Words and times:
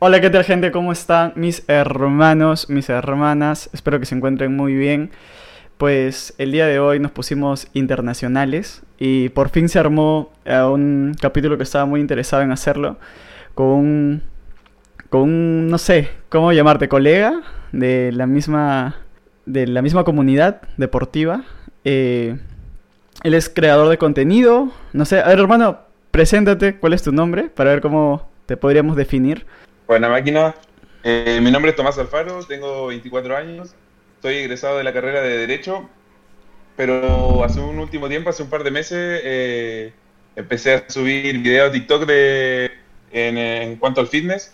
Hola, 0.00 0.20
¿qué 0.20 0.30
tal 0.30 0.44
gente? 0.44 0.70
¿Cómo 0.70 0.92
están 0.92 1.32
mis 1.34 1.64
hermanos, 1.66 2.70
mis 2.70 2.88
hermanas? 2.88 3.68
Espero 3.72 3.98
que 3.98 4.06
se 4.06 4.14
encuentren 4.14 4.54
muy 4.54 4.74
bien. 4.74 5.10
Pues 5.76 6.36
el 6.38 6.52
día 6.52 6.66
de 6.68 6.78
hoy 6.78 7.00
nos 7.00 7.10
pusimos 7.10 7.66
internacionales 7.72 8.84
y 9.00 9.30
por 9.30 9.48
fin 9.48 9.68
se 9.68 9.80
armó 9.80 10.30
eh, 10.44 10.56
un 10.60 11.16
capítulo 11.20 11.56
que 11.56 11.64
estaba 11.64 11.84
muy 11.84 12.00
interesado 12.00 12.44
en 12.44 12.52
hacerlo 12.52 12.96
con 13.56 13.66
un, 13.66 14.22
con 15.10 15.68
no 15.68 15.78
sé, 15.78 16.10
¿cómo 16.28 16.52
llamarte? 16.52 16.88
Colega 16.88 17.42
de 17.72 18.12
la 18.12 18.28
misma, 18.28 18.98
de 19.46 19.66
la 19.66 19.82
misma 19.82 20.04
comunidad 20.04 20.62
deportiva. 20.76 21.42
Eh, 21.82 22.38
él 23.24 23.34
es 23.34 23.48
creador 23.48 23.88
de 23.88 23.98
contenido. 23.98 24.70
No 24.92 25.04
sé, 25.04 25.18
a 25.18 25.26
ver 25.26 25.40
hermano, 25.40 25.80
preséntate, 26.12 26.76
¿cuál 26.76 26.92
es 26.92 27.02
tu 27.02 27.10
nombre? 27.10 27.48
Para 27.48 27.70
ver 27.70 27.80
cómo 27.80 28.30
te 28.46 28.56
podríamos 28.56 28.94
definir. 28.94 29.44
Buena 29.88 30.10
máquina. 30.10 30.54
Eh, 31.02 31.40
mi 31.42 31.50
nombre 31.50 31.70
es 31.70 31.76
Tomás 31.76 31.96
Alfaro, 31.96 32.44
tengo 32.44 32.88
24 32.88 33.34
años, 33.34 33.74
estoy 34.16 34.34
egresado 34.34 34.76
de 34.76 34.84
la 34.84 34.92
carrera 34.92 35.22
de 35.22 35.38
Derecho, 35.38 35.88
pero 36.76 37.42
hace 37.42 37.60
un 37.60 37.78
último 37.78 38.06
tiempo, 38.06 38.28
hace 38.28 38.42
un 38.42 38.50
par 38.50 38.64
de 38.64 38.70
meses, 38.70 39.22
eh, 39.24 39.94
empecé 40.36 40.74
a 40.74 40.90
subir 40.90 41.38
videos 41.38 41.72
TikTok 41.72 42.04
de, 42.04 42.70
en, 43.12 43.76
cuanto 43.76 44.02
al 44.02 44.08
fitness. 44.08 44.52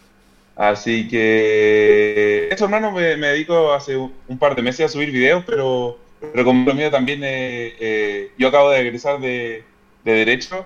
Así 0.55 1.09
que 1.09 2.49
eso, 2.53 2.67
hermano, 2.67 2.93
me, 2.93 3.17
dedico 3.17 3.73
hace 3.73 3.97
un 3.97 4.39
par 4.39 4.55
de 4.55 4.63
meses 4.63 4.87
a 4.87 4.89
subir 4.89 5.11
videos, 5.11 5.43
pero, 5.45 5.99
pero 6.21 6.45
como 6.45 6.65
lo 6.65 6.77
mío 6.77 6.93
también, 6.93 7.23
eh, 7.25 8.31
yo 8.39 8.47
acabo 8.47 8.71
de 8.71 8.83
egresar 8.83 9.19
de, 9.19 9.65
de 10.05 10.13
Derecho. 10.13 10.65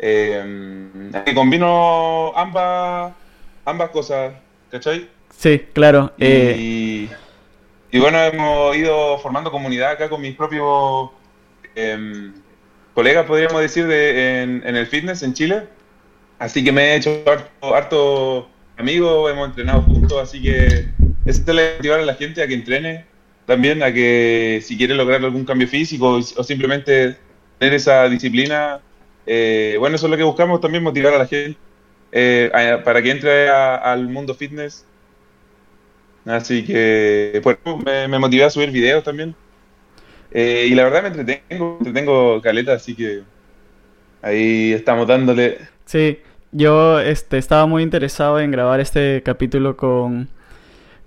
que 0.00 1.32
combino 1.32 2.32
ambas 2.34 3.19
ambas 3.70 3.90
cosas, 3.90 4.34
¿cachai? 4.70 5.08
Sí, 5.36 5.60
claro. 5.72 6.12
Y, 6.18 6.24
eh, 6.24 7.08
y, 7.90 7.98
bueno, 7.98 8.22
hemos 8.22 8.76
ido 8.76 9.18
formando 9.18 9.50
comunidad 9.50 9.92
acá 9.92 10.08
con 10.08 10.20
mis 10.20 10.34
propios 10.34 11.10
em, 11.74 12.34
colegas, 12.94 13.26
podríamos 13.26 13.60
decir, 13.60 13.86
de, 13.86 14.42
en, 14.42 14.62
el 14.64 14.86
fitness 14.86 15.22
en 15.22 15.34
Chile. 15.34 15.62
Así 16.38 16.64
que 16.64 16.72
me 16.72 16.92
he 16.92 16.96
hecho 16.96 17.22
harto, 17.62 18.48
amigos, 18.76 19.30
hemos 19.30 19.48
entrenado 19.48 19.82
juntos, 19.82 20.18
así 20.20 20.42
que 20.42 20.88
es 21.24 21.46
motivar 21.46 22.00
a 22.00 22.04
la 22.04 22.14
gente 22.14 22.42
a 22.42 22.48
que 22.48 22.54
entrene, 22.54 23.04
también 23.46 23.82
a 23.82 23.92
que 23.92 24.60
si 24.62 24.76
quiere 24.76 24.94
lograr 24.94 25.22
algún 25.22 25.44
cambio 25.44 25.68
físico 25.68 26.18
o 26.36 26.44
simplemente 26.44 27.16
tener 27.58 27.74
esa 27.74 28.08
disciplina, 28.08 28.80
eh, 29.26 29.76
bueno, 29.78 29.96
eso 29.96 30.06
es 30.06 30.10
lo 30.10 30.16
que 30.16 30.22
buscamos 30.22 30.60
también, 30.60 30.82
motivar 30.82 31.12
a 31.12 31.18
la 31.18 31.26
gente 31.26 31.58
eh, 32.12 32.80
para 32.84 33.02
que 33.02 33.10
entre 33.10 33.48
al 33.48 34.08
mundo 34.08 34.34
fitness. 34.34 34.84
Así 36.26 36.64
que 36.64 37.40
pues, 37.42 37.58
me, 38.08 38.18
motivé 38.18 38.44
a 38.44 38.50
subir 38.50 38.70
videos 38.70 39.04
también. 39.04 39.34
Eh, 40.32 40.66
y 40.68 40.74
la 40.74 40.84
verdad 40.84 41.02
me 41.02 41.08
entretengo, 41.08 41.78
entretengo 41.78 42.40
caleta, 42.40 42.74
así 42.74 42.94
que 42.94 43.22
ahí 44.22 44.72
estamos 44.72 45.06
dándole. 45.06 45.58
Sí, 45.86 46.18
yo 46.52 47.00
este, 47.00 47.38
estaba 47.38 47.66
muy 47.66 47.82
interesado 47.82 48.38
en 48.38 48.50
grabar 48.50 48.80
este 48.80 49.22
capítulo 49.24 49.76
con, 49.76 50.28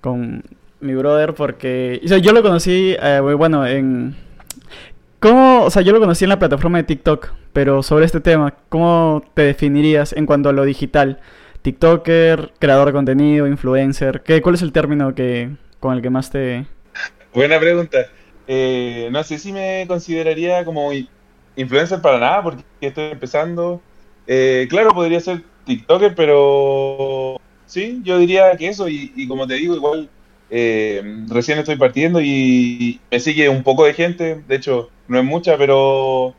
con 0.02 0.44
mi 0.82 0.96
brother 0.96 1.34
porque 1.34 2.02
yo 2.04 2.32
lo 2.34 2.42
conocí, 2.42 2.96
eh, 3.02 3.20
bueno, 3.20 3.66
en... 3.66 4.16
¿Cómo? 5.24 5.64
O 5.64 5.70
sea, 5.70 5.82
yo 5.82 5.94
lo 5.94 6.02
conocí 6.02 6.26
en 6.26 6.30
la 6.30 6.38
plataforma 6.38 6.80
de 6.80 6.84
TikTok, 6.84 7.32
pero 7.54 7.82
sobre 7.82 8.06
este 8.06 8.20
tema, 8.20 8.56
¿cómo 8.68 9.24
te 9.34 9.44
definirías 9.44 10.12
en 10.12 10.26
cuanto 10.26 10.50
a 10.50 10.52
lo 10.52 10.66
digital? 10.66 11.22
TikToker, 11.62 12.52
creador 12.60 12.88
de 12.88 12.92
contenido, 12.92 13.48
influencer, 13.48 14.22
¿qué, 14.24 14.42
¿cuál 14.42 14.56
es 14.56 14.62
el 14.62 14.74
término 14.74 15.16
que, 15.16 15.50
con 15.80 15.96
el 15.96 16.02
que 16.02 16.10
más 16.10 16.30
te... 16.30 16.66
Buena 17.34 17.58
pregunta. 17.58 18.00
Eh, 18.50 19.08
no 19.14 19.24
sé 19.24 19.38
si 19.40 19.54
me 19.54 19.86
consideraría 19.88 20.66
como 20.66 20.92
influencer 21.56 22.02
para 22.02 22.20
nada, 22.20 22.44
porque 22.44 22.64
estoy 22.82 23.06
empezando. 23.06 23.82
Eh, 24.28 24.68
claro, 24.70 24.90
podría 24.90 25.22
ser 25.22 25.42
TikToker, 25.66 26.16
pero 26.16 27.40
sí, 27.66 28.02
yo 28.04 28.18
diría 28.18 28.58
que 28.58 28.68
eso, 28.68 28.90
y, 28.90 29.26
como 29.30 29.48
te 29.48 29.54
digo, 29.54 29.74
igual 29.74 30.10
eh, 30.50 31.02
recién 31.30 31.60
estoy 31.60 31.78
partiendo 31.78 32.20
y 32.20 33.00
me 33.10 33.22
sigue 33.22 33.48
un 33.48 33.64
poco 33.64 33.86
de 33.86 33.94
gente, 33.94 34.44
de 34.46 34.56
hecho, 34.58 34.90
no 35.14 35.20
es 35.20 35.26
mucha, 35.26 35.58
pero 35.58 36.36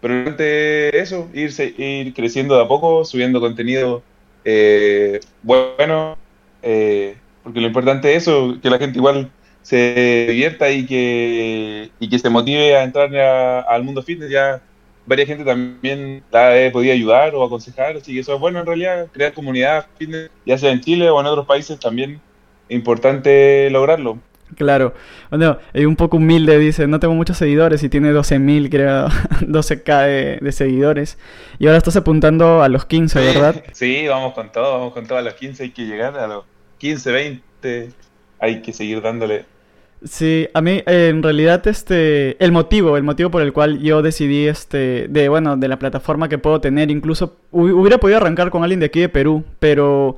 pero 0.00 0.36
eso, 0.38 1.28
irse, 1.34 1.74
ir 1.76 2.14
creciendo 2.14 2.56
de 2.56 2.62
a 2.64 2.68
poco, 2.68 3.04
subiendo 3.04 3.40
contenido 3.40 4.02
eh, 4.44 5.20
bueno, 5.42 6.16
eh, 6.62 7.16
porque 7.42 7.60
lo 7.60 7.66
importante 7.66 8.14
es 8.14 8.22
eso, 8.22 8.56
que 8.62 8.70
la 8.70 8.78
gente 8.78 8.98
igual 8.98 9.30
se 9.62 10.26
divierta 10.28 10.70
y 10.70 10.86
que, 10.86 11.90
y 12.00 12.08
que 12.08 12.18
se 12.18 12.30
motive 12.30 12.76
a 12.76 12.84
entrar 12.84 13.14
al 13.14 13.82
mundo 13.84 14.02
fitness. 14.02 14.30
Ya 14.30 14.62
varias 15.06 15.28
gente 15.28 15.44
también 15.44 16.22
la 16.30 16.58
he 16.58 16.70
podido 16.70 16.94
ayudar 16.94 17.34
o 17.34 17.44
aconsejar, 17.44 17.96
así 17.96 18.14
que 18.14 18.20
eso 18.20 18.34
es 18.34 18.40
bueno 18.40 18.60
en 18.60 18.66
realidad, 18.66 19.08
crear 19.12 19.34
comunidad 19.34 19.86
fitness, 19.98 20.30
ya 20.46 20.56
sea 20.56 20.70
en 20.72 20.80
Chile 20.80 21.10
o 21.10 21.20
en 21.20 21.26
otros 21.26 21.46
países 21.46 21.78
también 21.78 22.20
es 22.68 22.76
importante 22.76 23.68
lograrlo. 23.70 24.18
Claro. 24.56 24.94
Bueno, 25.30 25.58
es 25.72 25.86
un 25.86 25.96
poco 25.96 26.16
humilde, 26.16 26.58
dice, 26.58 26.86
no 26.86 27.00
tengo 27.00 27.14
muchos 27.14 27.36
seguidores 27.36 27.82
y 27.82 27.88
tiene 27.88 28.12
12.000, 28.12 28.70
creo, 28.70 29.08
12k 29.40 30.40
de, 30.40 30.52
seguidores. 30.52 31.18
Y 31.58 31.66
ahora 31.66 31.78
estás 31.78 31.96
apuntando 31.96 32.62
a 32.62 32.68
los 32.68 32.84
15, 32.84 33.20
¿verdad? 33.20 33.62
Sí, 33.72 34.06
vamos 34.08 34.34
con 34.34 34.50
todo, 34.50 34.72
vamos 34.72 34.92
con 34.92 35.06
todo 35.06 35.18
a 35.18 35.22
los 35.22 35.34
15, 35.34 35.64
hay 35.64 35.70
que 35.70 35.86
llegar 35.86 36.18
a 36.18 36.26
los 36.26 36.44
15, 36.78 37.12
20, 37.12 37.88
hay 38.40 38.62
que 38.62 38.72
seguir 38.72 39.02
dándole. 39.02 39.44
Sí, 40.04 40.48
a 40.54 40.60
mí 40.60 40.80
en 40.86 41.24
realidad 41.24 41.66
este 41.66 42.42
el 42.42 42.52
motivo, 42.52 42.96
el 42.96 43.02
motivo 43.02 43.32
por 43.32 43.42
el 43.42 43.52
cual 43.52 43.80
yo 43.80 44.00
decidí 44.00 44.46
este 44.46 45.08
de 45.08 45.28
bueno, 45.28 45.56
de 45.56 45.66
la 45.66 45.80
plataforma 45.80 46.28
que 46.28 46.38
puedo 46.38 46.60
tener, 46.60 46.92
incluso 46.92 47.36
hubiera 47.50 47.98
podido 47.98 48.18
arrancar 48.18 48.50
con 48.50 48.62
alguien 48.62 48.78
de 48.78 48.86
aquí 48.86 49.00
de 49.00 49.08
Perú, 49.08 49.44
pero 49.58 50.16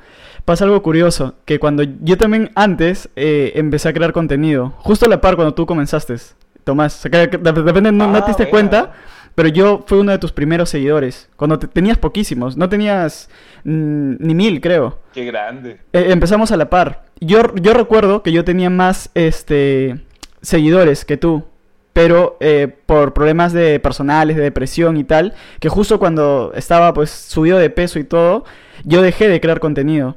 pasa 0.51 0.65
algo 0.65 0.83
curioso, 0.83 1.37
que 1.45 1.61
cuando 1.61 1.85
yo 1.85 2.19
también 2.19 2.51
antes 2.57 3.09
eh, 3.15 3.53
empecé 3.55 3.89
a 3.89 3.93
crear 3.93 4.13
contenido, 4.13 4.75
justo 4.79 5.07
a 5.07 5.09
la 5.09 5.21
par 5.21 5.37
cuando 5.37 5.55
tú 5.55 5.65
comenzaste, 5.65 6.17
Tomás, 6.65 7.05
de 7.05 7.53
repente 7.53 7.93
no, 7.93 8.21
te 8.25 8.31
diste 8.31 8.51
cuenta, 8.51 8.93
pero 9.37 9.49
yo 9.49 9.85
fui 9.87 10.01
uno 10.01 10.11
de 10.11 10.19
tus 10.19 10.33
primeros 10.33 10.69
seguidores, 10.69 11.29
cuando 11.37 11.57
tenías 11.61 11.99
poquísimos, 11.99 12.57
no 12.57 12.69
tenías 12.69 13.31
mm, 13.63 14.15
ni 14.19 14.35
mil, 14.35 14.61
creo. 14.61 14.99
Qué 15.15 15.25
grande. 15.25 15.83
Eh, 15.93 16.07
empezamos 16.09 16.51
a 16.51 16.57
la 16.57 16.69
par. 16.69 17.05
Yo, 17.21 17.55
yo 17.55 17.73
recuerdo 17.73 18.25
que 18.25 18.33
yo 18.33 18.45
tenía 18.45 18.71
más 18.71 19.11
este, 19.15 20.01
seguidores 20.43 21.05
que 21.05 21.17
tú, 21.17 21.45
pero 21.93 22.39
eh, 22.41 22.67
por 22.87 23.13
problemas 23.13 23.53
de 23.53 23.79
personales, 23.79 24.37
de 24.37 24.43
depresión 24.43 24.97
y 24.97 25.05
tal, 25.05 25.33
que 25.61 25.69
justo 25.69 26.01
cuando 26.01 26.51
estaba 26.57 26.93
pues 26.93 27.11
subido 27.11 27.57
de 27.57 27.71
peso 27.71 28.01
y 28.01 28.05
todo, 28.05 28.45
yo 28.83 29.01
dejé 29.01 29.29
de 29.29 29.41
crear 29.41 29.61
contenido. 29.61 30.17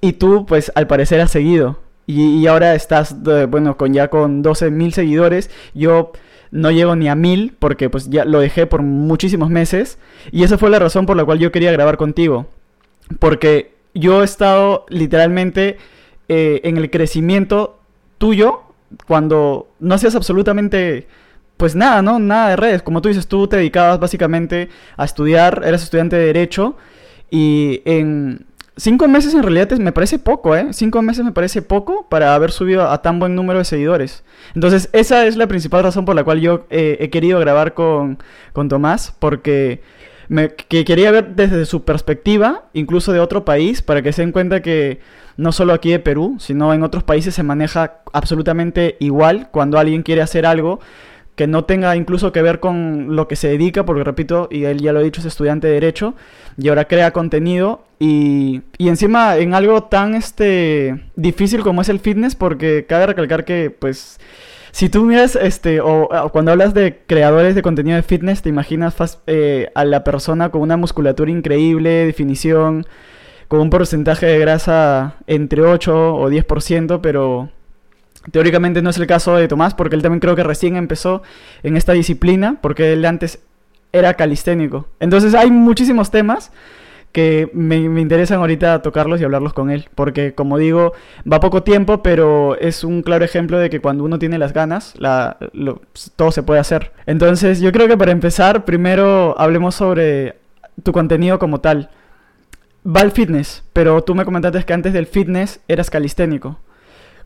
Y 0.00 0.14
tú, 0.14 0.46
pues, 0.46 0.72
al 0.74 0.86
parecer 0.86 1.20
has 1.20 1.30
seguido. 1.30 1.78
Y, 2.06 2.46
ahora 2.48 2.74
estás, 2.74 3.14
bueno, 3.48 3.76
con 3.76 3.94
ya 3.94 4.08
con 4.08 4.42
12 4.42 4.70
mil 4.70 4.92
seguidores. 4.92 5.50
Yo 5.74 6.12
no 6.50 6.70
llego 6.72 6.96
ni 6.96 7.08
a 7.08 7.14
mil 7.14 7.54
porque 7.56 7.88
pues 7.88 8.10
ya 8.10 8.24
lo 8.24 8.40
dejé 8.40 8.66
por 8.66 8.82
muchísimos 8.82 9.48
meses. 9.50 9.98
Y 10.32 10.42
esa 10.42 10.58
fue 10.58 10.70
la 10.70 10.80
razón 10.80 11.06
por 11.06 11.16
la 11.16 11.24
cual 11.24 11.38
yo 11.38 11.52
quería 11.52 11.70
grabar 11.70 11.96
contigo. 11.96 12.46
Porque 13.20 13.74
yo 13.94 14.22
he 14.22 14.24
estado 14.24 14.86
literalmente 14.88 15.78
eh, 16.28 16.60
en 16.64 16.76
el 16.78 16.90
crecimiento 16.90 17.78
tuyo 18.18 18.62
cuando 19.06 19.68
no 19.78 19.94
hacías 19.94 20.16
absolutamente 20.16 21.06
pues 21.56 21.76
nada, 21.76 22.02
¿no? 22.02 22.18
Nada 22.18 22.50
de 22.50 22.56
redes. 22.56 22.82
Como 22.82 23.02
tú 23.02 23.08
dices, 23.08 23.26
tú 23.26 23.46
te 23.46 23.58
dedicabas 23.58 24.00
básicamente 24.00 24.70
a 24.96 25.04
estudiar, 25.04 25.62
eras 25.64 25.82
estudiante 25.82 26.16
de 26.16 26.26
derecho 26.26 26.76
y 27.30 27.82
en, 27.84 28.46
Cinco 28.76 29.08
meses 29.08 29.34
en 29.34 29.42
realidad 29.42 29.70
me 29.78 29.92
parece 29.92 30.18
poco, 30.18 30.56
¿eh? 30.56 30.68
Cinco 30.72 31.02
meses 31.02 31.24
me 31.24 31.32
parece 31.32 31.60
poco 31.60 32.06
para 32.08 32.34
haber 32.34 32.50
subido 32.50 32.88
a 32.88 33.02
tan 33.02 33.18
buen 33.18 33.34
número 33.34 33.58
de 33.58 33.64
seguidores. 33.64 34.24
Entonces, 34.54 34.88
esa 34.92 35.26
es 35.26 35.36
la 35.36 35.46
principal 35.48 35.82
razón 35.82 36.04
por 36.04 36.14
la 36.14 36.24
cual 36.24 36.40
yo 36.40 36.66
eh, 36.70 36.96
he 37.00 37.10
querido 37.10 37.40
grabar 37.40 37.74
con, 37.74 38.18
con 38.52 38.68
Tomás, 38.68 39.14
porque 39.18 39.82
me, 40.28 40.54
que 40.54 40.84
quería 40.84 41.10
ver 41.10 41.34
desde 41.34 41.66
su 41.66 41.84
perspectiva, 41.84 42.64
incluso 42.72 43.12
de 43.12 43.20
otro 43.20 43.44
país, 43.44 43.82
para 43.82 44.02
que 44.02 44.12
se 44.12 44.22
den 44.22 44.32
cuenta 44.32 44.62
que 44.62 45.00
no 45.36 45.52
solo 45.52 45.72
aquí 45.72 45.90
de 45.90 45.98
Perú, 45.98 46.36
sino 46.38 46.72
en 46.72 46.82
otros 46.82 47.02
países 47.02 47.34
se 47.34 47.42
maneja 47.42 48.00
absolutamente 48.12 48.96
igual 49.00 49.48
cuando 49.50 49.78
alguien 49.78 50.02
quiere 50.02 50.22
hacer 50.22 50.46
algo 50.46 50.80
que 51.40 51.46
no 51.46 51.64
tenga 51.64 51.96
incluso 51.96 52.32
que 52.32 52.42
ver 52.42 52.60
con 52.60 53.16
lo 53.16 53.26
que 53.26 53.34
se 53.34 53.48
dedica, 53.48 53.86
porque 53.86 54.04
repito, 54.04 54.46
y 54.50 54.64
él 54.64 54.82
ya 54.82 54.92
lo 54.92 54.98
ha 54.98 55.02
dicho, 55.02 55.22
es 55.22 55.26
estudiante 55.26 55.68
de 55.68 55.72
Derecho, 55.72 56.12
y 56.58 56.68
ahora 56.68 56.84
crea 56.84 57.14
contenido, 57.14 57.82
y, 57.98 58.60
y 58.76 58.90
encima 58.90 59.38
en 59.38 59.54
algo 59.54 59.84
tan 59.84 60.14
este, 60.14 61.02
difícil 61.16 61.62
como 61.62 61.80
es 61.80 61.88
el 61.88 61.98
fitness, 61.98 62.34
porque 62.34 62.84
cabe 62.86 63.06
recalcar 63.06 63.46
que, 63.46 63.70
pues, 63.70 64.20
si 64.70 64.90
tú 64.90 65.06
miras, 65.06 65.34
este, 65.34 65.80
o, 65.80 66.10
cuando 66.30 66.50
hablas 66.50 66.74
de 66.74 66.98
creadores 67.06 67.54
de 67.54 67.62
contenido 67.62 67.96
de 67.96 68.02
fitness, 68.02 68.42
te 68.42 68.50
imaginas 68.50 68.94
eh, 69.26 69.70
a 69.74 69.86
la 69.86 70.04
persona 70.04 70.50
con 70.50 70.60
una 70.60 70.76
musculatura 70.76 71.30
increíble, 71.30 72.04
definición, 72.04 72.84
con 73.48 73.60
un 73.60 73.70
porcentaje 73.70 74.26
de 74.26 74.38
grasa 74.38 75.14
entre 75.26 75.62
8 75.62 76.16
o 76.16 76.30
10%, 76.30 77.00
pero 77.00 77.48
teóricamente 78.30 78.82
no 78.82 78.90
es 78.90 78.98
el 78.98 79.06
caso 79.06 79.36
de 79.36 79.48
Tomás, 79.48 79.74
porque 79.74 79.96
él 79.96 80.02
también 80.02 80.20
creo 80.20 80.36
que 80.36 80.42
recién 80.42 80.76
empezó 80.76 81.22
en 81.62 81.76
esta 81.76 81.92
disciplina, 81.92 82.58
porque 82.60 82.92
él 82.92 83.04
antes 83.04 83.40
era 83.92 84.14
calisténico. 84.14 84.88
Entonces 85.00 85.34
hay 85.34 85.50
muchísimos 85.50 86.10
temas 86.10 86.52
que 87.12 87.50
me, 87.52 87.76
interesan 87.76 88.38
ahorita 88.38 88.82
tocarlos 88.82 89.20
y 89.20 89.24
hablarlos 89.24 89.52
con 89.52 89.70
él, 89.70 89.88
porque 89.94 90.34
como 90.34 90.58
digo, 90.58 90.92
va 91.30 91.40
poco 91.40 91.62
tiempo, 91.62 92.02
pero 92.02 92.56
es 92.58 92.84
un 92.84 93.02
claro 93.02 93.24
ejemplo 93.24 93.58
de 93.58 93.68
que 93.68 93.80
cuando 93.80 94.04
uno 94.04 94.18
tiene 94.18 94.38
las 94.38 94.52
ganas, 94.52 94.94
la, 94.96 95.36
todo 96.16 96.30
se 96.30 96.42
puede 96.42 96.60
hacer. 96.60 96.92
Entonces 97.06 97.60
yo 97.60 97.72
creo 97.72 97.88
que 97.88 97.96
para 97.96 98.12
empezar, 98.12 98.64
primero 98.64 99.34
hablemos 99.38 99.74
sobre 99.74 100.36
tu 100.82 100.92
contenido 100.92 101.38
como 101.38 101.60
tal. 101.60 101.90
Va 102.86 103.00
al 103.00 103.10
fitness, 103.10 103.64
pero 103.72 104.02
tú 104.02 104.14
me 104.14 104.24
comentaste 104.24 104.62
que 104.64 104.72
antes 104.72 104.92
del 104.92 105.06
fitness 105.06 105.60
eras 105.68 105.90
calisténico. 105.90 106.60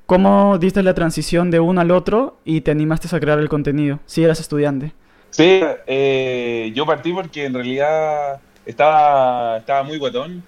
¿Cómo 0.06 0.58
diste 0.58 0.82
la 0.82 0.92
transición 0.92 1.50
de 1.50 1.60
uno 1.60 1.80
al 1.80 1.90
otro 1.90 2.36
y 2.44 2.60
te 2.60 2.70
animaste 2.70 3.14
a 3.14 3.20
crear 3.20 3.38
el 3.38 3.48
contenido 3.48 4.00
si 4.04 4.22
eras 4.22 4.38
estudiante? 4.38 4.92
Sí, 5.30 5.62
eh, 5.86 6.70
yo 6.74 6.84
partí 6.84 7.12
porque 7.12 7.46
en 7.46 7.54
realidad 7.54 8.40
estaba, 8.66 9.58
estaba 9.58 9.82
muy 9.82 9.98
guatón. 9.98 10.42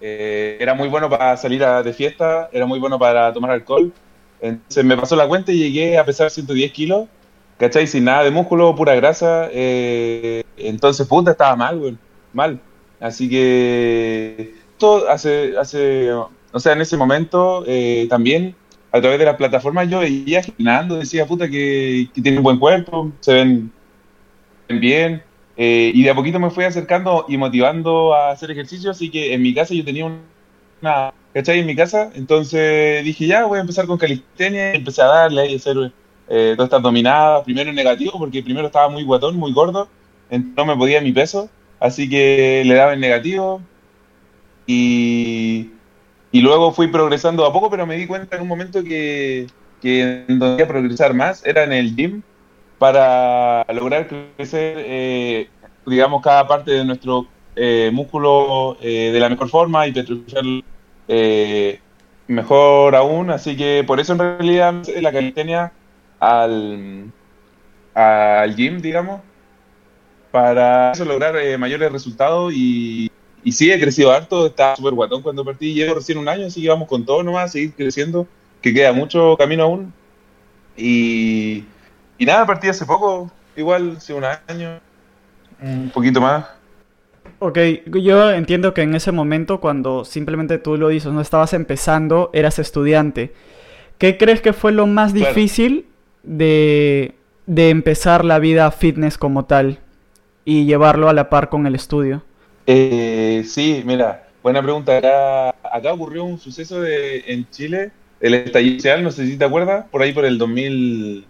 Eh, 0.00 0.56
era 0.58 0.74
muy 0.74 0.88
bueno 0.88 1.08
para 1.08 1.36
salir 1.36 1.62
a, 1.62 1.82
de 1.82 1.92
fiesta, 1.92 2.48
era 2.52 2.66
muy 2.66 2.78
bueno 2.78 2.98
para 2.98 3.32
tomar 3.32 3.50
alcohol. 3.50 3.92
Entonces 4.40 4.84
me 4.84 4.96
pasó 4.96 5.14
la 5.14 5.28
cuenta 5.28 5.52
y 5.52 5.58
llegué 5.58 5.98
a 5.98 6.04
pesar 6.04 6.30
110 6.30 6.72
kilos, 6.72 7.06
¿cachai? 7.58 7.86
Sin 7.86 8.04
nada 8.04 8.24
de 8.24 8.30
músculo, 8.30 8.74
pura 8.74 8.94
grasa. 8.94 9.48
Eh, 9.52 10.42
entonces, 10.56 11.06
puta, 11.06 11.30
estaba 11.32 11.54
mal, 11.54 11.78
güey, 11.78 11.96
mal. 12.32 12.58
Así 12.98 13.28
que, 13.28 14.54
todo 14.78 15.08
hace, 15.08 15.56
hace, 15.56 16.10
o 16.12 16.60
sea, 16.60 16.72
en 16.72 16.80
ese 16.80 16.96
momento 16.96 17.62
eh, 17.66 18.06
también, 18.10 18.56
a 18.92 19.00
través 19.00 19.18
de 19.18 19.24
las 19.24 19.36
plataformas, 19.36 19.88
yo 19.88 20.00
veía 20.00 20.42
girando, 20.42 20.96
decía, 20.96 21.26
puta, 21.26 21.48
que, 21.48 22.08
que 22.14 22.20
tienen 22.20 22.42
buen 22.42 22.58
cuerpo, 22.58 23.10
se 23.20 23.32
ven 23.32 23.72
bien, 24.68 25.22
eh, 25.56 25.92
y 25.94 26.02
de 26.02 26.10
a 26.10 26.14
poquito 26.14 26.38
me 26.38 26.50
fui 26.50 26.64
acercando 26.64 27.24
y 27.28 27.36
motivando 27.36 28.14
a 28.14 28.30
hacer 28.30 28.50
ejercicio, 28.50 28.90
así 28.90 29.10
que 29.10 29.34
en 29.34 29.42
mi 29.42 29.54
casa 29.54 29.74
yo 29.74 29.84
tenía 29.84 30.06
una, 30.06 31.12
¿cachai? 31.32 31.60
En 31.60 31.66
mi 31.66 31.74
casa, 31.74 32.10
entonces 32.14 33.04
dije, 33.04 33.26
ya, 33.26 33.46
voy 33.46 33.58
a 33.58 33.62
empezar 33.62 33.86
con 33.86 33.98
calistenia, 33.98 34.74
y 34.74 34.76
empecé 34.76 35.02
a 35.02 35.06
darle 35.06 35.52
a 35.52 35.56
hacer 35.56 35.92
eh, 36.28 36.52
todas 36.56 36.68
estas 36.68 36.82
dominadas, 36.82 37.44
primero 37.44 37.70
en 37.70 37.76
negativo, 37.76 38.18
porque 38.18 38.42
primero 38.42 38.66
estaba 38.66 38.88
muy 38.88 39.04
guatón, 39.04 39.36
muy 39.36 39.52
gordo, 39.52 39.88
no 40.30 40.64
me 40.64 40.76
podía 40.76 41.00
mi 41.00 41.12
peso, 41.12 41.48
así 41.80 42.08
que 42.08 42.62
le 42.64 42.74
daba 42.74 42.94
en 42.94 43.00
negativo, 43.00 43.62
y, 44.66 45.70
y 46.32 46.40
luego 46.40 46.72
fui 46.72 46.88
progresando 46.88 47.44
a 47.44 47.52
poco, 47.52 47.70
pero 47.70 47.86
me 47.86 47.96
di 47.96 48.06
cuenta 48.06 48.36
en 48.36 48.42
un 48.42 48.48
momento 48.48 48.82
que, 48.82 49.46
que 49.82 50.24
donde 50.26 50.66
progresar 50.66 51.12
más 51.12 51.44
era 51.44 51.62
en 51.62 51.72
el 51.74 51.94
gym, 51.94 52.22
para 52.82 53.64
lograr 53.72 54.08
crecer, 54.08 54.74
eh, 54.78 55.48
digamos, 55.86 56.20
cada 56.20 56.48
parte 56.48 56.72
de 56.72 56.84
nuestro 56.84 57.28
eh, 57.54 57.90
músculo 57.92 58.76
eh, 58.80 59.10
de 59.12 59.20
la 59.20 59.28
mejor 59.28 59.48
forma 59.50 59.86
y 59.86 59.92
petrificar 59.92 60.42
mejor 62.26 62.96
aún. 62.96 63.30
Así 63.30 63.56
que 63.56 63.84
por 63.86 64.00
eso 64.00 64.14
en 64.14 64.18
realidad 64.18 64.74
la 65.00 65.12
calistenia 65.12 65.72
al, 66.18 67.12
al 67.94 68.56
gym, 68.56 68.80
digamos, 68.80 69.20
para 70.32 70.90
eso 70.90 71.04
lograr 71.04 71.36
mayores 71.58 71.92
resultados 71.92 72.52
y, 72.52 73.11
y 73.44 73.52
sí, 73.52 73.70
he 73.70 73.80
crecido 73.80 74.12
harto, 74.12 74.46
estaba 74.46 74.76
súper 74.76 74.94
guatón 74.94 75.22
cuando 75.22 75.44
partí, 75.44 75.74
llevo 75.74 75.94
recién 75.96 76.18
un 76.18 76.28
año, 76.28 76.46
así 76.46 76.62
que 76.62 76.68
vamos 76.68 76.88
con 76.88 77.04
todo 77.04 77.22
nomás, 77.22 77.52
seguir 77.52 77.72
creciendo, 77.74 78.26
que 78.60 78.72
queda 78.72 78.92
mucho 78.92 79.36
camino 79.36 79.64
aún. 79.64 79.92
Y, 80.76 81.64
y 82.18 82.24
nada, 82.24 82.46
partí 82.46 82.68
hace 82.68 82.86
poco, 82.86 83.30
igual, 83.56 83.96
hace 83.96 84.14
un 84.14 84.24
año, 84.24 84.80
un 85.60 85.90
poquito 85.92 86.20
más. 86.20 86.46
Ok, 87.40 87.58
yo 87.86 88.30
entiendo 88.30 88.72
que 88.72 88.82
en 88.82 88.94
ese 88.94 89.10
momento, 89.10 89.60
cuando 89.60 90.04
simplemente 90.04 90.58
tú 90.58 90.76
lo 90.76 90.88
dices, 90.88 91.12
no 91.12 91.20
estabas 91.20 91.52
empezando, 91.52 92.30
eras 92.32 92.60
estudiante. 92.60 93.34
¿Qué 93.98 94.16
crees 94.16 94.40
que 94.40 94.52
fue 94.52 94.70
lo 94.70 94.86
más 94.86 95.12
difícil 95.12 95.86
de, 96.22 97.16
de 97.46 97.70
empezar 97.70 98.24
la 98.24 98.38
vida 98.38 98.70
fitness 98.70 99.18
como 99.18 99.44
tal 99.44 99.80
y 100.44 100.64
llevarlo 100.66 101.08
a 101.08 101.12
la 101.12 101.28
par 101.30 101.48
con 101.48 101.66
el 101.66 101.74
estudio? 101.74 102.22
Eh, 102.66 103.44
sí, 103.46 103.82
mira, 103.84 104.28
buena 104.42 104.62
pregunta. 104.62 105.52
Acá, 105.62 105.92
ocurrió 105.92 106.24
un 106.24 106.38
suceso 106.38 106.80
de, 106.80 107.24
en 107.26 107.48
Chile, 107.50 107.90
el 108.20 108.34
estallido 108.34 108.76
social, 108.76 109.02
no 109.02 109.10
sé 109.10 109.26
si 109.26 109.36
te 109.36 109.44
acuerdas, 109.44 109.86
por 109.90 110.02
ahí 110.02 110.12
por 110.12 110.24
el 110.24 110.38
2000, 110.38 111.26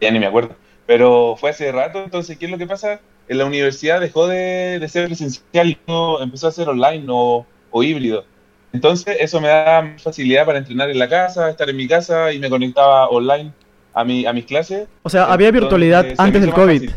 ya 0.00 0.10
ni 0.10 0.18
me 0.18 0.26
acuerdo. 0.26 0.54
Pero 0.86 1.36
fue 1.36 1.50
hace 1.50 1.72
rato, 1.72 2.02
entonces, 2.04 2.38
¿qué 2.38 2.44
es 2.44 2.50
lo 2.50 2.58
que 2.58 2.66
pasa? 2.66 3.00
En 3.28 3.38
la 3.38 3.44
universidad 3.44 4.00
dejó 4.00 4.28
de, 4.28 4.84
ser 4.88 5.06
presencial 5.06 5.68
y 5.68 5.78
empezó 6.20 6.46
a 6.46 6.52
ser 6.52 6.68
online 6.68 7.06
o, 7.08 7.46
híbrido. 7.82 8.24
Entonces, 8.72 9.16
eso 9.20 9.40
me 9.40 9.48
da 9.48 9.96
facilidad 9.98 10.46
para 10.46 10.58
entrenar 10.58 10.90
en 10.90 10.98
la 10.98 11.08
casa, 11.08 11.50
estar 11.50 11.68
en 11.68 11.76
mi 11.76 11.88
casa 11.88 12.32
y 12.32 12.38
me 12.38 12.48
conectaba 12.48 13.08
online 13.08 13.52
a, 13.92 14.04
mi, 14.04 14.26
a 14.26 14.32
mis 14.32 14.44
clases. 14.44 14.88
O 15.02 15.10
sea, 15.10 15.24
había 15.24 15.50
virtualidad 15.50 16.06
antes 16.18 16.40
del 16.40 16.52
COVID. 16.52 16.90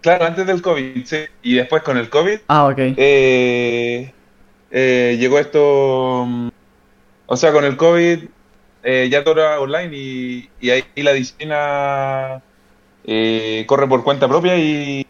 Claro, 0.00 0.24
antes 0.24 0.46
del 0.46 0.62
COVID, 0.62 1.04
sí. 1.04 1.24
Y 1.42 1.54
después 1.54 1.82
con 1.82 1.96
el 1.96 2.08
COVID. 2.08 2.40
Ah, 2.48 2.66
ok. 2.66 2.78
Eh, 2.78 4.12
eh, 4.70 5.16
llegó 5.18 5.38
esto. 5.38 6.26
O 7.26 7.36
sea, 7.36 7.52
con 7.52 7.64
el 7.64 7.76
COVID 7.76 8.20
eh, 8.82 9.08
ya 9.10 9.22
todo 9.22 9.34
era 9.40 9.60
online 9.60 9.94
y, 9.96 10.70
ahí 10.70 10.84
la 10.96 11.12
disciplina 11.12 12.42
eh, 13.04 13.64
corre 13.66 13.86
por 13.86 14.02
cuenta 14.02 14.26
propia 14.28 14.56
y, 14.56 15.06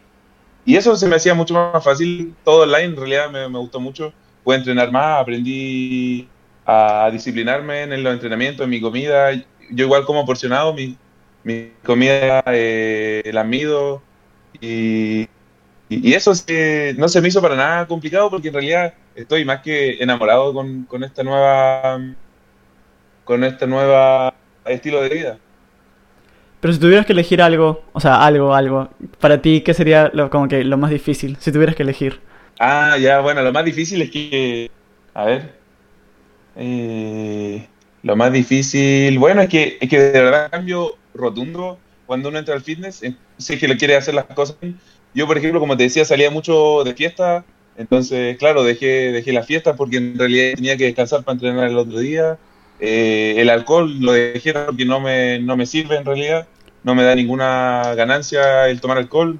eso 0.65 0.95
se 0.95 1.07
me 1.07 1.15
hacía 1.15 1.33
mucho 1.33 1.53
más 1.53 1.83
fácil, 1.83 2.35
todo 2.45 2.63
online, 2.63 2.85
en 2.85 2.95
realidad 2.95 3.29
me, 3.31 3.57
gustó 3.57 3.79
mucho, 3.79 4.13
pude 4.43 4.57
entrenar 4.57 4.91
más, 4.91 5.21
aprendí 5.21 6.27
a 6.65 7.09
disciplinarme 7.11 7.83
en 7.83 8.03
los 8.03 8.13
entrenamientos, 8.13 8.63
en 8.63 8.69
mi 8.69 8.79
comida, 8.79 9.33
yo 9.33 9.85
igual 9.85 10.05
como 10.05 10.25
porcionado, 10.25 10.73
mi, 10.73 10.97
mi 11.43 11.71
comida 11.83 12.43
eh, 12.47 13.29
la 13.33 13.43
mido 13.43 14.01
y, 14.61 15.27
y 15.89 16.13
eso 16.13 16.31
no 16.97 17.09
se 17.09 17.21
me 17.21 17.27
hizo 17.27 17.41
para 17.41 17.55
nada 17.55 17.87
complicado 17.87 18.29
porque 18.29 18.47
en 18.47 18.53
realidad 18.53 18.93
estoy 19.15 19.43
más 19.43 19.61
que 19.61 20.01
enamorado 20.01 20.53
con, 20.53 20.83
con 20.83 21.03
esta 21.03 21.23
nueva 21.23 22.01
con 23.23 23.43
este 23.43 23.67
nuevo 23.67 24.33
estilo 24.65 25.01
de 25.01 25.09
vida. 25.09 25.37
Pero 26.59 26.73
si 26.73 26.79
tuvieras 26.79 27.05
que 27.05 27.13
elegir 27.13 27.41
algo, 27.41 27.83
o 27.91 27.99
sea, 27.99 28.23
algo, 28.23 28.53
algo, 28.53 28.89
para 29.19 29.41
ti, 29.41 29.61
¿qué 29.61 29.73
sería 29.73 30.11
lo, 30.13 30.29
como 30.29 30.47
que 30.47 30.63
lo 30.63 30.77
más 30.77 30.91
difícil, 30.91 31.37
si 31.39 31.51
tuvieras 31.51 31.75
que 31.75 31.83
elegir? 31.83 32.19
Ah, 32.59 32.97
ya, 32.99 33.19
bueno, 33.19 33.41
lo 33.41 33.51
más 33.51 33.65
difícil 33.65 34.01
es 34.01 34.11
que, 34.11 34.69
a 35.15 35.25
ver, 35.25 35.55
eh, 36.55 37.67
lo 38.03 38.15
más 38.15 38.31
difícil, 38.31 39.17
bueno, 39.17 39.41
es 39.41 39.49
que, 39.49 39.77
es 39.81 39.89
que 39.89 39.99
de 39.99 40.21
verdad 40.21 40.51
cambio 40.51 40.95
rotundo 41.15 41.79
cuando 42.11 42.27
uno 42.27 42.39
entra 42.39 42.55
al 42.55 42.61
fitness, 42.61 42.95
si 43.37 43.53
es 43.53 43.57
que 43.57 43.69
le 43.69 43.77
quiere 43.77 43.95
hacer 43.95 44.13
las 44.13 44.25
cosas. 44.25 44.57
Yo, 45.13 45.27
por 45.27 45.37
ejemplo, 45.37 45.61
como 45.61 45.77
te 45.77 45.83
decía, 45.83 46.03
salía 46.03 46.29
mucho 46.29 46.83
de 46.83 46.93
fiesta, 46.93 47.45
entonces, 47.77 48.37
claro, 48.37 48.63
dejé, 48.63 49.13
dejé 49.13 49.31
la 49.31 49.43
fiesta 49.43 49.77
porque 49.77 49.95
en 49.95 50.19
realidad 50.19 50.55
tenía 50.55 50.75
que 50.75 50.83
descansar 50.85 51.23
para 51.23 51.35
entrenar 51.35 51.69
el 51.69 51.77
otro 51.77 51.99
día 51.99 52.37
eh, 52.81 53.35
el 53.37 53.49
alcohol 53.49 53.95
lo 53.99 54.11
dejé 54.11 54.53
porque 54.53 54.85
no 54.85 54.99
me, 54.99 55.39
no 55.39 55.55
me 55.55 55.65
sirve 55.65 55.95
en 55.95 56.03
realidad, 56.03 56.47
no 56.83 56.95
me 56.95 57.03
da 57.03 57.15
ninguna 57.15 57.93
ganancia 57.95 58.67
el 58.67 58.81
tomar 58.81 58.97
alcohol. 58.97 59.39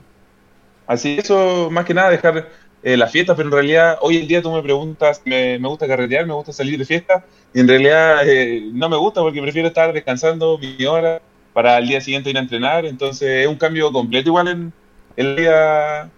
Así 0.88 1.18
eso, 1.20 1.70
más 1.72 1.86
que 1.86 1.94
nada, 1.94 2.12
dejar 2.12 2.48
eh, 2.84 2.98
las 2.98 3.12
fiestas, 3.12 3.36
pero 3.36 3.50
en 3.50 3.54
realidad 3.54 3.98
hoy 4.02 4.18
en 4.18 4.28
día 4.28 4.42
tú 4.42 4.52
me 4.52 4.62
preguntas, 4.62 5.22
me, 5.26 5.60
me 5.60 5.68
gusta 5.68 5.88
carretear, 5.88 6.26
me 6.28 6.34
gusta 6.34 6.54
salir 6.54 6.78
de 6.78 6.86
fiesta, 6.86 7.26
y 7.54 7.60
en 7.60 7.68
realidad 7.68 8.28
eh, 8.28 8.70
no 8.74 8.90
me 8.90 8.98
gusta 8.98 9.22
porque 9.22 9.42
prefiero 9.42 9.68
estar 9.68 9.92
descansando 9.92 10.58
mi 10.58 10.86
hora 10.86 11.22
para 11.54 11.78
el 11.78 11.88
día 11.88 12.02
siguiente 12.02 12.30
ir 12.30 12.38
a 12.38 12.42
entrenar, 12.42 12.86
entonces 12.86 13.44
es 13.44 13.48
un 13.48 13.56
cambio 13.56 13.92
completo 13.92 14.30
igual 14.30 14.48
en 14.48 14.74
el 15.16 15.36
día 15.36 16.10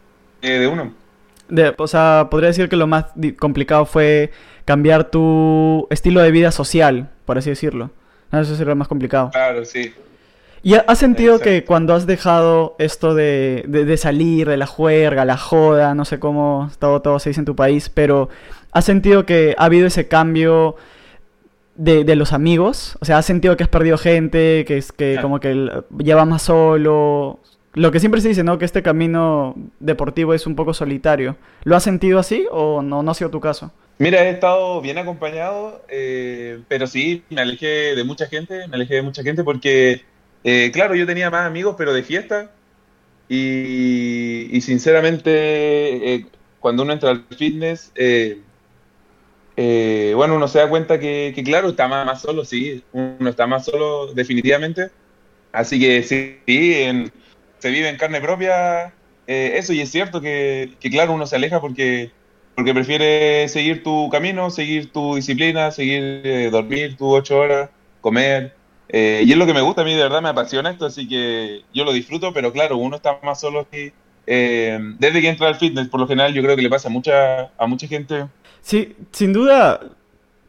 de 0.42 0.68
uno. 0.68 0.94
De, 1.50 1.74
o 1.78 1.88
sea, 1.88 2.28
podría 2.30 2.48
decir 2.48 2.70
que 2.70 2.75
lo 2.75 2.88
más 2.88 3.06
complicado 3.40 3.86
fue 3.86 4.32
cambiar 4.66 5.10
tu 5.10 5.88
estilo 5.90 6.22
de 6.22 6.32
vida 6.32 6.52
social, 6.52 7.10
por 7.25 7.38
así 7.38 7.50
decirlo. 7.50 7.92
Eso 8.32 8.56
sería 8.56 8.72
lo 8.72 8.75
más 8.75 8.88
complicado. 8.88 9.30
Claro, 9.32 9.63
sí. 9.66 9.94
¿Y 10.66 10.75
has 10.75 10.98
sentido 10.98 11.40
que 11.40 11.66
cuando 11.66 11.94
has 11.94 12.08
dejado 12.08 12.75
esto 12.80 13.13
de, 13.13 13.66
de, 13.68 13.98
salir, 13.98 14.48
de 14.48 14.56
la 14.56 14.66
juerga, 14.66 15.25
la 15.25 15.36
joda, 15.36 15.94
no 15.94 16.06
sé 16.06 16.20
cómo 16.20 16.72
todo, 16.80 17.02
todo 17.02 17.20
se 17.20 17.32
dice 17.32 17.42
en 17.42 17.46
tu 17.46 17.56
país, 17.56 17.90
pero 17.90 18.30
has 18.72 18.86
sentido 18.86 19.25
que 19.25 19.56
ha 19.58 19.66
habido 19.66 19.88
ese 19.88 20.08
cambio 20.08 20.78
de, 21.75 22.03
de 22.03 22.15
los 22.15 22.34
amigos? 22.34 22.98
O 23.01 23.06
sea, 23.06 23.18
¿has 23.18 23.25
sentido 23.25 23.58
que 23.58 23.63
has 23.63 23.70
perdido 23.70 23.98
gente, 23.98 24.65
que, 24.65 24.77
es 24.77 24.92
que 24.92 25.20
como 25.22 25.39
que 25.39 25.70
lleva 25.98 26.25
más 26.25 26.44
solo? 26.44 27.39
lo 27.74 27.92
que 27.92 28.00
siempre 28.00 28.22
se 28.22 28.30
dice, 28.30 28.44
¿no? 28.44 28.58
Que 28.58 28.65
este 28.65 28.84
camino 28.84 29.56
deportivo 29.80 30.34
es 30.34 30.46
un 30.46 30.56
poco 30.56 30.74
solitario. 30.74 31.36
¿Lo 31.63 31.75
has 31.75 31.84
sentido 31.84 32.20
así 32.20 32.46
o 32.51 32.82
no, 32.82 33.01
no 33.01 33.12
ha 33.12 33.15
sido 33.15 33.32
tu 33.32 33.39
caso? 33.39 33.72
Mira, 33.98 34.24
he 34.24 34.30
estado 34.30 34.80
bien 34.82 34.98
acompañado, 34.98 35.84
eh, 35.89 36.60
pero 36.68 36.88
sí, 36.88 37.24
me 37.30 37.42
alejé 37.42 37.96
de 37.96 38.03
mucha 38.03 38.27
gente, 38.27 38.68
me 38.68 38.75
alejé 38.75 38.96
de 38.96 39.01
mucha 39.01 39.24
gente 39.24 39.44
porque, 39.44 40.03
eh, 40.44 40.72
claro, 40.72 40.96
yo 40.96 41.06
tenía 41.06 41.30
más 41.30 41.46
amigos, 41.46 41.75
pero 41.77 41.94
de 41.94 42.03
fiesta, 42.03 42.51
y, 43.30 44.60
sinceramente, 44.62 46.13
eh, 46.13 46.25
cuando 46.60 46.84
uno 46.84 46.94
entra 46.94 47.10
al 47.10 47.24
fitness, 47.36 47.92
bueno, 49.55 50.36
uno 50.36 50.48
se 50.48 50.60
da 50.60 50.69
cuenta 50.69 51.00
que, 51.00 51.41
claro, 51.45 51.69
está 51.69 51.88
más, 51.88 52.22
solo, 52.22 52.45
sí, 52.45 52.83
uno 52.91 53.29
está 53.29 53.48
más 53.48 53.65
solo 53.65 54.13
definitivamente, 54.13 54.89
así 55.51 55.79
que 55.79 56.03
sí, 56.03 56.39
se 57.60 57.69
vive 57.69 57.89
en 57.89 57.98
carne 57.98 58.22
propia 58.22 58.93
eso, 59.25 59.74
y 59.74 59.81
es 59.81 59.91
cierto 59.91 60.22
que, 60.22 60.72
claro, 60.91 61.13
uno 61.13 61.27
se 61.27 61.36
aleja 61.36 61.62
porque 61.62 62.12
porque 62.55 62.74
prefieres 62.74 63.51
seguir 63.51 63.83
tu 63.83 64.10
camino, 64.10 64.50
seguir 64.50 64.91
tu 64.91 65.15
disciplina, 65.15 65.72
seguir 65.72 66.22
eh, 66.24 66.50
dormir 66.51 66.95
tus 66.98 67.07
ocho 67.13 67.39
horas, 67.39 67.69
comer. 68.01 68.55
Eh, 68.89 69.24
y 69.25 69.31
es 69.31 69.38
lo 69.38 69.45
que 69.45 69.53
me 69.53 69.62
gusta 69.62 69.81
a 69.81 69.86
mí, 69.86 69.95
de 69.95 70.03
verdad 70.03 70.22
me 70.22 70.29
apasiona 70.29 70.69
esto, 70.69 70.86
así 70.86 71.07
que 71.07 71.63
yo 71.74 71.83
lo 71.83 71.93
disfruto, 71.93 72.31
pero 72.33 72.51
claro, 72.51 72.77
uno 72.77 72.98
está 72.98 73.19
más 73.24 73.39
solo 73.39 73.62
aquí. 73.62 73.91
Eh, 74.25 74.77
desde 75.00 75.22
que 75.22 75.29
entra 75.29 75.48
al 75.48 75.55
fitness, 75.55 75.89
por 75.89 76.00
lo 76.00 76.07
general, 76.07 76.33
yo 76.33 76.43
creo 76.43 76.55
que 76.55 76.62
le 76.62 76.69
pasa 76.69 76.89
a 76.89 76.91
mucha, 76.91 77.51
a 77.57 77.67
mucha 77.67 77.88
gente. 77.88 78.25
Sí, 78.63 78.96
sin 79.12 79.34
duda, 79.34 79.82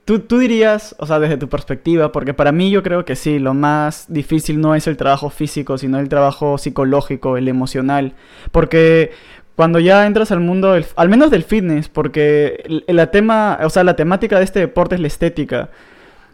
tú, 0.05 0.21
tú 0.21 0.39
dirías, 0.39 0.95
o 0.99 1.07
sea, 1.07 1.19
desde 1.19 1.37
tu 1.37 1.49
perspectiva, 1.49 2.13
porque 2.13 2.33
para 2.33 2.53
mí 2.53 2.71
yo 2.71 2.83
creo 2.83 3.05
que 3.05 3.17
sí, 3.17 3.41
lo 3.41 3.55
más 3.55 4.07
difícil 4.09 4.61
no 4.61 4.75
es 4.77 4.87
el 4.87 4.97
trabajo 4.97 5.31
físico, 5.31 5.79
sino 5.79 5.99
el 5.99 6.09
trabajo 6.09 6.57
psicológico, 6.57 7.37
el 7.37 7.49
emocional, 7.49 8.15
porque 8.53 9.11
cuando 9.57 9.81
ya 9.81 10.07
entras 10.07 10.31
al 10.31 10.41
mundo, 10.41 10.77
al 10.97 11.09
menos 11.09 11.31
del 11.33 11.43
fitness, 11.43 11.89
porque 11.89 12.83
la 12.87 13.11
tema, 13.11 13.59
o 13.63 13.71
sea, 13.71 13.83
la 13.85 13.97
temática 13.97 14.39
de 14.39 14.45
este 14.45 14.61
deporte 14.61 14.95
es 14.95 15.01
la 15.01 15.09
estética. 15.09 15.71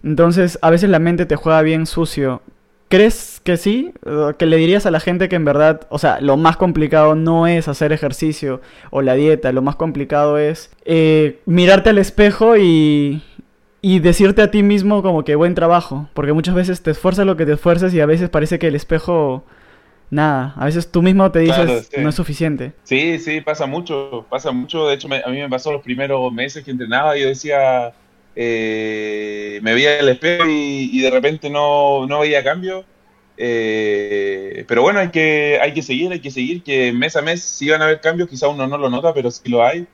Entonces, 0.03 0.59
a 0.63 0.71
veces 0.71 0.91
la 0.91 0.99
mente 0.99 1.27
te 1.27 1.37
juega 1.37 1.63
bien 1.63 1.87
sucio. 1.87 2.43
¿Crees 2.91 3.41
que 3.45 3.57
sí? 3.57 3.93
¿Que 4.37 4.47
le 4.47 4.57
dirías 4.57 4.85
a 4.85 4.91
la 4.91 4.99
gente 4.99 5.29
que 5.29 5.37
en 5.37 5.45
verdad, 5.45 5.87
o 5.91 5.99
sea, 6.01 6.21
lo 6.21 6.37
más 6.37 6.57
complicado 6.57 7.15
no 7.15 7.47
es 7.47 7.69
hacer 7.69 7.93
ejercicio 7.93 8.61
o 8.91 9.01
la 9.01 9.15
dieta, 9.15 9.53
lo 9.53 9.63
más 9.63 9.77
complicado 9.77 10.39
es 10.39 10.73
eh, 10.85 11.39
mirarte 11.47 11.91
al 11.91 11.99
espejo 11.99 12.57
y, 12.57 13.23
y 13.81 14.01
decirte 14.01 14.43
a 14.43 14.51
ti 14.51 14.65
mismo 14.65 15.05
como 15.05 15.23
que 15.23 15.37
buen 15.37 15.55
trabajo? 15.55 16.09
Porque 16.15 16.33
muchas 16.33 16.57
veces 16.57 16.83
te 16.83 16.91
esfuerzas 16.91 17.27
lo 17.27 17.37
que 17.37 17.47
te 17.47 17.53
esfuerzas 17.53 17.95
y 17.95 18.01
a 18.01 18.07
veces 18.07 18.29
parece 18.29 18.59
que 18.59 18.67
el 18.67 18.75
espejo 18.75 19.45
nada. 20.11 20.55
A 20.57 20.65
veces 20.65 20.91
tú 20.91 21.01
mismo 21.01 21.31
te 21.31 21.39
dices 21.39 21.91
no 21.97 22.09
es 22.09 22.15
suficiente. 22.17 22.73
Sí, 22.83 23.21
sí, 23.21 23.41
pasa 23.41 23.67
mucho, 23.67 24.27
pasa 24.29 24.51
mucho. 24.51 24.89
De 24.89 24.95
hecho, 24.95 25.07
a 25.07 25.31
mí 25.31 25.39
me 25.39 25.49
pasó 25.49 25.71
los 25.71 25.83
primeros 25.83 26.33
meses 26.33 26.65
que 26.65 26.73
entrenaba, 26.73 27.17
yo 27.17 27.29
decía, 27.29 27.93
eh, 28.43 29.61
me 29.63 29.75
veía 29.75 29.99
el 29.99 30.09
espejo 30.09 30.45
y, 30.49 30.99
de 31.03 31.11
repente 31.11 31.51
no, 31.51 32.07
no 32.07 32.21
veía 32.21 32.43
cambio. 32.43 32.87
Eh, 33.37 34.65
pero 34.67 34.81
bueno, 34.81 35.01
hay 35.01 35.11
que, 35.11 35.59
hay 35.61 35.75
que 35.75 35.83
seguir, 35.83 36.11
hay 36.11 36.21
que 36.21 36.31
seguir, 36.31 36.63
que 36.63 36.91
mes 36.93 37.17
a 37.17 37.23
mes 37.23 37.43
sí 37.43 37.69
van 37.69 37.83
a 37.83 37.85
haber 37.85 38.01
cambios, 38.01 38.31
quizá 38.31 38.49
uno 38.49 38.67
no 38.67 38.79
lo 38.79 38.89
nota, 38.89 39.13
pero 39.13 39.31
sí 39.31 39.47
lo 39.51 39.63
hay. 39.63 39.87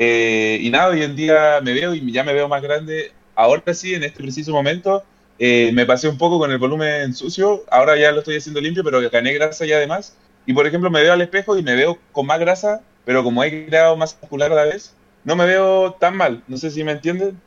Eh, 0.00 0.58
y 0.60 0.70
nada, 0.70 0.88
hoy 0.88 1.02
en 1.04 1.14
día 1.14 1.60
me 1.62 1.72
veo 1.72 1.94
y 1.94 2.10
ya 2.10 2.24
me 2.24 2.34
veo 2.34 2.48
más 2.48 2.62
grande. 2.62 3.12
Ahora 3.36 3.72
sí, 3.74 3.94
en 3.94 4.02
este 4.02 4.22
preciso 4.24 4.50
momento, 4.50 5.04
eh, 5.38 5.70
me 5.72 5.86
pasé 5.86 6.08
un 6.08 6.18
poco 6.18 6.40
con 6.40 6.50
el 6.50 6.58
volumen 6.58 7.14
sucio, 7.14 7.64
ahora 7.70 7.96
ya 7.96 8.10
lo 8.10 8.20
estoy 8.20 8.38
haciendo 8.38 8.60
limpio, 8.60 8.82
pero 8.82 9.08
gané 9.08 9.32
grasa 9.34 9.66
ya 9.66 9.76
además. 9.76 10.16
Y 10.46 10.52
por 10.52 10.66
ejemplo, 10.66 10.90
me 10.90 11.00
veo 11.00 11.12
al 11.12 11.20
espejo 11.20 11.56
y 11.56 11.62
me 11.62 11.76
veo 11.76 11.98
con 12.10 12.26
más 12.26 12.40
grasa, 12.40 12.82
pero 13.04 13.22
como 13.22 13.44
he 13.44 13.66
creado 13.66 13.96
más 13.96 14.18
muscular 14.20 14.50
a 14.50 14.56
la 14.56 14.64
vez, 14.64 14.94
no 15.22 15.36
me 15.36 15.46
veo 15.46 15.92
tan 15.92 16.16
mal. 16.16 16.42
No 16.48 16.56
sé 16.56 16.72
si 16.72 16.82
me 16.82 16.92
entienden. 16.92 17.40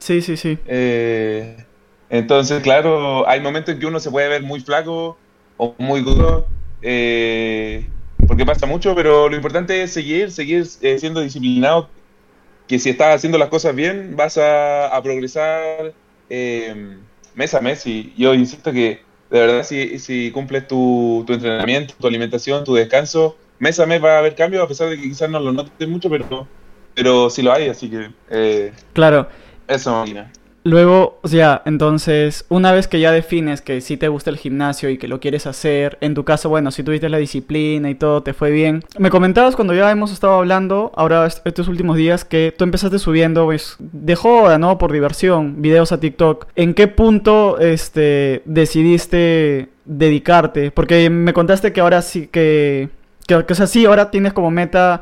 Sí, 0.00 0.20
sí, 0.20 0.36
sí. 0.36 0.58
Eh, 0.66 1.64
entonces, 2.08 2.62
claro, 2.62 3.28
hay 3.28 3.40
momentos 3.40 3.72
en 3.72 3.80
que 3.80 3.86
uno 3.86 4.00
se 4.00 4.10
puede 4.10 4.28
ver 4.28 4.42
muy 4.42 4.60
flaco 4.60 5.16
o 5.56 5.74
muy 5.78 6.02
gordo, 6.02 6.48
eh, 6.82 7.86
porque 8.26 8.44
pasa 8.44 8.66
mucho, 8.66 8.94
pero 8.96 9.28
lo 9.28 9.36
importante 9.36 9.82
es 9.82 9.92
seguir, 9.92 10.32
seguir 10.32 10.66
siendo 10.66 11.20
disciplinado, 11.20 11.88
que 12.66 12.78
si 12.78 12.90
estás 12.90 13.14
haciendo 13.14 13.38
las 13.38 13.48
cosas 13.48 13.74
bien, 13.74 14.16
vas 14.16 14.36
a, 14.38 14.88
a 14.88 15.02
progresar 15.02 15.92
mes 17.34 17.54
a 17.54 17.60
mes 17.60 17.86
y 17.86 18.12
yo 18.16 18.34
insisto 18.34 18.72
que 18.72 19.00
de 19.30 19.40
verdad 19.40 19.62
si, 19.64 19.98
si 19.98 20.30
cumples 20.30 20.66
tu, 20.66 21.24
tu 21.26 21.32
entrenamiento, 21.32 21.94
tu 21.98 22.06
alimentación, 22.06 22.64
tu 22.64 22.74
descanso, 22.74 23.36
mes 23.58 23.78
a 23.78 23.86
mes 23.86 24.02
va 24.02 24.16
a 24.16 24.18
haber 24.18 24.34
cambios 24.34 24.62
a 24.62 24.68
pesar 24.68 24.88
de 24.88 24.96
que 24.96 25.02
quizás 25.02 25.30
no 25.30 25.38
lo 25.38 25.52
notes 25.52 25.88
mucho, 25.88 26.10
pero, 26.10 26.48
pero 26.94 27.30
sí 27.30 27.42
lo 27.42 27.52
hay, 27.52 27.68
así 27.68 27.88
que... 27.88 28.10
Eh, 28.30 28.72
claro. 28.92 29.28
Eso. 29.70 30.04
Luego, 30.62 31.18
o 31.22 31.28
sea, 31.28 31.62
entonces, 31.64 32.44
una 32.50 32.72
vez 32.72 32.86
que 32.86 33.00
ya 33.00 33.12
defines 33.12 33.62
que 33.62 33.80
sí 33.80 33.96
te 33.96 34.08
gusta 34.08 34.28
el 34.28 34.36
gimnasio 34.36 34.90
y 34.90 34.98
que 34.98 35.08
lo 35.08 35.18
quieres 35.18 35.46
hacer, 35.46 35.96
en 36.02 36.12
tu 36.12 36.24
caso, 36.24 36.50
bueno, 36.50 36.70
si 36.70 36.82
tuviste 36.82 37.08
la 37.08 37.16
disciplina 37.16 37.88
y 37.88 37.94
todo 37.94 38.22
te 38.22 38.34
fue 38.34 38.50
bien. 38.50 38.84
Me 38.98 39.08
comentabas 39.08 39.56
cuando 39.56 39.72
ya 39.72 39.90
hemos 39.90 40.12
estado 40.12 40.34
hablando, 40.34 40.92
ahora 40.96 41.26
estos 41.26 41.66
últimos 41.66 41.96
días, 41.96 42.26
que 42.26 42.54
tú 42.56 42.64
empezaste 42.64 42.98
subiendo, 42.98 43.46
pues, 43.46 43.76
de 43.78 44.14
joda, 44.16 44.58
¿no? 44.58 44.76
Por 44.76 44.92
diversión, 44.92 45.62
videos 45.62 45.92
a 45.92 46.00
TikTok. 46.00 46.48
¿En 46.56 46.74
qué 46.74 46.88
punto, 46.88 47.58
este, 47.58 48.42
decidiste 48.44 49.70
dedicarte? 49.86 50.72
Porque 50.72 51.08
me 51.08 51.32
contaste 51.32 51.72
que 51.72 51.80
ahora 51.80 52.02
sí 52.02 52.26
que, 52.26 52.90
que, 53.26 53.46
que 53.46 53.52
o 53.54 53.56
sea, 53.56 53.66
sí, 53.66 53.86
ahora 53.86 54.10
tienes 54.10 54.34
como 54.34 54.50
meta 54.50 55.00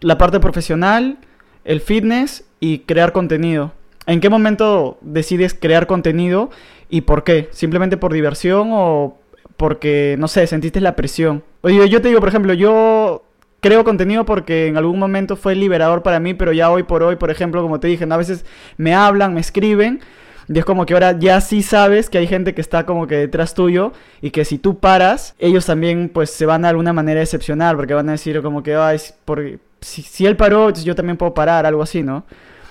la 0.00 0.18
parte 0.18 0.38
profesional, 0.38 1.16
el 1.64 1.80
fitness 1.80 2.44
y 2.60 2.80
crear 2.80 3.12
contenido. 3.12 3.72
¿En 4.06 4.20
qué 4.20 4.30
momento 4.30 4.98
decides 5.00 5.54
crear 5.54 5.86
contenido 5.86 6.50
y 6.88 7.02
por 7.02 7.24
qué? 7.24 7.48
¿Simplemente 7.50 7.96
por 7.96 8.12
diversión 8.12 8.70
o 8.72 9.18
porque, 9.56 10.16
no 10.18 10.28
sé, 10.28 10.46
sentiste 10.46 10.80
la 10.80 10.96
presión? 10.96 11.42
Oye, 11.62 11.88
yo 11.88 12.00
te 12.00 12.08
digo, 12.08 12.20
por 12.20 12.28
ejemplo, 12.28 12.52
yo 12.52 13.24
creo 13.60 13.82
contenido 13.82 14.24
porque 14.24 14.68
en 14.68 14.76
algún 14.76 14.98
momento 14.98 15.34
fue 15.34 15.56
liberador 15.56 16.02
para 16.02 16.20
mí, 16.20 16.34
pero 16.34 16.52
ya 16.52 16.70
hoy 16.70 16.84
por 16.84 17.02
hoy, 17.02 17.16
por 17.16 17.30
ejemplo, 17.30 17.62
como 17.62 17.80
te 17.80 17.88
dije, 17.88 18.06
a 18.08 18.16
veces 18.16 18.44
me 18.76 18.94
hablan, 18.94 19.34
me 19.34 19.40
escriben. 19.40 20.00
Y 20.48 20.56
es 20.56 20.64
como 20.64 20.86
que 20.86 20.94
ahora 20.94 21.18
ya 21.18 21.40
sí 21.40 21.60
sabes 21.60 22.08
que 22.08 22.18
hay 22.18 22.28
gente 22.28 22.54
que 22.54 22.60
está 22.60 22.86
como 22.86 23.08
que 23.08 23.16
detrás 23.16 23.54
tuyo 23.54 23.92
y 24.22 24.30
que 24.30 24.44
si 24.44 24.58
tú 24.58 24.78
paras, 24.78 25.34
ellos 25.40 25.66
también 25.66 26.08
pues 26.08 26.30
se 26.30 26.46
van 26.46 26.64
a 26.64 26.68
alguna 26.68 26.92
manera 26.92 27.18
decepcionar 27.18 27.74
porque 27.74 27.94
van 27.94 28.08
a 28.08 28.12
decir 28.12 28.40
como 28.42 28.62
que, 28.62 28.76
ay, 28.76 28.98
porque 29.24 29.58
si, 29.80 30.02
si 30.02 30.24
él 30.24 30.36
paró, 30.36 30.70
yo 30.70 30.94
también 30.94 31.16
puedo 31.16 31.34
parar, 31.34 31.66
algo 31.66 31.82
así, 31.82 32.04
¿no? 32.04 32.24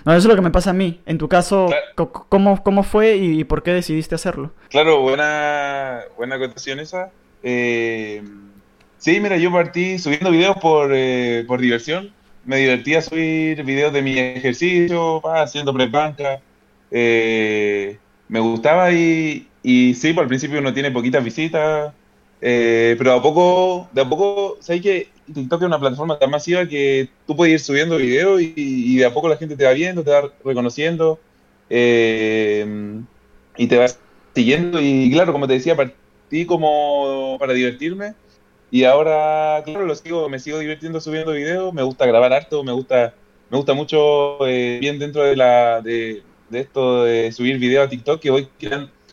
No, 0.05 0.11
eso 0.11 0.19
es 0.19 0.25
lo 0.25 0.35
que 0.35 0.41
me 0.41 0.51
pasa 0.51 0.69
a 0.69 0.73
mí. 0.73 1.01
En 1.07 1.17
tu 1.17 1.27
caso, 1.27 1.67
¿cómo, 1.95 2.63
¿cómo 2.63 2.83
fue 2.83 3.17
y 3.17 3.43
por 3.43 3.63
qué 3.63 3.71
decidiste 3.71 4.13
hacerlo? 4.13 4.53
Claro, 4.69 5.01
buena, 5.01 6.01
buena 6.15 6.35
acotación 6.35 6.79
esa. 6.79 7.09
Eh, 7.41 8.23
sí, 8.99 9.19
mira, 9.19 9.37
yo 9.37 9.51
partí 9.51 9.97
subiendo 9.97 10.29
videos 10.29 10.57
por, 10.57 10.91
eh, 10.93 11.43
por 11.47 11.59
diversión. 11.59 12.11
Me 12.45 12.57
divertía 12.57 13.01
subir 13.01 13.63
videos 13.63 13.91
de 13.93 14.03
mi 14.03 14.19
ejercicio, 14.19 15.27
haciendo 15.27 15.73
pre-banca. 15.73 16.39
Eh, 16.91 17.97
me 18.27 18.39
gustaba 18.39 18.91
y, 18.91 19.47
y 19.63 19.95
sí, 19.95 20.13
por 20.13 20.23
el 20.23 20.27
principio 20.27 20.59
uno 20.59 20.71
tiene 20.71 20.91
poquitas 20.91 21.23
visitas, 21.23 21.93
eh, 22.41 22.93
pero 22.99 23.13
a 23.13 23.21
poco, 23.23 23.89
de 23.91 24.01
a 24.01 24.05
poco, 24.07 24.57
¿sabes 24.59 24.83
que 24.83 25.09
TikTok 25.33 25.61
es 25.61 25.67
una 25.67 25.79
plataforma 25.79 26.19
tan 26.19 26.29
masiva 26.29 26.67
que 26.67 27.09
tú 27.25 27.35
puedes 27.35 27.53
ir 27.53 27.59
subiendo 27.59 27.97
videos 27.97 28.41
y, 28.41 28.97
de 28.97 29.05
a 29.05 29.13
poco 29.13 29.29
la 29.29 29.37
gente 29.37 29.55
te 29.55 29.65
va 29.65 29.71
viendo, 29.71 30.03
te 30.03 30.11
va 30.11 30.31
reconociendo 30.43 31.19
eh, 31.69 33.01
y 33.57 33.67
te 33.67 33.77
va 33.77 33.87
siguiendo. 34.33 34.79
Y 34.79 35.11
claro, 35.11 35.33
como 35.33 35.47
te 35.47 35.53
decía, 35.53 35.75
partí 35.75 36.45
como 36.45 37.37
para 37.39 37.53
divertirme 37.53 38.13
y 38.71 38.83
ahora, 38.83 39.61
claro, 39.63 39.85
lo 39.85 39.95
sigo, 39.95 40.27
me 40.27 40.39
sigo 40.39 40.59
divirtiendo 40.59 40.99
subiendo 40.99 41.31
videos, 41.31 41.73
me 41.73 41.83
gusta 41.83 42.05
grabar 42.05 42.33
harto, 42.33 42.63
me 42.63 42.71
gusta, 42.71 43.13
me 43.49 43.57
gusta 43.57 43.73
mucho 43.73 44.45
eh, 44.47 44.79
bien 44.81 44.99
dentro 44.99 45.23
de 45.23 45.35
la 45.35 45.81
de, 45.81 46.23
esto 46.51 47.03
de 47.03 47.31
subir 47.31 47.57
videos 47.57 47.85
a 47.85 47.89
TikTok 47.89 48.19
que 48.19 48.31
hoy 48.31 48.49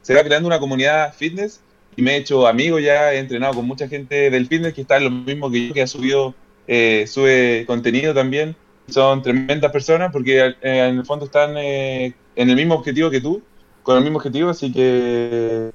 se 0.00 0.14
va 0.14 0.24
creando 0.24 0.48
una 0.48 0.58
comunidad 0.58 1.14
fitness 1.14 1.60
y 1.96 2.02
me 2.02 2.14
he 2.14 2.16
hecho 2.18 2.46
amigo 2.46 2.78
ya, 2.78 3.12
he 3.12 3.18
entrenado 3.18 3.54
con 3.54 3.66
mucha 3.66 3.88
gente 3.88 4.30
del 4.30 4.46
fitness 4.46 4.74
que 4.74 4.82
está 4.82 4.96
en 4.96 5.04
lo 5.04 5.10
mismo 5.10 5.50
que 5.50 5.68
yo, 5.68 5.74
que 5.74 5.82
ha 5.82 5.86
subido, 5.86 6.34
eh, 6.66 7.04
sube 7.06 7.64
contenido 7.66 8.14
también. 8.14 8.56
Son 8.88 9.22
tremendas 9.22 9.70
personas 9.70 10.10
porque 10.12 10.38
eh, 10.38 10.54
en 10.62 10.98
el 10.98 11.06
fondo 11.06 11.26
están 11.26 11.56
eh, 11.56 12.14
en 12.36 12.50
el 12.50 12.56
mismo 12.56 12.74
objetivo 12.74 13.10
que 13.10 13.20
tú, 13.20 13.42
con 13.82 13.96
el 13.96 14.02
mismo 14.02 14.18
objetivo, 14.18 14.50
así 14.50 14.72
que... 14.72 15.70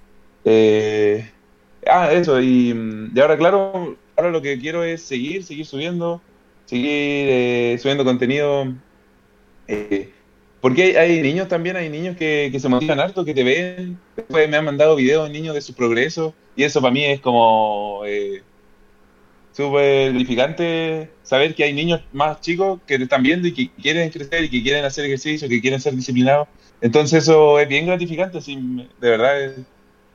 ah, 1.88 2.12
eso, 2.12 2.42
y, 2.42 2.74
y, 3.14 3.20
ahora 3.20 3.38
claro, 3.38 3.98
ahora 4.16 4.32
lo 4.32 4.42
que 4.42 4.60
quiero 4.60 4.84
es 4.84 5.02
seguir, 5.02 5.44
seguir 5.44 5.66
subiendo, 5.66 6.22
seguir 6.66 7.80
subiendo 7.80 8.04
contenido. 8.04 8.68
Eh, 9.68 10.12
porque 10.62 10.98
hay, 10.98 11.22
niños 11.22 11.48
también, 11.48 11.76
hay 11.76 11.90
niños 11.90 12.18
que, 12.18 12.56
se 12.60 12.70
motivan 12.70 13.00
harto, 13.00 13.24
que 13.24 13.34
te 13.34 13.44
ven. 13.44 14.00
Después 14.16 14.50
me 14.50 14.58
han 14.58 14.66
mandado 14.66 14.96
videos 14.96 15.28
de 15.28 15.34
niños 15.34 15.54
de 15.54 15.62
sus 15.62 15.76
progresos. 15.76 16.34
Y 16.56 16.64
eso 16.64 16.82
para 16.82 16.94
mí 16.94 17.06
es 17.06 17.22
como. 17.22 18.02
Eh, 18.06 18.42
súper 19.58 20.16
edificante 20.16 21.10
saber 21.24 21.56
que 21.56 21.64
hay 21.64 21.74
niños 21.74 22.02
más 22.14 22.40
chicos 22.42 22.80
que 22.86 22.98
te 22.98 23.06
están 23.06 23.24
viendo 23.24 23.48
y 23.48 23.54
que 23.54 23.72
quieren 23.82 24.12
crecer 24.12 24.44
y 24.44 24.50
que 24.50 24.62
quieren 24.62 24.86
hacer 24.86 25.06
ejercicio, 25.06 25.50
que 25.50 25.60
quieren 25.60 25.82
ser 25.82 25.96
disciplinados. 25.96 26.48
Entonces 26.80 27.24
eso 27.24 27.60
es 27.60 27.68
bien 27.68 27.88
gratificante, 27.88 28.38
así, 28.38 28.56
de 28.56 29.10
verdad, 29.10 29.54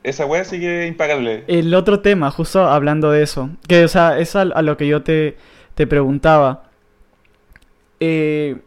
esa 0.05 0.27
wea 0.27 0.45
sí 0.45 0.61
que 0.61 0.85
es 0.85 0.89
impagable. 0.89 1.43
El 1.49 1.75
otro 1.75 2.01
tema, 2.01 2.31
justo 2.31 2.61
hablando 2.69 3.11
de 3.11 3.25
eso, 3.25 3.51
que 3.67 3.85
o 3.85 3.89
sea, 3.89 4.17
es 4.19 4.37
a, 4.37 4.45
lo 4.45 4.77
que 4.77 4.87
yo 4.87 5.03
te, 5.03 5.37
te 5.75 5.89
preguntaba. 5.89 6.71
Eh, 7.99 8.59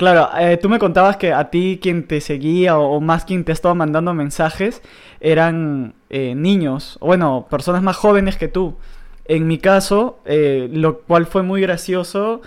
claro, 0.00 0.30
eh, 0.38 0.56
tú 0.56 0.68
me 0.68 0.80
contabas 0.80 1.16
que 1.16 1.32
a 1.32 1.50
ti 1.50 1.78
quien 1.80 2.08
te 2.08 2.20
seguía 2.20 2.78
o, 2.78 3.00
más 3.00 3.24
quien 3.24 3.44
te 3.44 3.52
estaba 3.52 3.74
mandando 3.74 4.12
mensajes 4.14 4.82
eran 5.20 5.94
eh, 6.08 6.34
niños, 6.34 6.96
o 7.00 7.06
bueno, 7.06 7.46
personas 7.48 7.82
más 7.82 7.96
jóvenes 7.96 8.36
que 8.36 8.48
tú. 8.48 8.76
En 9.26 9.46
mi 9.46 9.58
caso, 9.58 10.18
lo 10.24 11.02
cual 11.02 11.26
fue 11.26 11.44
muy 11.44 11.60
gracioso, 11.60 12.40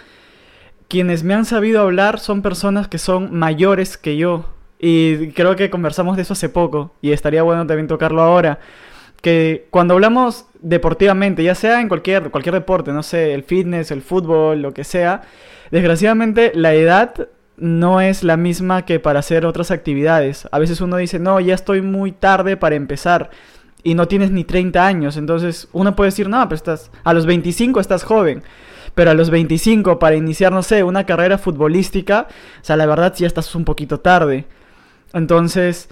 quienes 0.90 1.24
me 1.24 1.34
han 1.34 1.46
sabido 1.46 1.82
hablar 1.82 2.20
son 2.20 2.42
personas 2.42 2.90
que 2.90 2.98
son 2.98 3.34
mayores 3.34 3.98
que 3.98 4.18
yo. 4.18 4.46
Y 4.86 5.30
creo 5.30 5.56
que 5.56 5.70
conversamos 5.70 6.18
de 6.18 6.24
eso 6.24 6.34
hace 6.34 6.50
poco 6.50 6.94
y 7.02 7.14
estaría 7.14 7.42
bueno 7.42 7.66
también 7.66 7.88
tocarlo 7.88 8.22
ahora. 8.22 8.60
Que 9.22 9.68
cuando 9.70 9.94
hablamos 9.94 10.46
deportivamente, 10.60 11.42
ya 11.42 11.56
sea 11.56 11.80
en 11.80 11.88
cualquier, 11.88 12.30
cualquier 12.32 12.56
deporte, 12.56 12.92
no 12.92 13.02
sé, 13.02 13.34
el 13.34 13.44
fitness, 13.44 13.92
el 13.92 14.02
fútbol, 14.02 14.62
lo 14.62 14.74
que 14.74 14.84
sea, 14.84 15.22
desgraciadamente 15.72 16.52
la 16.54 16.74
edad 16.74 17.30
no 17.58 18.02
es 18.02 18.24
la 18.24 18.38
misma 18.38 18.86
que 18.86 19.00
para 19.00 19.20
hacer 19.20 19.46
otras 19.46 19.72
actividades. 19.72 20.48
A 20.52 20.60
veces 20.60 20.82
uno 20.82 20.98
dice, 20.98 21.20
no, 21.20 21.40
ya 21.40 21.56
estoy 21.56 21.82
muy 21.82 22.12
tarde 22.12 22.58
para 22.58 22.76
empezar 22.76 23.30
y 23.84 23.96
no 23.96 24.08
tienes 24.08 24.32
ni 24.32 24.44
30 24.44 24.86
años. 24.86 25.18
Entonces 25.18 25.68
uno 25.72 25.96
puede 25.96 26.10
decir, 26.10 26.30
no, 26.30 26.42
pero 26.44 26.56
estás, 26.56 26.92
a 27.04 27.14
los 27.14 27.26
25 27.26 27.80
estás 27.80 28.04
joven. 28.04 28.44
Pero 28.96 29.12
a 29.12 29.14
los 29.14 29.30
25 29.30 29.98
para 29.98 30.16
iniciar, 30.16 30.52
no 30.52 30.62
sé, 30.62 30.84
una 30.84 31.06
carrera 31.06 31.38
futbolística, 31.38 32.28
o 32.62 32.64
sea, 32.66 32.78
la 32.78 32.86
verdad 32.86 33.14
ya 33.16 33.28
estás 33.28 33.56
un 33.56 33.66
poquito 33.66 34.00
tarde. 34.00 34.46
Entonces, 35.14 35.90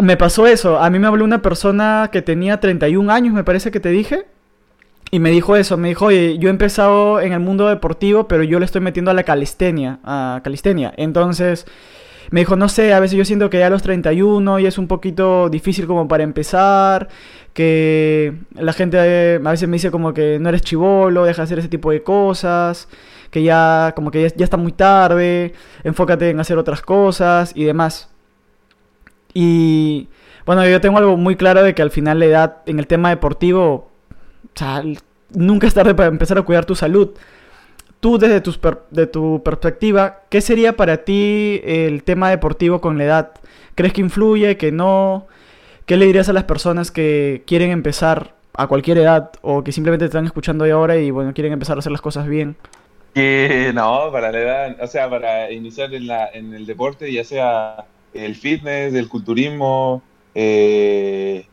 me 0.00 0.16
pasó 0.16 0.46
eso. 0.46 0.80
A 0.80 0.90
mí 0.90 0.98
me 0.98 1.06
habló 1.06 1.24
una 1.24 1.42
persona 1.42 2.10
que 2.12 2.22
tenía 2.22 2.58
31 2.60 3.12
años, 3.12 3.34
me 3.34 3.44
parece 3.44 3.70
que 3.70 3.80
te 3.80 3.90
dije. 3.90 4.26
Y 5.14 5.20
me 5.20 5.30
dijo 5.30 5.56
eso, 5.56 5.76
me 5.76 5.88
dijo, 5.88 6.06
oye, 6.06 6.38
yo 6.38 6.48
he 6.48 6.50
empezado 6.50 7.20
en 7.20 7.34
el 7.34 7.40
mundo 7.40 7.68
deportivo, 7.68 8.26
pero 8.26 8.42
yo 8.44 8.58
le 8.58 8.64
estoy 8.64 8.80
metiendo 8.80 9.10
a 9.10 9.14
la 9.14 9.24
calistenia, 9.24 10.00
a 10.04 10.40
calistenia. 10.42 10.94
Entonces, 10.96 11.66
me 12.30 12.40
dijo, 12.40 12.56
no 12.56 12.70
sé, 12.70 12.94
a 12.94 13.00
veces 13.00 13.18
yo 13.18 13.24
siento 13.26 13.50
que 13.50 13.58
ya 13.58 13.66
a 13.66 13.70
los 13.70 13.82
31 13.82 14.58
y 14.60 14.66
es 14.66 14.78
un 14.78 14.88
poquito 14.88 15.50
difícil 15.50 15.86
como 15.86 16.08
para 16.08 16.24
empezar, 16.24 17.08
que 17.52 18.34
la 18.54 18.72
gente 18.72 18.98
a 18.98 19.50
veces 19.50 19.68
me 19.68 19.76
dice 19.76 19.90
como 19.90 20.14
que 20.14 20.38
no 20.40 20.48
eres 20.48 20.62
chivolo, 20.62 21.24
deja 21.24 21.42
de 21.42 21.44
hacer 21.44 21.58
ese 21.58 21.68
tipo 21.68 21.90
de 21.90 22.02
cosas 22.02 22.88
que 23.30 23.42
ya 23.42 23.92
como 23.96 24.10
que 24.10 24.30
ya, 24.36 24.44
está 24.44 24.56
muy 24.56 24.72
tarde, 24.72 25.54
enfócate 25.84 26.30
en 26.30 26.40
hacer 26.40 26.58
otras 26.58 26.82
cosas 26.82 27.52
y 27.54 27.64
demás. 27.64 28.10
Y 29.34 30.08
bueno, 30.46 30.66
yo 30.66 30.80
tengo 30.80 30.98
algo 30.98 31.16
muy 31.18 31.36
claro 31.36 31.62
de 31.62 31.74
que 31.74 31.82
al 31.82 31.90
final 31.90 32.18
la 32.18 32.26
edad 32.26 32.56
en 32.66 32.78
el 32.78 32.86
tema 32.86 33.10
deportivo, 33.10 33.91
o 34.54 34.58
sea, 34.58 34.82
nunca 35.30 35.66
es 35.66 35.74
tarde 35.74 35.94
para 35.94 36.08
empezar 36.08 36.38
a 36.38 36.42
cuidar 36.42 36.64
tu 36.64 36.74
salud. 36.74 37.10
Tú 38.00 38.18
desde 38.18 38.40
tu, 38.40 38.54
de 38.90 39.06
tu 39.06 39.42
perspectiva, 39.44 40.22
¿qué 40.28 40.40
sería 40.40 40.76
para 40.76 41.04
ti 41.04 41.60
el 41.64 42.02
tema 42.02 42.30
deportivo 42.30 42.80
con 42.80 42.98
la 42.98 43.04
edad? 43.04 43.32
¿Crees 43.74 43.92
que 43.92 44.00
influye, 44.00 44.56
que 44.56 44.72
no? 44.72 45.26
¿Qué 45.86 45.96
le 45.96 46.06
dirías 46.06 46.28
a 46.28 46.32
las 46.32 46.44
personas 46.44 46.90
que 46.90 47.42
quieren 47.46 47.70
empezar 47.70 48.34
a 48.54 48.66
cualquier 48.66 48.98
edad 48.98 49.30
o 49.40 49.64
que 49.64 49.72
simplemente 49.72 50.04
te 50.04 50.08
están 50.08 50.26
escuchando 50.26 50.64
ahora 50.64 50.96
y 50.96 51.10
bueno, 51.10 51.32
quieren 51.32 51.52
empezar 51.52 51.76
a 51.76 51.80
hacer 51.80 51.92
las 51.92 52.00
cosas 52.00 52.26
bien? 52.26 52.56
Que 53.14 53.72
no, 53.74 54.10
para 54.10 54.32
la 54.32 54.40
edad, 54.40 54.76
o 54.80 54.86
sea, 54.86 55.08
para 55.08 55.50
iniciar 55.50 55.92
en, 55.94 56.06
la, 56.06 56.28
en 56.32 56.54
el 56.54 56.66
deporte, 56.66 57.12
ya 57.12 57.24
sea 57.24 57.84
el 58.14 58.34
fitness, 58.34 58.94
el 58.94 59.08
culturismo, 59.08 60.02
eh, 60.34 61.46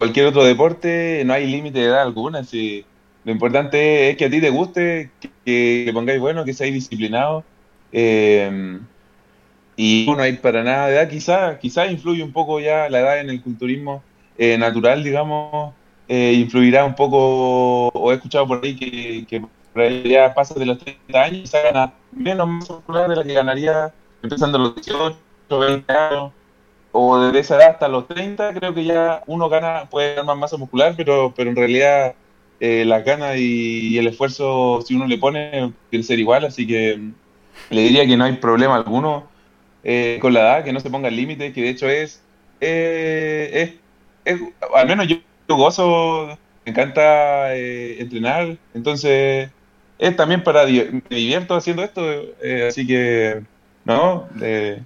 cualquier 0.00 0.26
otro 0.26 0.44
deporte, 0.44 1.22
no 1.26 1.34
hay 1.34 1.46
límite 1.46 1.78
de 1.78 1.84
edad 1.84 2.00
alguna. 2.00 2.42
Si, 2.42 2.86
lo 3.22 3.32
importante 3.32 4.08
es 4.08 4.16
que 4.16 4.24
a 4.24 4.30
ti 4.30 4.40
te 4.40 4.48
guste, 4.48 5.10
que, 5.44 5.90
pongáis 5.92 6.18
bueno, 6.18 6.42
que 6.46 6.54
seáis 6.54 6.72
disciplinados. 6.72 7.44
Eh, 7.92 8.80
y 9.76 10.06
no 10.08 10.22
hay 10.22 10.34
para 10.38 10.64
nada 10.64 10.86
de 10.86 10.94
edad, 10.94 11.08
quizás 11.08 11.58
quizá 11.58 11.86
influye 11.86 12.22
un 12.22 12.32
poco 12.32 12.60
ya 12.60 12.88
la 12.88 13.00
edad 13.00 13.20
en 13.20 13.28
el 13.28 13.42
culturismo 13.42 14.02
eh, 14.38 14.56
natural, 14.56 15.04
digamos, 15.04 15.74
influirá 16.08 16.84
un 16.84 16.94
poco, 16.94 17.88
o 17.88 18.10
he 18.10 18.14
escuchado 18.14 18.46
por 18.46 18.64
ahí 18.64 18.74
que, 18.74 19.26
que 19.26 19.42
ya 20.08 20.32
pasa 20.34 20.54
de 20.54 20.66
los 20.66 20.78
30 20.78 21.22
años 21.22 21.40
y 21.44 21.46
se 21.46 21.62
gana 21.62 21.92
menos 22.10 22.48
muscular 22.48 23.08
de 23.08 23.16
la 23.16 23.24
que 23.24 23.34
ganaría 23.34 23.92
empezando 24.22 24.58
a 24.58 24.60
los 24.62 24.74
18, 24.76 25.16
20 25.50 25.92
años, 25.92 26.32
o 26.92 27.20
desde 27.20 27.40
esa 27.40 27.56
edad 27.56 27.70
hasta 27.70 27.88
los 27.88 28.08
30, 28.08 28.54
creo 28.54 28.74
que 28.74 28.84
ya 28.84 29.22
uno 29.26 29.48
gana, 29.48 29.88
puede 29.90 30.10
ganar 30.14 30.26
más 30.26 30.38
masa 30.38 30.56
muscular, 30.56 30.94
pero, 30.96 31.32
pero 31.36 31.50
en 31.50 31.56
realidad 31.56 32.14
eh, 32.60 32.84
las 32.84 33.04
ganas 33.04 33.36
y, 33.36 33.98
el 33.98 34.08
esfuerzo, 34.08 34.82
si 34.86 34.94
uno 34.94 35.06
le 35.06 35.18
pone, 35.18 35.72
tiene 35.90 36.02
ser 36.04 36.18
igual, 36.18 36.44
así 36.44 36.66
que 36.66 36.96
mm, 36.96 37.14
le 37.70 37.82
diría 37.82 38.06
que 38.06 38.16
no 38.16 38.24
hay 38.24 38.34
problema 38.34 38.76
alguno 38.76 39.28
eh, 39.84 40.18
con 40.20 40.34
la 40.34 40.40
edad, 40.40 40.64
que 40.64 40.72
no 40.72 40.80
se 40.80 40.90
ponga 40.90 41.10
límite, 41.10 41.52
que 41.52 41.62
de 41.62 41.70
hecho 41.70 41.88
es, 41.88 42.22
eh, 42.60 43.78
es, 44.24 44.34
es, 44.36 44.40
al 44.74 44.86
menos 44.88 45.06
yo, 45.08 45.16
gozo, 45.48 46.38
me 46.64 46.72
encanta 46.72 47.56
eh, 47.56 48.00
entrenar, 48.00 48.56
entonces 48.74 49.50
es 50.00 50.16
también 50.16 50.42
para 50.42 50.64
me 50.64 51.02
divierto 51.10 51.54
haciendo 51.54 51.84
esto, 51.84 52.02
eh, 52.42 52.66
así 52.68 52.86
que 52.86 53.42
no, 53.84 54.28
eh, 54.40 54.82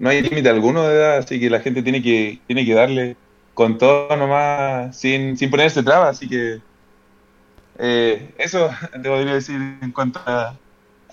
no 0.00 0.08
hay 0.08 0.22
límite 0.22 0.48
alguno 0.48 0.82
de 0.82 0.96
edad, 0.96 1.18
así 1.18 1.38
que 1.38 1.50
la 1.50 1.60
gente 1.60 1.82
tiene 1.82 2.02
que 2.02 2.40
tiene 2.46 2.64
que 2.64 2.74
darle 2.74 3.16
con 3.54 3.78
todo 3.78 4.16
nomás, 4.16 4.96
sin, 4.96 5.36
sin 5.36 5.50
ponerse 5.50 5.82
trabas, 5.82 6.16
así 6.16 6.26
que 6.26 6.58
eh, 7.78 8.30
eso 8.38 8.70
te 8.90 9.08
podría 9.08 9.34
decir 9.34 9.56
en 9.80 9.92
cuanto 9.92 10.20
a, 10.24 10.56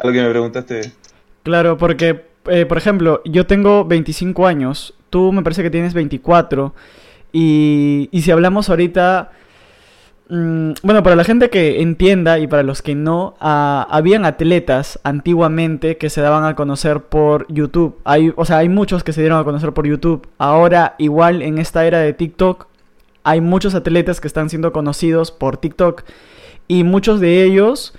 lo 0.04 0.12
que 0.12 0.22
me 0.22 0.30
preguntaste. 0.30 0.94
Claro, 1.44 1.78
porque, 1.78 2.14
por 2.44 2.78
ejemplo, 2.78 3.22
yo 3.26 3.46
tengo 3.46 3.84
25 3.84 4.48
años, 4.48 4.94
tú 5.10 5.34
me 5.34 5.44
parece 5.44 5.64
que 5.64 5.70
tienes 5.70 5.94
24, 5.94 6.74
y, 7.34 8.08
y 8.12 8.22
si 8.22 8.32
hablamos 8.32 8.70
ahorita 8.70 9.32
bueno, 10.30 11.04
para 11.04 11.16
la 11.16 11.24
gente 11.24 11.50
que 11.50 11.82
entienda 11.82 12.38
y 12.40 12.48
para 12.48 12.64
los 12.64 12.82
que 12.82 12.96
no, 12.96 13.36
ah, 13.40 13.88
habían 13.90 14.26
atletas 14.26 15.00
antiguamente 15.04 15.98
que 15.98 16.10
se 16.10 16.20
daban 16.20 16.44
a 16.44 16.56
conocer 16.56 17.02
por 17.02 17.46
YouTube. 17.48 17.98
Hay, 18.04 18.34
o 18.36 18.44
sea, 18.44 18.58
hay 18.58 18.68
muchos 18.68 19.04
que 19.06 19.14
se 19.14 19.22
dieron 19.22 19.40
a 19.40 19.46
conocer 19.46 19.72
por 19.72 19.88
YouTube. 19.88 20.28
Ahora, 20.38 20.96
igual 20.98 21.42
en 21.42 21.60
esta 21.60 21.86
era 21.86 22.00
de 22.00 22.12
TikTok, 22.12 22.68
hay 23.24 23.40
muchos 23.40 23.74
atletas 23.74 24.20
que 24.20 24.28
están 24.28 24.50
siendo 24.50 24.74
conocidos 24.74 25.32
por 25.32 25.58
TikTok. 25.58 26.04
Y 26.68 26.84
muchos 26.84 27.22
de 27.22 27.44
ellos 27.44 27.94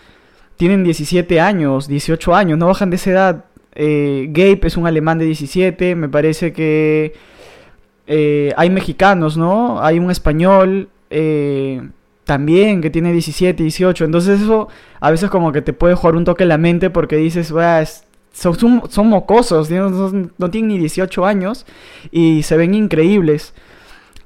tienen 0.56 0.84
17 0.84 1.40
años, 1.40 1.88
18 1.88 2.34
años, 2.34 2.58
no 2.58 2.66
bajan 2.66 2.90
de 2.90 2.96
esa 2.96 3.10
edad. 3.10 3.44
Eh, 3.74 4.26
Gabe 4.30 4.60
es 4.64 4.76
un 4.76 4.86
alemán 4.86 5.18
de 5.18 5.24
17, 5.24 5.94
me 5.94 6.08
parece 6.10 6.52
que 6.52 7.14
eh, 8.06 8.52
hay 8.56 8.68
mexicanos, 8.68 9.38
¿no? 9.38 9.82
Hay 9.82 9.98
un 9.98 10.10
español. 10.10 10.90
Eh, 11.10 11.88
también, 12.28 12.82
que 12.82 12.90
tiene 12.90 13.10
17, 13.10 13.62
18. 13.62 14.04
Entonces 14.04 14.42
eso 14.42 14.68
a 15.00 15.10
veces 15.10 15.30
como 15.30 15.50
que 15.50 15.62
te 15.62 15.72
puede 15.72 15.94
jugar 15.94 16.14
un 16.14 16.26
toque 16.26 16.42
en 16.42 16.50
la 16.50 16.58
mente 16.58 16.90
porque 16.90 17.16
dices, 17.16 17.54
son, 18.32 18.82
son, 18.90 19.08
mocosos, 19.08 19.70
no, 19.70 20.50
tienen 20.50 20.68
ni 20.68 20.78
18 20.78 21.24
años 21.24 21.64
y 22.10 22.42
se 22.42 22.58
ven 22.58 22.74
increíbles. 22.74 23.54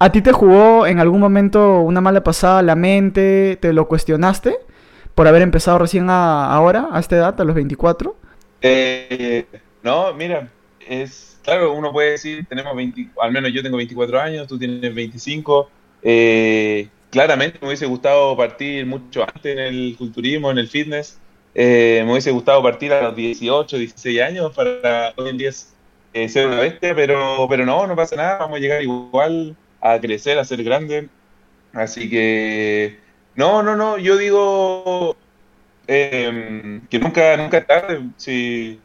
¿A 0.00 0.10
ti 0.10 0.20
te 0.20 0.32
jugó 0.32 0.84
en 0.88 0.98
algún 0.98 1.20
momento 1.20 1.78
una 1.80 2.00
mala 2.00 2.24
pasada 2.24 2.60
la 2.62 2.74
mente? 2.74 3.56
¿Te 3.60 3.72
lo 3.72 3.86
cuestionaste 3.86 4.56
por 5.14 5.28
haber 5.28 5.42
empezado 5.42 5.78
recién 5.78 6.10
ahora, 6.10 6.88
a 6.90 6.98
esta 6.98 7.14
edad, 7.14 7.40
a 7.40 7.44
los 7.44 7.54
24? 7.54 8.16
Eh, 8.62 9.46
no, 9.84 10.12
mira, 10.12 10.48
es 10.88 11.38
claro, 11.44 11.72
uno 11.72 11.92
puede 11.92 12.12
decir, 12.12 12.44
tenemos 12.48 12.74
20, 12.74 13.10
al 13.20 13.30
menos 13.30 13.52
yo 13.52 13.62
tengo 13.62 13.76
24 13.76 14.20
años, 14.20 14.48
tú 14.48 14.58
tienes 14.58 14.92
25. 14.92 15.70
Eh, 16.02 16.88
claramente 17.12 17.58
me 17.60 17.68
hubiese 17.68 17.86
gustado 17.86 18.34
partir 18.36 18.86
mucho 18.86 19.22
antes 19.22 19.52
en 19.52 19.58
el 19.58 19.94
culturismo, 19.98 20.50
en 20.50 20.58
el 20.58 20.66
fitness. 20.68 21.20
Eh, 21.54 22.02
me 22.06 22.12
hubiese 22.12 22.30
gustado 22.30 22.62
partir 22.62 22.92
a 22.94 23.02
los 23.02 23.14
18, 23.14 23.76
16 23.76 24.22
años 24.22 24.52
para 24.56 25.12
hoy 25.16 25.28
en 25.28 25.36
día 25.36 25.50
eh, 26.14 26.28
ser 26.30 26.46
una 26.46 26.60
bestia, 26.60 26.94
pero, 26.94 27.46
pero 27.50 27.66
no, 27.66 27.86
no 27.86 27.94
pasa 27.94 28.16
nada, 28.16 28.38
vamos 28.38 28.56
a 28.56 28.60
llegar 28.60 28.82
igual 28.82 29.54
a 29.82 30.00
crecer, 30.00 30.38
a 30.38 30.44
ser 30.44 30.64
grande. 30.64 31.08
Así 31.74 32.08
que, 32.08 32.98
no, 33.36 33.62
no, 33.62 33.76
no, 33.76 33.98
yo 33.98 34.16
digo 34.16 35.14
em, 35.86 36.86
que 36.88 36.98
nunca, 36.98 37.36
nunca 37.36 37.58
es 37.58 37.66
tarde, 37.66 38.00
si, 38.16 38.80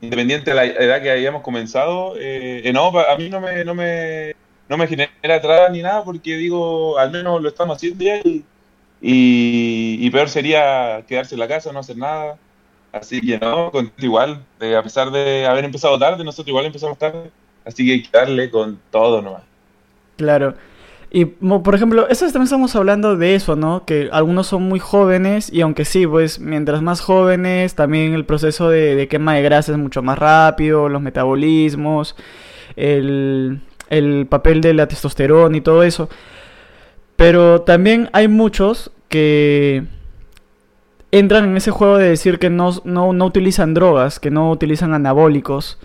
independiente 0.00 0.50
de 0.50 0.56
la 0.56 0.64
edad 0.66 1.02
que 1.02 1.10
hayamos 1.10 1.42
comenzado, 1.42 2.14
eh, 2.16 2.70
no, 2.72 2.96
a 2.96 3.16
mí 3.16 3.28
no 3.28 3.40
me, 3.40 3.64
no 3.64 3.74
me 3.74 4.34
no 4.70 4.76
me 4.76 4.86
genera 4.86 5.10
atrás 5.34 5.70
ni 5.72 5.82
nada 5.82 6.04
porque 6.04 6.36
digo, 6.36 6.96
al 6.96 7.10
menos 7.10 7.42
lo 7.42 7.48
estamos 7.48 7.76
haciendo 7.76 8.04
ya 8.04 8.20
y, 9.02 10.10
peor 10.10 10.28
sería 10.28 11.02
quedarse 11.08 11.34
en 11.34 11.40
la 11.40 11.48
casa, 11.48 11.72
no 11.72 11.80
hacer 11.80 11.96
nada. 11.96 12.38
Así 12.92 13.20
que 13.20 13.38
no, 13.38 13.72
igual, 13.98 14.44
a 14.60 14.82
pesar 14.82 15.10
de 15.10 15.46
haber 15.46 15.64
empezado 15.64 15.98
tarde, 15.98 16.22
nosotros 16.22 16.48
igual 16.48 16.66
empezamos 16.66 16.98
tarde, 16.98 17.30
así 17.64 17.84
que 17.84 17.92
hay 17.92 18.02
que 18.02 18.10
darle 18.12 18.50
con 18.50 18.78
todo 18.90 19.20
nomás. 19.20 19.42
Claro. 20.16 20.54
Y 21.10 21.24
por 21.24 21.74
ejemplo, 21.74 22.08
eso 22.08 22.24
también 22.26 22.44
estamos 22.44 22.76
hablando 22.76 23.16
de 23.16 23.34
eso, 23.34 23.56
¿no? 23.56 23.84
Que 23.84 24.08
algunos 24.12 24.46
son 24.46 24.62
muy 24.62 24.78
jóvenes 24.78 25.52
y 25.52 25.62
aunque 25.62 25.84
sí, 25.84 26.06
pues 26.06 26.38
mientras 26.38 26.80
más 26.82 27.00
jóvenes, 27.00 27.74
también 27.74 28.14
el 28.14 28.24
proceso 28.24 28.68
de, 28.68 29.08
quema 29.08 29.34
de 29.34 29.42
grasa 29.42 29.72
es 29.72 29.78
mucho 29.78 30.02
más 30.02 30.16
rápido, 30.16 30.88
los 30.88 31.02
metabolismos, 31.02 32.14
el, 32.76 33.60
el 33.90 34.26
papel 34.26 34.60
de 34.60 34.74
la 34.74 34.88
testosterona 34.88 35.56
y 35.56 35.60
todo 35.60 35.82
eso. 35.82 36.08
Pero 37.16 37.62
también 37.62 38.08
hay 38.12 38.28
muchos 38.28 38.90
que 39.08 39.84
entran 41.10 41.44
en 41.44 41.56
ese 41.56 41.70
juego 41.70 41.98
de 41.98 42.08
decir 42.08 42.38
que 42.38 42.50
no, 42.50 42.70
no, 42.84 43.12
no 43.12 43.26
utilizan 43.26 43.74
drogas, 43.74 44.20
que 44.20 44.30
no 44.30 44.50
utilizan 44.50 44.94
anabólicos. 44.94 45.78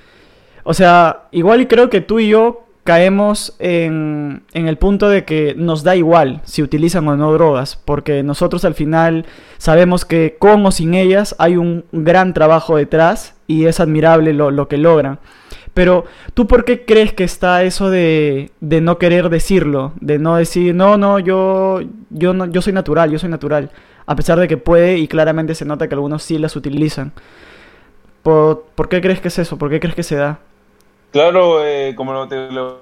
O 0.64 0.74
sea, 0.74 1.28
igual 1.32 1.62
y 1.62 1.66
creo 1.66 1.90
que 1.90 2.02
tú 2.02 2.20
y 2.20 2.30
yo 2.30 2.66
caemos 2.84 3.56
en, 3.58 4.44
en, 4.54 4.68
el 4.68 4.78
punto 4.78 5.10
de 5.10 5.26
que 5.26 5.56
nos 5.58 5.84
da 5.84 5.96
igual 5.96 6.42
si 6.46 6.62
utilizan 6.62 7.08
o 7.08 7.18
no 7.18 7.34
drogas, 7.34 7.82
porque 7.84 8.22
nosotros 8.22 8.64
al 8.64 8.76
final 8.76 9.26
sabemos 9.58 10.06
que 10.06 10.36
con 10.38 10.64
o 10.66 10.72
sin 10.72 10.94
ellas 10.94 11.36
hay 11.40 11.58
un 11.58 11.86
gran 11.92 12.36
trabajo 12.36 12.78
detrás 12.78 13.34
y 13.48 13.66
es 13.66 13.80
admirable 13.80 14.34
lo, 14.34 14.52
lo 14.52 14.68
que 14.68 14.78
logran. 14.78 15.20
Pero 15.76 16.06
tú 16.34 16.48
por 16.48 16.64
qué 16.64 16.86
crees 16.86 17.12
que 17.12 17.26
está 17.26 17.62
eso 17.64 17.90
de, 17.90 18.50
de, 18.62 18.80
no 18.80 18.98
querer 18.98 19.28
decirlo, 19.28 19.92
de 20.00 20.18
no 20.18 20.38
decir, 20.38 20.74
no, 20.74 20.98
no, 20.98 21.20
yo, 21.20 21.82
yo, 22.10 22.34
no, 22.34 22.46
yo 22.46 22.62
soy 22.62 22.72
natural, 22.72 23.12
yo 23.12 23.20
soy 23.20 23.30
natural, 23.30 23.70
a 24.06 24.16
pesar 24.16 24.40
de 24.40 24.48
que 24.48 24.56
puede 24.56 24.98
y 24.98 25.10
claramente 25.10 25.54
se 25.54 25.66
nota 25.66 25.90
que 25.90 25.96
algunos 25.96 26.24
sí 26.24 26.38
las 26.38 26.56
utilizan. 26.56 27.12
¿Por, 28.24 28.64
¿por 28.74 28.88
qué 28.88 29.02
crees 29.02 29.20
que 29.20 29.28
es 29.28 29.38
eso? 29.38 29.58
¿Por 29.58 29.70
qué 29.70 29.82
crees 29.82 29.96
que 29.96 30.04
se 30.04 30.16
da? 30.16 30.40
Claro, 31.12 31.66
eh, 31.66 31.94
como 31.94 32.26
te 32.30 32.50
lo 32.52 32.80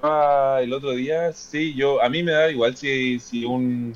el 0.60 0.72
otro 0.72 0.92
día, 0.92 1.34
sí, 1.34 1.74
yo 1.74 2.00
a 2.00 2.10
mí 2.10 2.22
me 2.22 2.32
da 2.32 2.52
igual 2.52 2.78
si, 2.78 3.20
si 3.20 3.44
un, 3.44 3.96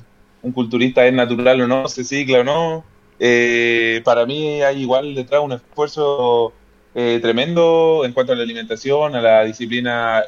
culturista 0.54 1.06
es 1.06 1.12
natural 1.12 1.60
o 1.60 1.68
no, 1.68 1.86
se 1.88 2.02
cicla 2.02 2.40
o 2.40 2.44
no. 2.44 2.84
Eh, 3.20 4.00
para 4.04 4.26
mí 4.26 4.60
hay 4.62 4.82
igual 4.82 5.14
detrás 5.14 5.40
un 5.40 5.52
esfuerzo 5.52 6.52
eh, 6.98 7.18
tremendo 7.20 8.02
en 8.04 8.12
cuanto 8.12 8.32
a 8.32 8.36
la 8.36 8.42
alimentación, 8.42 9.14
a 9.14 9.20
la 9.20 9.44
disciplina 9.44 10.22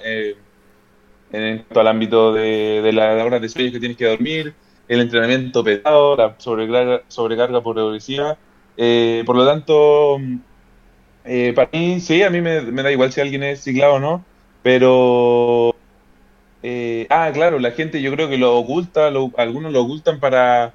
en 1.33 1.59
cuanto 1.59 1.81
al 1.81 1.89
ámbito 1.89 2.33
de, 2.33 2.81
de 2.83 2.93
las 2.93 3.23
horas 3.25 3.41
de 3.41 3.49
sueño 3.49 3.73
que 3.73 3.81
tienes 3.81 3.97
que 3.97 4.07
dormir, 4.07 4.55
el 4.89 5.01
entrenamiento 5.01 5.65
pesado, 5.65 6.17
la 6.17 6.35
sobrecarga, 6.39 7.03
sobrecarga 7.09 7.63
progresiva. 7.63 8.37
por 9.27 9.37
lo 9.37 9.47
tanto, 9.47 10.19
eh, 11.25 11.53
para 11.55 11.69
mí, 11.73 12.01
sí, 12.01 12.23
a 12.23 12.31
mí 12.31 12.41
me, 12.41 12.61
da 12.61 12.91
igual 12.91 13.13
si 13.13 13.21
alguien 13.21 13.43
es 13.43 13.63
ciclado 13.63 13.95
o 13.95 14.01
no, 14.01 14.25
pero... 14.63 15.75
Eh, 16.63 17.07
ah, 17.11 17.31
claro, 17.33 17.59
la 17.59 17.71
gente 17.73 18.03
yo 18.03 18.13
creo 18.13 18.29
que 18.29 18.37
lo 18.39 18.57
oculta, 18.59 19.07
algunos 19.37 19.73
lo 19.73 19.83
ocultan 19.83 20.21
para, 20.21 20.75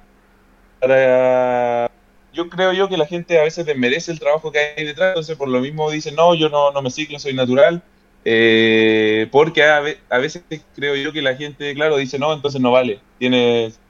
para... 0.80 1.90
Yo 2.36 2.50
creo 2.50 2.72
yo 2.74 2.88
que 2.88 2.98
la 2.98 3.06
gente 3.06 3.38
a 3.38 3.44
veces 3.44 3.64
desmerece 3.64 4.12
el 4.12 4.20
trabajo 4.20 4.52
que 4.52 4.58
hay 4.58 4.84
detrás, 4.84 5.08
entonces 5.08 5.36
por 5.36 5.48
lo 5.48 5.60
mismo 5.60 5.90
dicen, 5.90 6.14
no, 6.14 6.34
yo 6.34 6.50
no, 6.50 6.70
no 6.70 6.82
me 6.82 6.90
ciclo, 6.90 7.18
soy 7.18 7.32
natural, 7.32 7.82
eh, 8.26 9.26
porque 9.32 9.64
a, 9.64 9.80
veces 10.18 10.42
creo 10.74 10.94
yo 10.96 11.12
que 11.12 11.22
la 11.22 11.34
gente, 11.34 11.74
claro, 11.74 11.96
dice, 11.96 12.18
no, 12.18 12.34
entonces 12.34 12.60
no 12.60 12.72
vale, 12.72 13.00
tienes... 13.18 13.80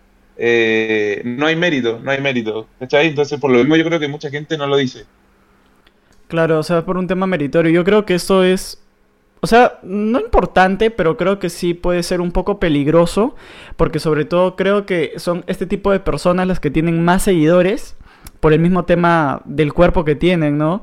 no 1.25 1.47
hay 1.47 1.57
mérito, 1.57 1.99
no 2.01 2.11
hay 2.13 2.21
mérito, 2.21 2.69
¿cachai? 2.79 3.09
Entonces 3.09 3.41
por 3.41 3.51
lo 3.51 3.59
mismo 3.59 3.75
yo 3.75 3.85
creo 3.85 3.99
que 3.99 4.09
mucha 4.09 4.31
gente 4.31 4.57
no 4.57 4.69
lo 4.69 4.77
dice. 4.77 5.07
Claro, 6.29 6.59
o 6.59 6.63
sea, 6.63 6.85
por 6.85 6.99
un 6.99 7.07
tema 7.07 7.27
meritorio. 7.27 7.71
Yo 7.71 7.85
creo 7.85 8.05
que 8.05 8.15
esto 8.15 8.45
es, 8.45 8.83
o 9.41 9.47
sea, 9.47 9.79
no 9.83 10.21
importante, 10.21 10.91
pero 10.91 11.17
creo 11.17 11.39
que 11.39 11.51
sí 11.51 11.75
puede 11.75 12.03
ser 12.03 12.21
un 12.21 12.33
poco 12.33 12.59
peligroso, 12.59 13.37
porque 13.77 13.99
sobre 13.99 14.25
todo 14.25 14.57
creo 14.57 14.87
que 14.87 15.15
son 15.19 15.45
este 15.47 15.67
tipo 15.67 15.93
de 15.93 16.01
personas 16.01 16.47
las 16.47 16.61
que 16.61 16.71
tienen 16.71 17.05
más 17.05 17.23
seguidores 17.23 17.97
por 18.41 18.53
el 18.53 18.61
mismo 18.61 18.85
tema 18.85 19.43
del 19.45 19.73
cuerpo 19.73 20.05
que 20.05 20.15
tienen, 20.15 20.59
¿no? 20.59 20.83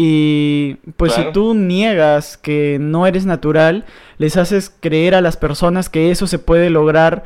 Y 0.00 0.76
pues 0.96 1.12
si 1.14 1.24
tú 1.32 1.54
niegas 1.54 2.36
que 2.36 2.78
no 2.80 3.06
eres 3.06 3.26
natural, 3.26 3.84
les 4.18 4.36
haces 4.36 4.72
creer 4.80 5.14
a 5.14 5.20
las 5.20 5.36
personas 5.36 5.88
que 5.88 6.10
eso 6.10 6.26
se 6.26 6.38
puede 6.38 6.70
lograr 6.70 7.24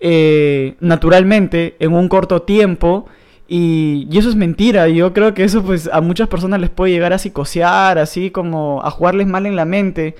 eh, 0.00 0.74
naturalmente 0.80 1.76
en 1.78 1.94
un 1.94 2.08
corto 2.08 2.42
tiempo 2.42 3.06
y, 3.48 4.06
eso 4.12 4.28
es 4.28 4.36
mentira. 4.36 4.88
Y 4.88 4.96
yo 4.96 5.14
creo 5.14 5.32
que 5.32 5.44
eso 5.44 5.62
pues 5.62 5.88
a 5.92 6.00
muchas 6.00 6.28
personas 6.28 6.60
les 6.60 6.70
puede 6.70 6.92
llegar 6.92 7.12
a 7.14 7.18
psicosear, 7.18 7.98
así 7.98 8.30
como 8.30 8.82
a 8.84 8.90
jugarles 8.90 9.26
mal 9.26 9.46
en 9.46 9.56
la 9.56 9.64
mente. 9.64 10.14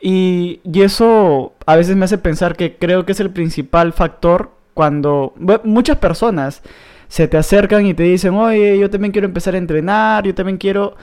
Y, 0.00 0.60
y 0.64 0.82
eso 0.82 1.54
a 1.66 1.76
veces 1.76 1.96
me 1.96 2.04
hace 2.04 2.18
pensar 2.18 2.56
que 2.56 2.76
creo 2.76 3.04
que 3.04 3.12
es 3.12 3.20
el 3.20 3.30
principal 3.30 3.92
factor 3.92 4.52
cuando 4.74 5.34
muchas 5.64 5.98
personas 5.98 6.62
se 7.10 7.26
te 7.26 7.36
acercan 7.36 7.84
y 7.86 7.92
te 7.92 8.04
dicen, 8.04 8.34
oye, 8.34 8.78
yo 8.78 8.88
también 8.88 9.10
quiero 9.10 9.26
empezar 9.26 9.54
a 9.56 9.58
entrenar, 9.58 10.24
yo 10.24 10.34
también 10.34 10.58
quiero... 10.58 10.96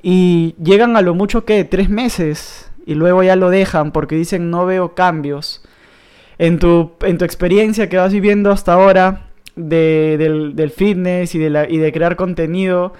Y 0.00 0.54
llegan 0.62 0.96
a 0.96 1.02
lo 1.02 1.16
mucho 1.16 1.44
que 1.44 1.64
tres 1.64 1.90
meses 1.90 2.70
y 2.86 2.94
luego 2.94 3.24
ya 3.24 3.34
lo 3.34 3.50
dejan 3.50 3.90
porque 3.90 4.14
dicen 4.14 4.50
no 4.50 4.64
veo 4.64 4.94
cambios. 4.94 5.64
En 6.38 6.60
tu, 6.60 6.92
en 7.00 7.18
tu 7.18 7.24
experiencia 7.24 7.88
que 7.88 7.96
vas 7.96 8.12
viviendo 8.12 8.52
hasta 8.52 8.74
ahora, 8.74 9.26
de, 9.56 10.16
del, 10.54 10.70
fitness 10.70 11.34
y 11.34 11.40
de, 11.40 11.50
la, 11.50 11.68
y 11.68 11.78
de 11.78 11.92
crear 11.92 12.14
contenido, 12.14 12.92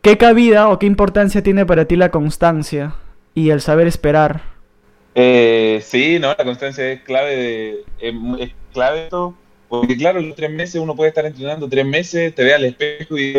¿qué 0.00 0.16
cabida 0.16 0.70
o 0.70 0.78
qué 0.78 0.86
importancia 0.86 1.42
tiene 1.42 1.66
para 1.66 1.84
ti 1.84 1.96
la 1.96 2.10
constancia 2.10 2.94
y 3.34 3.50
el 3.50 3.60
saber 3.60 3.86
esperar? 3.86 4.40
Eh, 5.14 5.80
sí, 5.82 6.18
no, 6.18 6.28
la 6.28 6.44
constancia 6.44 6.90
es 6.90 7.02
clave, 7.02 7.84
es, 8.00 8.14
clave 8.72 9.04
esto, 9.04 9.34
porque 9.68 9.96
claro, 9.96 10.20
los 10.20 10.34
tres 10.34 10.50
meses 10.50 10.80
uno 10.80 10.96
puede 10.96 11.10
estar 11.10 11.26
entrenando 11.26 11.68
tres 11.68 11.84
meses, 11.84 12.34
te 12.34 12.42
ve 12.42 12.54
al 12.54 12.64
espejo 12.64 13.18
y 13.18 13.34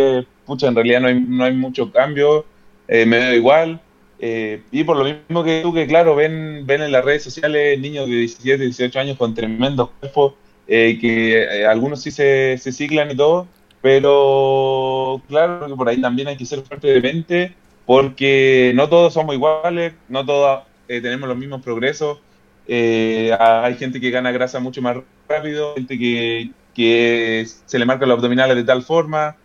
pucha, 0.45 0.67
en 0.67 0.75
realidad 0.75 1.01
no 1.01 1.07
hay, 1.07 1.19
no 1.19 1.43
hay 1.43 1.53
mucho 1.53 1.91
cambio, 1.91 2.45
eh, 2.87 3.05
me 3.05 3.17
veo 3.17 3.35
igual. 3.35 3.81
Eh, 4.21 4.61
y 4.71 4.83
por 4.83 4.97
lo 4.97 5.05
mismo 5.05 5.43
que 5.43 5.61
tú, 5.61 5.73
que 5.73 5.87
claro, 5.87 6.15
ven, 6.15 6.65
ven 6.65 6.81
en 6.81 6.91
las 6.91 7.05
redes 7.05 7.23
sociales 7.23 7.79
niños 7.79 8.07
de 8.07 8.15
17, 8.17 8.63
18 8.63 8.99
años 8.99 9.17
con 9.17 9.33
tremendos 9.33 9.89
cuerpos, 9.99 10.33
eh, 10.67 10.97
que 10.99 11.65
algunos 11.65 12.01
sí 12.01 12.11
se, 12.11 12.57
se 12.59 12.71
ciclan 12.71 13.09
y 13.11 13.15
todo, 13.15 13.47
pero 13.81 15.21
claro 15.27 15.67
que 15.67 15.75
por 15.75 15.89
ahí 15.89 15.99
también 16.01 16.27
hay 16.27 16.37
que 16.37 16.45
ser 16.45 16.61
fuerte 16.61 16.87
de 16.89 17.01
mente, 17.01 17.53
porque 17.85 18.71
no 18.75 18.87
todos 18.87 19.13
somos 19.13 19.33
iguales, 19.33 19.93
no 20.09 20.25
todos 20.25 20.63
tenemos 20.87 21.27
los 21.27 21.37
mismos 21.37 21.61
progresos. 21.61 22.19
hay 22.67 23.75
gente 23.75 23.99
que 23.99 24.11
gana 24.11 24.31
grasa 24.31 24.59
mucho 24.59 24.81
más 24.81 24.97
rápido, 25.29 25.75
gente 25.75 25.97
que, 25.97 26.51
que 26.73 27.45
se 27.65 27.79
le 27.79 27.85
marca 27.85 28.05
los 28.05 28.17
abdominales 28.17 28.55
de 28.55 28.63
tal 28.63 28.83
forma, 28.83 29.35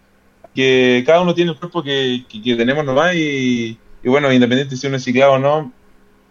que 0.55 1.03
cada 1.07 1.21
uno 1.21 1.35
tiene 1.35 1.53
el 1.53 1.59
cuerpo 1.59 1.83
que, 1.83 2.25
que, 2.29 2.57
tenemos 2.57 2.85
nomás 2.85 3.15
y, 3.15 3.79
y, 4.03 4.09
bueno, 4.09 4.33
independiente 4.33 4.77
si 4.77 4.87
uno 4.87 4.97
es 4.97 5.05
ciclado 5.05 5.33
o 5.33 5.39
no, 5.39 5.73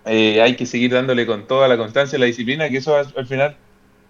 hay 0.06 0.56
que 0.56 0.66
seguir 0.66 0.92
dándole 0.92 1.26
con 1.26 1.48
toda 1.48 1.68
la 1.68 1.78
constancia, 1.78 2.20
la 2.20 2.26
disciplina, 2.26 2.70
que 2.70 2.78
eso 2.78 2.96
al 2.96 3.28
final 3.28 3.56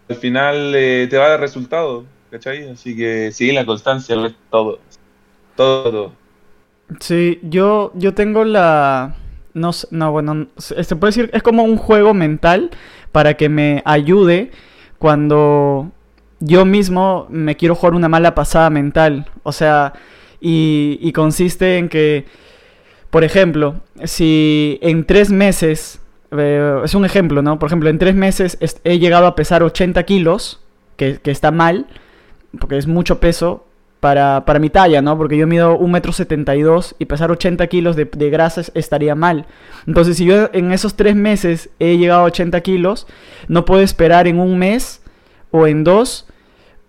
al 0.10 0.15
final 0.15 0.73
eh, 0.75 1.08
te 1.10 1.17
va 1.17 1.25
a 1.25 1.29
dar 1.29 1.39
resultado, 1.39 2.06
¿cachai? 2.29 2.69
Así 2.69 2.95
que 2.95 3.32
sí, 3.32 3.51
la 3.51 3.65
constancia, 3.65 4.15
todo. 4.49 4.79
Todo, 5.56 6.13
Sí, 6.99 7.39
yo, 7.43 7.91
yo 7.95 8.13
tengo 8.13 8.43
la... 8.43 9.15
No, 9.53 9.69
no, 9.91 10.12
bueno, 10.12 10.47
se 10.58 10.95
puede 10.95 11.10
decir, 11.10 11.29
es 11.32 11.43
como 11.43 11.63
un 11.63 11.77
juego 11.77 12.13
mental 12.13 12.71
para 13.12 13.36
que 13.36 13.49
me 13.49 13.84
ayude 13.86 14.51
cuando 15.04 15.92
yo 16.39 16.63
mismo 16.63 17.28
me 17.30 17.58
quiero 17.58 17.76
jugar 17.76 17.94
una 17.94 18.08
mala 18.08 18.36
pasada 18.36 18.70
mental. 18.70 19.26
O 19.44 19.52
sea, 19.52 19.92
y, 20.39 21.12
consiste 21.12 21.78
en 21.78 21.89
que, 21.89 22.24
por 23.10 23.26
ejemplo, 23.26 23.82
si 24.06 24.80
en 24.82 25.04
tres 25.04 25.30
meses 25.30 26.00
eh, 26.32 26.80
es 26.86 26.96
un 26.96 27.04
ejemplo, 27.04 27.42
¿no? 27.42 27.60
Por 27.60 27.68
ejemplo, 27.68 27.89
en 27.89 28.00
tres 28.00 28.16
meses 28.16 28.58
he 28.86 28.98
llegado 28.98 29.28
a 29.28 29.36
pesar 29.36 29.62
80 29.62 30.02
kilos, 30.04 30.62
que, 30.96 31.20
está 31.26 31.52
mal, 31.52 31.86
porque 32.58 32.78
es 32.78 32.88
mucho 32.88 33.20
peso 33.20 33.66
para, 34.04 34.60
mi 34.60 34.70
talla, 34.70 35.02
¿no? 35.02 35.18
Porque 35.18 35.38
yo 35.38 35.48
mido 35.48 35.80
1,72 35.80 36.88
m 36.92 36.96
y 37.00 37.06
pesar 37.06 37.32
80 37.32 37.66
kilos 37.68 37.96
de, 37.96 38.04
de 38.04 38.30
grasa 38.30 38.62
estaría 38.74 39.16
mal. 39.16 39.46
Entonces, 39.88 40.18
si 40.18 40.26
yo 40.26 40.50
en 40.52 40.74
esos 40.74 40.96
tres 40.96 41.16
meses 41.16 41.70
he 41.80 41.98
llegado 41.98 42.20
a 42.20 42.26
80 42.26 42.60
kilos, 42.60 43.08
no 43.48 43.63
puedo 43.63 43.82
esperar 43.82 44.28
en 44.28 44.39
un 44.39 44.60
mes 44.60 45.02
o 45.52 45.68
en 45.68 45.86
dos 45.86 46.28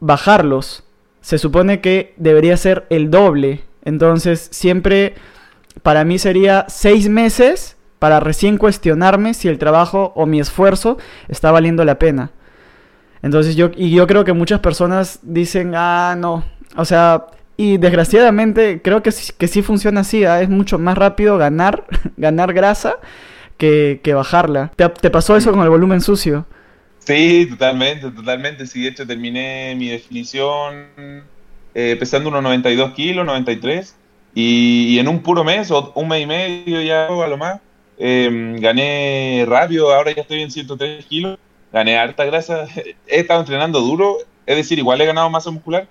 bajarlos. 0.00 0.82
Se 1.20 1.38
supone 1.38 1.80
que 1.80 2.14
debería 2.16 2.56
ser 2.56 2.84
el 2.90 3.12
doble. 3.12 3.62
Entonces, 3.84 4.48
siempre 4.50 5.14
para 5.84 6.04
mí 6.04 6.18
sería 6.18 6.64
seis 6.68 7.08
meses 7.08 7.76
para 8.00 8.18
recién 8.18 8.58
cuestionarme 8.58 9.34
si 9.34 9.46
el 9.46 9.58
trabajo 9.58 10.12
o 10.16 10.26
mi 10.26 10.40
esfuerzo 10.40 10.98
está 11.28 11.52
valiendo 11.52 11.84
la 11.84 12.00
pena. 12.00 12.32
Entonces 13.22 13.56
yo, 13.56 13.70
y 13.74 13.90
yo 13.90 14.06
creo 14.06 14.24
que 14.24 14.34
muchas 14.34 14.60
personas 14.60 15.20
dicen, 15.22 15.72
ah, 15.74 16.14
no, 16.18 16.44
o 16.76 16.84
sea, 16.84 17.26
y 17.56 17.76
desgraciadamente 17.76 18.80
creo 18.82 19.02
que, 19.02 19.10
que 19.38 19.48
sí 19.48 19.62
funciona 19.62 20.00
así, 20.00 20.24
¿ah? 20.24 20.42
es 20.42 20.48
mucho 20.48 20.78
más 20.78 20.98
rápido 20.98 21.38
ganar, 21.38 21.84
ganar 22.16 22.52
grasa 22.52 22.96
que, 23.58 24.00
bajarla. 24.14 24.72
¿Te, 24.76 25.10
pasó 25.10 25.36
eso 25.36 25.52
con 25.52 25.62
el 25.62 25.70
volumen 25.70 26.00
sucio? 26.00 26.46
Sí, 26.98 27.46
totalmente, 27.50 28.10
totalmente. 28.10 28.66
Sí, 28.66 28.82
de 28.82 28.88
hecho 28.88 29.06
terminé 29.06 29.74
mi 29.76 29.88
definición 29.88 30.86
eh, 31.74 31.96
pesando 31.98 32.28
unos 32.28 32.42
92 32.42 32.92
kilos, 32.92 33.26
93. 33.26 33.96
Y, 34.34 34.94
y, 34.94 34.98
en 34.98 35.08
un 35.08 35.22
puro 35.22 35.44
mes, 35.44 35.70
o 35.70 35.92
un 35.94 36.08
mes 36.08 36.22
y 36.22 36.26
medio 36.26 36.82
ya 36.82 37.06
a 37.06 37.28
lo 37.28 37.36
más, 37.36 37.60
em, 37.98 38.56
gané 38.56 39.44
rápido, 39.46 39.94
ahora 39.94 40.10
ya 40.10 40.22
estoy 40.22 40.42
en 40.42 40.50
103 40.50 41.04
kilos, 41.06 41.38
gané 41.72 41.96
harta 41.96 42.24
grasa, 42.24 42.66
he 43.06 43.20
estado 43.20 43.40
entrenando 43.40 43.80
duro, 43.80 44.16
es 44.44 44.56
decir, 44.56 44.78
igual 44.78 45.00
he 45.00 45.06
ganado 45.06 45.30
masa 45.30 45.52
muscular, 45.52 45.86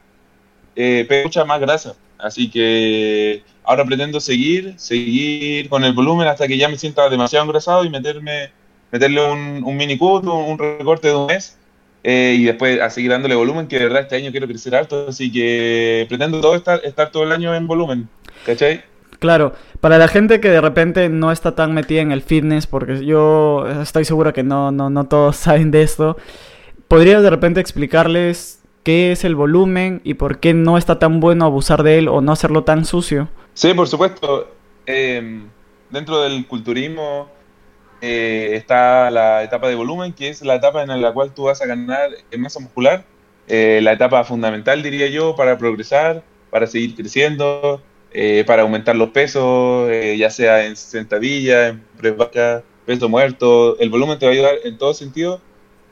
eh, 0.75 1.05
pero 1.07 1.23
mucha 1.23 1.45
más 1.45 1.59
grasa. 1.59 1.95
Así 2.17 2.49
que 2.49 3.43
ahora 3.63 3.85
pretendo 3.85 4.19
seguir, 4.19 4.75
seguir 4.77 5.69
con 5.69 5.83
el 5.83 5.93
volumen 5.93 6.27
hasta 6.27 6.47
que 6.47 6.57
ya 6.57 6.69
me 6.69 6.77
sienta 6.77 7.09
demasiado 7.09 7.45
engrasado 7.45 7.83
y 7.83 7.89
meterme, 7.89 8.51
meterle 8.91 9.29
un, 9.29 9.63
un 9.63 9.75
mini 9.75 9.97
cut, 9.97 10.23
un, 10.25 10.57
recorte 10.57 11.09
de 11.09 11.15
un 11.15 11.25
mes 11.27 11.57
eh, 12.03 12.35
y 12.37 12.45
después 12.45 12.79
a 12.81 12.89
seguir 12.89 13.11
dándole 13.11 13.35
volumen, 13.35 13.67
que 13.67 13.77
de 13.77 13.85
verdad 13.85 14.03
este 14.03 14.15
año 14.15 14.31
quiero 14.31 14.47
crecer 14.47 14.75
alto, 14.75 15.07
así 15.09 15.31
que 15.31 16.05
pretendo 16.09 16.39
todo 16.41 16.55
estar, 16.55 16.81
estar 16.83 17.11
todo 17.11 17.23
el 17.23 17.31
año 17.31 17.53
en 17.55 17.67
volumen, 17.67 18.09
¿cachai? 18.45 18.83
Claro, 19.19 19.53
para 19.79 19.97
la 19.97 20.09
gente 20.09 20.41
que 20.41 20.49
de 20.49 20.59
repente 20.59 21.07
no 21.07 21.31
está 21.31 21.55
tan 21.55 21.73
metida 21.73 22.01
en 22.01 22.11
el 22.11 22.21
fitness, 22.21 22.67
porque 22.67 23.05
yo 23.05 23.65
estoy 23.81 24.03
seguro 24.03 24.33
que 24.33 24.43
no, 24.43 24.71
no, 24.71 24.89
no 24.89 25.05
todos 25.05 25.35
saben 25.37 25.71
de 25.71 25.81
esto, 25.81 26.17
¿podrías 26.87 27.23
de 27.23 27.29
repente 27.29 27.59
explicarles 27.59 28.62
qué 28.83 29.11
es 29.11 29.23
el 29.23 29.35
volumen 29.35 30.01
y 30.03 30.15
por 30.15 30.39
qué 30.39 30.53
no 30.53 30.77
está 30.77 30.99
tan 30.99 31.19
bueno 31.19 31.45
abusar 31.45 31.83
de 31.83 31.97
él 31.97 32.07
o 32.07 32.21
no 32.21 32.31
hacerlo 32.31 32.63
tan 32.63 32.85
sucio? 32.85 33.29
Sí, 33.53 33.73
por 33.73 33.87
supuesto. 33.87 34.49
Em, 34.85 35.47
dentro 35.89 36.21
del 36.21 36.45
culturismo 36.47 37.29
eh, 38.01 38.51
está 38.55 39.09
la 39.11 39.43
etapa 39.43 39.69
de 39.69 39.75
volumen, 39.75 40.13
que 40.13 40.29
es 40.29 40.41
la 40.41 40.55
etapa 40.55 40.83
en 40.83 41.01
la 41.01 41.13
cual 41.13 41.33
tú 41.33 41.43
vas 41.43 41.61
a 41.61 41.65
ganar 41.65 42.11
masa 42.37 42.59
muscular, 42.59 43.05
eh, 43.47 43.79
la 43.81 43.93
etapa 43.93 44.23
fundamental, 44.23 44.83
diría 44.83 45.07
yo, 45.07 45.35
para 45.35 45.57
progresar, 45.57 46.23
para 46.49 46.67
seguir 46.67 46.95
creciendo, 46.95 47.81
eh, 48.11 48.43
para 48.45 48.63
aumentar 48.63 48.95
los 48.95 49.09
pesos, 49.09 49.89
ya 50.17 50.29
sea 50.29 50.65
en 50.65 50.75
sentadilla, 50.75 51.69
en 51.69 51.81
press 51.97 52.15
peso 52.85 53.07
muerto. 53.07 53.79
El 53.79 53.89
volumen 53.89 54.19
te 54.19 54.25
va 54.25 54.31
a 54.31 54.35
ayudar 54.35 54.55
en 54.65 54.77
todo 54.77 54.93
sentido. 54.93 55.41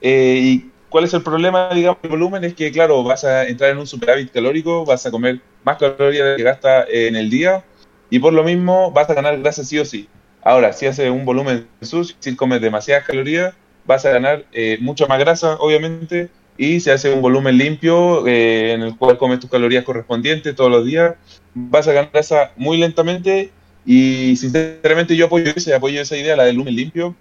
y 0.04 0.71
¿Cuál 0.92 1.06
es 1.06 1.14
el 1.14 1.24
problema, 1.24 1.70
digamos, 1.74 2.02
del 2.02 2.12
volumen? 2.12 2.44
Es 2.44 2.54
que, 2.54 2.70
claro, 2.70 3.02
vas 3.02 3.24
a 3.24 3.48
entrar 3.48 3.70
en 3.70 3.78
un 3.78 3.88
superávit 3.88 4.30
calórico, 4.30 4.84
vas 4.84 5.06
a 5.06 5.12
comer 5.12 5.40
más 5.64 5.78
calorías 5.78 6.36
que 6.36 6.44
gasta 6.44 6.84
en 6.84 7.16
el 7.16 7.30
día 7.30 7.64
y 8.10 8.20
por 8.20 8.34
lo 8.34 8.44
mismo 8.44 8.92
vas 8.92 9.10
a 9.10 9.14
ganar 9.14 9.40
grasa 9.40 9.64
sí 9.64 9.80
o 9.80 9.86
sí. 9.86 10.10
Ahora, 10.44 10.74
si 10.74 10.88
haces 10.88 11.10
un 11.10 11.24
volumen 11.24 11.66
sucio, 11.82 12.18
si 12.20 12.36
comes 12.36 12.60
demasiadas 12.60 13.06
calorías, 13.06 13.54
vas 13.86 14.06
a 14.06 14.10
ganar 14.10 14.44
eh, 14.52 14.80
mucha 14.82 15.08
más 15.08 15.18
grasa, 15.18 15.56
obviamente, 15.62 16.30
y 16.58 16.82
si 16.82 16.90
haces 16.90 17.16
un 17.16 17.22
volumen 17.22 17.58
limpio 17.58 18.28
eh, 18.28 18.74
en 18.74 18.82
el 18.82 18.98
cual 18.98 19.18
comes 19.18 19.40
tus 19.40 19.50
calorías 19.50 19.86
correspondientes 19.86 20.54
todos 20.58 20.70
los 20.70 20.86
días, 20.86 21.16
vas 21.54 21.88
a 21.88 21.94
ganar 21.94 22.12
grasa 22.12 22.52
muy 22.58 22.76
lentamente 22.76 23.50
y 23.86 24.36
sinceramente 24.36 25.16
yo 25.16 25.28
apoyo, 25.28 25.54
ese, 25.56 25.74
apoyo 25.74 26.02
esa 26.02 26.18
idea, 26.18 26.36
la 26.36 26.44
del 26.44 26.58
volumen 26.58 26.76
limpio. 26.76 27.16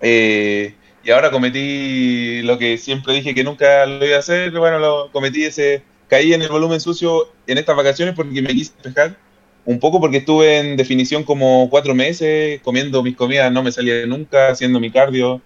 Eh, 0.00 0.74
y 1.04 1.10
ahora 1.10 1.30
cometí 1.30 2.42
lo 2.42 2.58
que 2.58 2.78
siempre 2.78 3.14
dije 3.14 3.34
que 3.34 3.44
nunca 3.44 3.86
lo 3.86 4.04
iba 4.04 4.16
a 4.16 4.20
hacer, 4.20 4.50
bueno, 4.52 4.78
lo 4.78 5.10
cometí 5.12 5.44
ese, 5.44 5.82
caí 6.08 6.34
en 6.34 6.42
el 6.42 6.48
volumen 6.48 6.80
sucio 6.80 7.28
en 7.46 7.58
estas 7.58 7.76
vacaciones 7.76 8.14
porque 8.14 8.42
me 8.42 8.50
quise 8.50 8.72
despejar 8.74 9.16
un 9.64 9.78
poco 9.78 10.00
porque 10.00 10.18
estuve 10.18 10.58
en 10.58 10.76
definición 10.76 11.24
como 11.24 11.68
cuatro 11.70 11.94
meses, 11.94 12.60
comiendo 12.62 13.02
mis 13.02 13.16
comidas, 13.16 13.52
no 13.52 13.62
me 13.62 13.72
salía 13.72 14.06
nunca, 14.06 14.48
haciendo 14.48 14.80
mi 14.80 14.90
cardio. 14.90 15.40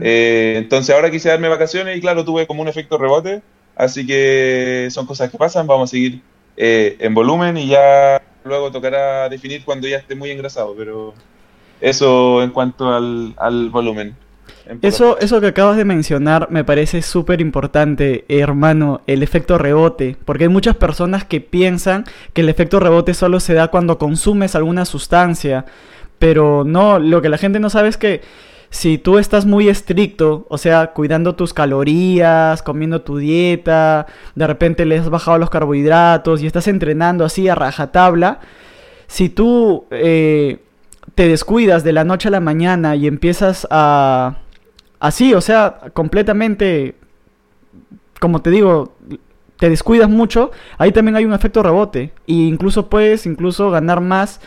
Eh, 0.00 0.54
entonces 0.56 0.94
ahora 0.94 1.10
quise 1.10 1.28
darme 1.28 1.48
vacaciones 1.48 1.96
y 1.96 2.00
claro, 2.00 2.24
tuve 2.24 2.46
como 2.46 2.62
un 2.62 2.68
efecto 2.68 2.98
rebote, 2.98 3.42
así 3.76 4.06
que 4.06 4.88
son 4.90 5.06
cosas 5.06 5.30
que 5.30 5.38
pasan, 5.38 5.66
vamos 5.66 5.90
a 5.90 5.92
seguir 5.92 6.20
eh, 6.56 6.96
en 6.98 7.14
volumen 7.14 7.56
y 7.56 7.68
ya 7.68 8.20
luego 8.44 8.70
tocará 8.70 9.28
definir 9.28 9.64
cuando 9.64 9.88
ya 9.88 9.98
esté 9.98 10.14
muy 10.14 10.30
engrasado, 10.30 10.74
pero 10.76 11.14
eso 11.80 12.42
en 12.42 12.50
cuanto 12.50 12.92
al, 12.92 13.34
al 13.38 13.70
volumen. 13.70 14.16
Eso, 14.82 15.18
eso 15.18 15.40
que 15.40 15.48
acabas 15.48 15.76
de 15.76 15.84
mencionar 15.84 16.48
me 16.50 16.64
parece 16.64 17.02
súper 17.02 17.40
importante, 17.40 18.24
hermano, 18.28 19.00
el 19.06 19.22
efecto 19.22 19.58
rebote, 19.58 20.16
porque 20.24 20.44
hay 20.44 20.48
muchas 20.48 20.76
personas 20.76 21.24
que 21.24 21.40
piensan 21.40 22.04
que 22.32 22.42
el 22.42 22.48
efecto 22.48 22.78
rebote 22.78 23.14
solo 23.14 23.40
se 23.40 23.54
da 23.54 23.68
cuando 23.68 23.98
consumes 23.98 24.54
alguna 24.54 24.84
sustancia, 24.84 25.64
pero 26.18 26.64
no, 26.64 26.98
lo 26.98 27.20
que 27.20 27.28
la 27.28 27.38
gente 27.38 27.58
no 27.58 27.70
sabe 27.70 27.88
es 27.88 27.96
que 27.96 28.20
si 28.70 28.98
tú 28.98 29.18
estás 29.18 29.46
muy 29.46 29.68
estricto, 29.68 30.46
o 30.48 30.56
sea, 30.56 30.88
cuidando 30.92 31.34
tus 31.34 31.52
calorías, 31.52 32.62
comiendo 32.62 33.02
tu 33.02 33.18
dieta, 33.18 34.06
de 34.36 34.46
repente 34.46 34.84
le 34.84 34.98
has 34.98 35.10
bajado 35.10 35.38
los 35.38 35.50
carbohidratos 35.50 36.42
y 36.42 36.46
estás 36.46 36.68
entrenando 36.68 37.24
así 37.24 37.48
a 37.48 37.56
rajatabla, 37.56 38.38
si 39.08 39.28
tú 39.28 39.86
eh, 39.90 40.58
te 41.16 41.26
descuidas 41.26 41.82
de 41.82 41.92
la 41.92 42.04
noche 42.04 42.28
a 42.28 42.30
la 42.30 42.38
mañana 42.38 42.94
y 42.94 43.08
empiezas 43.08 43.66
a 43.70 44.36
Así, 45.00 45.32
o 45.32 45.40
sea, 45.40 45.80
completamente, 45.94 46.94
como 48.20 48.42
te 48.42 48.50
digo, 48.50 48.94
te 49.56 49.70
descuidas 49.70 50.08
mucho, 50.08 50.50
ahí 50.78 50.92
también 50.92 51.16
hay 51.16 51.24
un 51.24 51.32
efecto 51.32 51.62
rebote. 51.62 52.12
E 52.26 52.34
incluso 52.34 52.88
puedes 52.88 53.26
incluso 53.26 53.70
ganar 53.70 54.00
más 54.02 54.40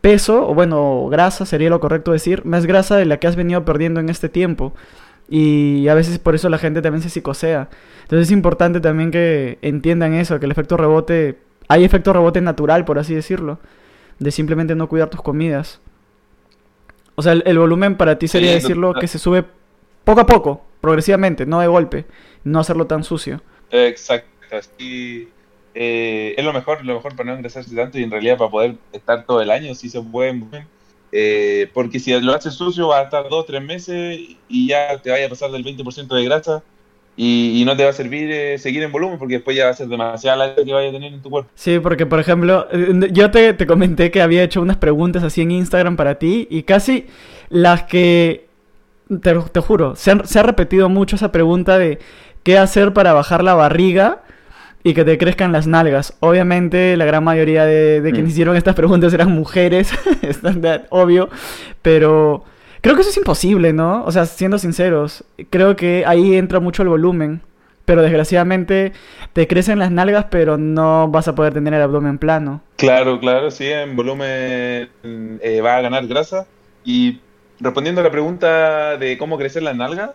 peso, 0.00 0.48
o 0.48 0.54
bueno, 0.54 1.08
grasa 1.10 1.44
sería 1.44 1.70
lo 1.70 1.80
correcto 1.80 2.12
decir, 2.12 2.44
más 2.44 2.66
grasa 2.66 2.96
de 2.96 3.04
la 3.04 3.18
que 3.18 3.26
has 3.26 3.36
venido 3.36 3.64
perdiendo 3.64 4.00
en 4.00 4.08
este 4.08 4.28
tiempo. 4.28 4.72
Y 5.28 5.88
a 5.88 5.94
veces 5.94 6.18
por 6.18 6.34
eso 6.34 6.48
la 6.48 6.58
gente 6.58 6.80
también 6.80 7.02
se 7.02 7.10
psicosea. 7.10 7.68
Entonces 8.02 8.28
es 8.28 8.32
importante 8.32 8.80
también 8.80 9.10
que 9.10 9.58
entiendan 9.60 10.14
eso, 10.14 10.40
que 10.40 10.46
el 10.46 10.52
efecto 10.52 10.78
rebote, 10.78 11.38
hay 11.68 11.84
efecto 11.84 12.14
rebote 12.14 12.40
natural, 12.40 12.86
por 12.86 12.98
así 12.98 13.14
decirlo, 13.14 13.58
de 14.18 14.30
simplemente 14.30 14.74
no 14.74 14.88
cuidar 14.88 15.10
tus 15.10 15.20
comidas. 15.20 15.80
O 17.14 17.22
sea, 17.22 17.32
el, 17.32 17.58
volumen 17.58 17.96
para 17.96 18.18
ti 18.18 18.28
sería 18.28 18.52
decirlo 18.52 18.94
que 18.94 19.08
se 19.08 19.18
sube 19.18 19.44
poco 20.08 20.22
a 20.22 20.26
poco, 20.26 20.62
progresivamente, 20.80 21.44
no 21.44 21.60
de 21.60 21.66
golpe, 21.66 22.06
no 22.42 22.60
hacerlo 22.60 22.86
tan 22.86 23.04
sucio. 23.04 23.42
Exacto, 23.70 24.30
así 24.56 25.28
eh, 25.74 26.34
es 26.34 26.42
lo 26.42 26.54
mejor, 26.54 26.82
lo 26.82 26.94
mejor 26.94 27.14
para 27.14 27.28
no 27.28 27.36
ingresarse 27.36 27.76
tanto 27.76 27.98
y 27.98 28.04
en 28.04 28.10
realidad 28.10 28.38
para 28.38 28.50
poder 28.50 28.76
estar 28.90 29.26
todo 29.26 29.42
el 29.42 29.50
año, 29.50 29.74
si 29.74 29.90
se 29.90 30.00
puede, 30.00 30.40
eh, 31.12 31.68
porque 31.74 32.00
si 32.00 32.18
lo 32.20 32.34
haces 32.34 32.54
sucio 32.54 32.88
va 32.88 33.00
a 33.00 33.02
estar 33.02 33.28
dos, 33.28 33.44
tres 33.44 33.62
meses 33.62 34.18
y 34.48 34.68
ya 34.68 34.96
te 34.96 35.10
vaya 35.10 35.26
a 35.26 35.28
pasar 35.28 35.50
del 35.50 35.62
20% 35.62 36.08
de 36.08 36.24
grasa 36.24 36.62
y, 37.14 37.62
no 37.66 37.76
te 37.76 37.84
va 37.84 37.90
a 37.90 37.92
servir 37.92 38.30
eh, 38.30 38.56
seguir 38.56 38.82
en 38.84 38.92
volumen 38.92 39.18
porque 39.18 39.34
después 39.34 39.54
ya 39.58 39.64
va 39.66 39.72
a 39.72 39.74
ser 39.74 39.88
demasiada 39.88 40.36
la 40.38 40.54
que 40.54 40.72
vaya 40.72 40.88
a 40.88 40.92
tener 40.92 41.12
en 41.12 41.20
tu 41.20 41.28
cuerpo. 41.28 41.50
Sí, 41.54 41.80
porque 41.80 42.06
por 42.06 42.18
ejemplo, 42.18 42.66
yo 43.10 43.30
te, 43.30 43.52
te 43.52 43.66
comenté 43.66 44.10
que 44.10 44.22
había 44.22 44.42
hecho 44.42 44.62
unas 44.62 44.78
preguntas 44.78 45.22
así 45.22 45.42
en 45.42 45.50
Instagram 45.50 45.96
para 45.96 46.14
ti 46.14 46.48
y 46.50 46.62
casi 46.62 47.04
las 47.50 47.82
que 47.82 48.47
te, 49.08 49.60
juro, 49.60 49.96
se, 49.96 50.10
ha 50.10 50.42
repetido 50.42 50.88
mucho 50.88 51.16
esa 51.16 51.32
pregunta 51.32 51.78
de 51.78 51.98
qué 52.42 52.58
hacer 52.58 52.92
para 52.92 53.12
bajar 53.12 53.42
la 53.42 53.54
barriga 53.54 54.22
y 54.84 54.94
que 54.94 55.04
te 55.04 55.18
crezcan 55.18 55.52
las 55.52 55.66
nalgas. 55.66 56.14
Obviamente 56.20 56.96
la 56.96 57.04
gran 57.04 57.24
mayoría 57.24 57.64
de, 57.64 58.00
quienes 58.02 58.24
mm. 58.24 58.28
hicieron 58.28 58.56
estas 58.56 58.74
preguntas 58.74 59.12
eran 59.12 59.32
mujeres, 59.32 59.92
es 60.22 60.40
obvio, 60.90 61.30
pero 61.82 62.44
creo 62.80 62.94
que 62.94 63.00
eso 63.00 63.10
es 63.10 63.16
imposible, 63.16 63.72
¿no? 63.72 64.04
O 64.04 64.12
sea, 64.12 64.26
siendo 64.26 64.58
sinceros, 64.58 65.24
creo 65.50 65.76
que 65.76 66.04
ahí 66.06 66.36
entra 66.36 66.60
mucho 66.60 66.82
el 66.82 66.88
volumen. 66.88 67.42
Pero 67.84 68.02
desgraciadamente 68.02 68.92
te 69.32 69.48
crecen 69.48 69.78
las 69.78 69.90
nalgas, 69.90 70.26
pero 70.30 70.58
no 70.58 71.08
vas 71.08 71.26
a 71.26 71.34
poder 71.34 71.54
tener 71.54 71.72
el 71.72 71.80
abdomen 71.80 72.18
plano. 72.18 72.60
Claro, 72.76 73.18
claro, 73.18 73.50
sí, 73.50 73.64
en 73.64 73.96
volumen 73.96 74.90
eh, 75.02 75.62
va 75.64 75.78
a 75.78 75.80
ganar 75.80 76.06
grasa. 76.06 76.46
Y 76.84 77.20
respondiendo 77.60 78.00
a 78.00 78.04
la 78.04 78.10
pregunta 78.10 78.96
de 78.96 79.18
cómo 79.18 79.38
crecer 79.38 79.62
la 79.62 79.74
nalga, 79.74 80.14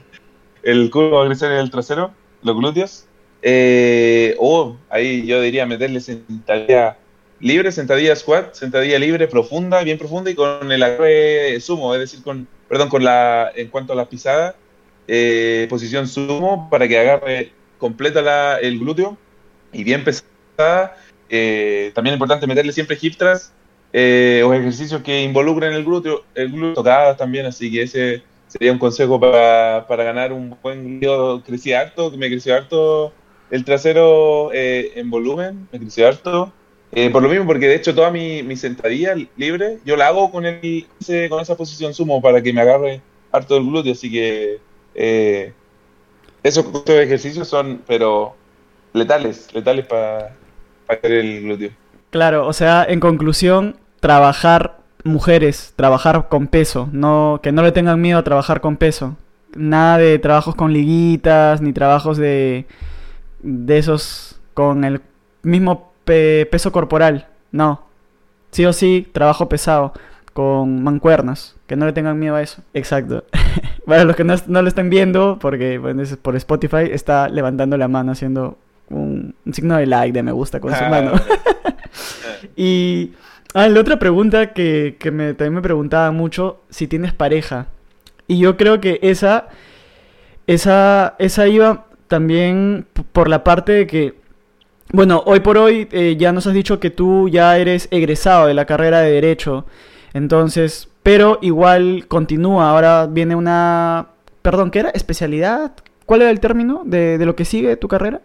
el 0.62 0.90
culo 0.90 1.10
va 1.10 1.24
a 1.24 1.26
crecer 1.26 1.52
el 1.52 1.70
trasero, 1.70 2.12
los 2.42 2.56
glúteos. 2.56 3.06
Eh, 3.42 4.34
o 4.40 4.76
ahí 4.90 5.24
yo 5.24 5.40
diría 5.40 5.64
meterle 5.64 6.00
sentadilla 6.00 6.98
libre, 7.40 7.70
sentadilla 7.70 8.16
squat, 8.16 8.54
sentadilla 8.54 8.98
libre 8.98 9.28
profunda, 9.28 9.82
bien 9.84 9.98
profunda 9.98 10.30
y 10.30 10.34
con 10.34 10.72
el 10.72 10.82
agarre 10.82 11.60
sumo, 11.60 11.94
es 11.94 12.00
decir, 12.00 12.22
con, 12.22 12.48
perdón, 12.68 12.88
con 12.88 13.04
la, 13.04 13.52
en 13.54 13.68
cuanto 13.68 13.92
a 13.92 13.96
la 13.96 14.08
pisada, 14.08 14.56
eh, 15.06 15.66
posición 15.70 16.08
sumo 16.08 16.68
para 16.70 16.88
que 16.88 16.98
agarre 16.98 17.52
completa 17.78 18.22
la, 18.22 18.58
el 18.58 18.78
glúteo 18.78 19.16
y 19.72 19.84
bien 19.84 20.04
pesada. 20.04 20.96
Eh, 21.30 21.92
también 21.94 22.14
es 22.14 22.16
importante 22.16 22.46
meterle 22.46 22.72
siempre 22.72 22.98
hip 23.00 23.16
thrust 23.16 23.52
eh, 23.92 24.42
o 24.44 24.52
ejercicios 24.52 25.02
que 25.02 25.22
involucren 25.22 25.72
el 25.72 25.84
glúteo, 25.84 26.24
el 26.34 26.50
glúteo 26.50 26.74
tocadas 26.74 27.16
también, 27.16 27.46
así 27.46 27.70
que 27.70 27.82
ese 27.82 28.22
sería 28.48 28.72
un 28.72 28.78
consejo 28.78 29.20
para, 29.20 29.86
para 29.86 30.04
ganar 30.04 30.32
un 30.32 30.56
buen 30.62 31.00
glúteo. 31.00 31.42
Crecí 31.42 31.72
harto, 31.72 32.10
me 32.12 32.28
creció 32.28 32.54
harto 32.54 33.12
el 33.50 33.64
trasero 33.64 34.50
eh, 34.52 34.92
en 34.96 35.10
volumen, 35.10 35.68
me 35.72 35.78
creció 35.78 36.08
harto. 36.08 36.52
Eh, 36.92 37.10
por 37.10 37.22
lo 37.22 37.28
mismo, 37.28 37.46
porque 37.46 37.68
de 37.68 37.74
hecho 37.74 37.94
toda 37.94 38.10
mi, 38.10 38.42
mi 38.42 38.56
sentadilla 38.56 39.14
libre, 39.36 39.78
yo 39.84 39.94
la 39.96 40.08
hago 40.08 40.30
con, 40.30 40.46
el, 40.46 40.86
con 41.28 41.40
esa 41.40 41.54
posición 41.54 41.92
sumo 41.92 42.22
para 42.22 42.42
que 42.42 42.52
me 42.52 42.62
agarre 42.62 43.02
harto 43.30 43.58
el 43.58 43.64
glúteo, 43.64 43.92
así 43.92 44.10
que 44.10 44.58
eh, 44.94 45.52
esos 46.42 46.64
ejercicios 46.86 47.46
son, 47.46 47.82
pero 47.86 48.34
letales, 48.94 49.52
letales 49.54 49.86
para 49.86 50.34
hacer 50.88 51.12
el 51.12 51.42
glúteo. 51.42 51.70
Claro, 52.10 52.46
o 52.46 52.52
sea, 52.52 52.84
en 52.88 53.00
conclusión, 53.00 53.76
trabajar 54.00 54.78
mujeres, 55.04 55.72
trabajar 55.76 56.28
con 56.28 56.46
peso, 56.46 56.88
no 56.92 57.40
que 57.42 57.52
no 57.52 57.62
le 57.62 57.72
tengan 57.72 58.00
miedo 58.00 58.18
a 58.18 58.24
trabajar 58.24 58.60
con 58.60 58.76
peso. 58.76 59.16
Nada 59.56 59.98
de 59.98 60.18
trabajos 60.18 60.54
con 60.54 60.72
liguitas, 60.72 61.60
ni 61.60 61.72
trabajos 61.72 62.16
de, 62.16 62.66
de 63.42 63.78
esos 63.78 64.40
con 64.54 64.84
el 64.84 65.00
mismo 65.42 65.92
peso 66.04 66.72
corporal. 66.72 67.28
No. 67.52 67.82
Sí 68.50 68.64
o 68.64 68.72
sí, 68.72 69.06
trabajo 69.12 69.48
pesado, 69.48 69.92
con 70.32 70.82
mancuernas, 70.82 71.56
que 71.66 71.76
no 71.76 71.86
le 71.86 71.92
tengan 71.92 72.18
miedo 72.18 72.36
a 72.36 72.42
eso. 72.42 72.62
Exacto. 72.74 73.24
Para 73.86 74.04
los 74.04 74.16
que 74.16 74.24
no, 74.24 74.36
lo 74.46 74.68
están 74.68 74.90
viendo, 74.90 75.38
porque 75.40 75.80
por 76.22 76.36
Spotify, 76.36 76.90
está 76.90 77.28
levantando 77.28 77.76
la 77.76 77.88
mano 77.88 78.12
haciendo 78.12 78.58
un, 78.90 79.34
signo 79.52 79.76
de 79.76 79.86
like, 79.86 80.12
de 80.12 80.22
me 80.22 80.32
gusta 80.32 80.60
con 80.60 80.74
su 80.74 80.84
ah, 80.84 80.88
mano. 80.88 81.12
y 82.56 83.12
ah, 83.54 83.68
la 83.68 83.80
otra 83.80 83.98
pregunta 83.98 84.52
que, 84.52 84.96
que 84.98 85.10
me, 85.10 85.34
también 85.34 85.54
me 85.54 85.62
preguntaba 85.62 86.10
mucho, 86.10 86.60
si 86.70 86.86
tienes 86.86 87.12
pareja. 87.12 87.68
Y 88.26 88.38
yo 88.38 88.56
creo 88.56 88.80
que 88.80 88.98
esa, 89.02 89.48
esa, 90.46 91.16
esa 91.18 91.48
iba 91.48 91.86
también 92.08 92.86
por 93.12 93.28
la 93.28 93.44
parte 93.44 93.72
de 93.72 93.86
que, 93.86 94.14
bueno, 94.92 95.22
hoy 95.26 95.40
por 95.40 95.58
hoy 95.58 95.88
eh, 95.92 96.16
ya 96.18 96.32
nos 96.32 96.46
has 96.46 96.54
dicho 96.54 96.80
que 96.80 96.90
tú 96.90 97.28
ya 97.28 97.56
eres 97.58 97.88
egresado 97.90 98.46
de 98.46 98.54
la 98.54 98.66
carrera 98.66 99.00
de 99.00 99.12
Derecho. 99.12 99.66
Entonces, 100.14 100.88
pero 101.02 101.38
igual 101.42 102.06
continúa. 102.08 102.70
Ahora 102.70 103.06
viene 103.06 103.34
una, 103.34 104.08
perdón, 104.42 104.70
¿qué 104.70 104.80
era? 104.80 104.90
¿Especialidad? 104.90 105.72
¿Cuál 106.06 106.22
era 106.22 106.30
el 106.30 106.40
término 106.40 106.82
de, 106.84 107.18
de 107.18 107.26
lo 107.26 107.36
que 107.36 107.44
sigue 107.44 107.76
tu 107.76 107.88
carrera? 107.88 108.20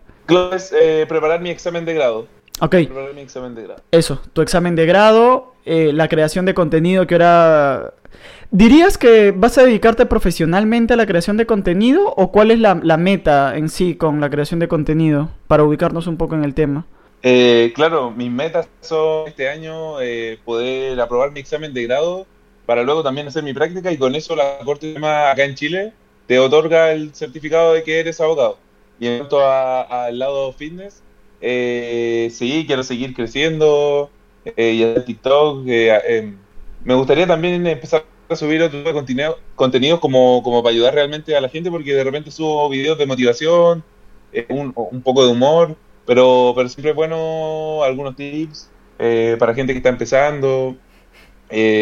Es 0.54 0.74
eh, 0.74 1.06
preparar 1.08 1.42
mi 1.42 1.50
examen 1.50 1.84
de 1.86 1.94
grado. 1.94 2.28
Ok. 2.64 2.72
Preparar 2.72 3.14
mi 3.14 3.22
examen 3.22 3.56
de 3.56 3.64
grado. 3.64 3.84
Eso, 3.92 4.22
tu 4.32 4.42
examen 4.42 4.78
de 4.78 4.86
grado, 4.86 5.54
eh, 5.66 5.92
la 5.94 6.08
creación 6.08 6.46
de 6.46 6.54
contenido 6.54 7.06
que 7.06 7.16
ahora... 7.16 7.94
¿Dirías 8.52 8.98
que 8.98 9.34
vas 9.36 9.58
a 9.58 9.64
dedicarte 9.64 10.06
profesionalmente 10.06 10.94
a 10.94 10.96
la 10.96 11.06
creación 11.06 11.36
de 11.36 11.46
contenido 11.46 12.14
o 12.16 12.32
cuál 12.32 12.52
es 12.52 12.60
la, 12.60 12.76
meta 12.76 13.58
en 13.58 13.68
sí 13.68 13.96
con 13.96 14.22
la 14.22 14.30
creación 14.30 14.62
de 14.62 14.70
contenido 14.70 15.30
para 15.48 15.64
ubicarnos 15.64 16.08
un 16.08 16.16
poco 16.16 16.36
en 16.36 16.46
el 16.46 16.54
tema? 16.54 16.86
Eh, 17.22 17.74
claro, 17.76 18.12
mis 18.12 18.32
metas 18.32 18.70
son 18.80 19.28
este 19.28 19.50
año 19.50 19.96
poder 20.46 21.02
aprobar 21.02 21.32
mi 21.32 21.42
examen 21.42 21.74
de 21.74 21.84
grado 21.84 22.28
para 22.66 22.84
luego 22.84 23.04
también 23.04 23.28
hacer 23.28 23.44
mi 23.44 23.54
práctica 23.54 23.92
y 23.92 23.98
con 23.98 24.16
eso 24.16 24.36
la 24.36 24.60
Corte 24.64 24.96
acá 24.96 25.44
en 25.44 25.56
Chile 25.56 25.92
te 26.28 26.40
otorga 26.40 26.94
el 26.94 27.14
certificado 27.14 27.74
de 27.74 27.84
que 27.84 28.00
eres 28.00 28.22
abogado. 28.22 28.58
Y 29.00 29.08
en 29.08 29.18
cuanto 29.18 29.42
al 29.46 30.18
lado 30.18 30.54
fitness, 30.54 31.03
eh, 31.46 32.30
sí, 32.32 32.64
quiero 32.66 32.84
seguir 32.84 33.14
creciendo 33.14 34.10
eh, 34.46 34.72
y 34.72 34.84
hacer 34.84 35.04
TikTok. 35.04 35.68
Eh, 35.68 35.92
em, 36.08 36.38
me 36.86 36.96
gustaría 36.96 37.28
también 37.28 37.68
empezar 37.68 38.06
a 38.30 38.36
subir 38.38 38.64
otro 38.64 38.94
contenido, 38.94 39.38
contenidos 39.56 40.00
como, 40.00 40.42
como 40.42 40.64
para 40.64 40.74
ayudar 40.74 40.94
realmente 40.94 41.36
a 41.36 41.42
la 41.42 41.50
gente, 41.50 41.70
porque 41.70 41.94
de 41.94 42.04
repente 42.06 42.32
subo 42.32 42.70
videos 42.70 42.98
de 42.98 43.06
motivación, 43.06 43.84
eh, 44.32 44.46
un, 44.50 44.74
poco 45.04 45.26
de 45.26 45.32
humor, 45.32 45.76
pero, 46.06 46.54
pero 46.56 46.70
siempre 46.70 46.92
es 46.92 46.96
bueno 46.96 47.84
algunos 47.84 48.16
tips 48.16 48.70
para 49.38 49.54
gente 49.54 49.74
que 49.74 49.78
está 49.80 49.90
empezando. 49.90 50.78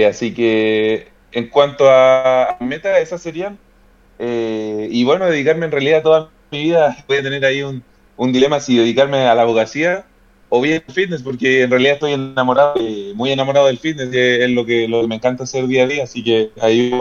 así 0.07 0.33
que 0.33 1.07
en 1.31 1.49
cuanto 1.49 1.85
a 1.87 2.57
metas, 2.61 2.99
esas 2.99 3.21
serían. 3.21 3.59
y 4.19 5.03
bueno, 5.03 5.25
dedicarme 5.27 5.65
en 5.65 5.71
realidad 5.71 6.01
toda 6.03 6.31
mi 6.51 6.63
vida 6.63 7.05
voy 7.07 7.17
a 7.17 7.23
tener 7.23 7.45
ahí 7.45 7.61
un, 7.63 7.83
un 8.21 8.31
dilema 8.31 8.59
si 8.59 8.77
dedicarme 8.77 9.27
a 9.27 9.33
la 9.33 9.41
abogacía 9.41 10.05
o 10.49 10.61
bien 10.61 10.83
fitness, 10.87 11.23
porque 11.23 11.63
en 11.63 11.71
realidad 11.71 11.93
estoy 11.93 12.13
enamorado, 12.13 12.75
muy 13.15 13.31
enamorado 13.31 13.65
del 13.65 13.79
fitness, 13.79 14.09
que 14.09 14.43
es 14.43 14.51
lo 14.51 14.63
que, 14.63 14.87
lo 14.87 15.01
que 15.01 15.07
me 15.07 15.15
encanta 15.15 15.45
hacer 15.45 15.65
día 15.65 15.85
a 15.85 15.87
día, 15.87 16.03
así 16.03 16.23
que 16.23 16.51
ahí 16.61 16.93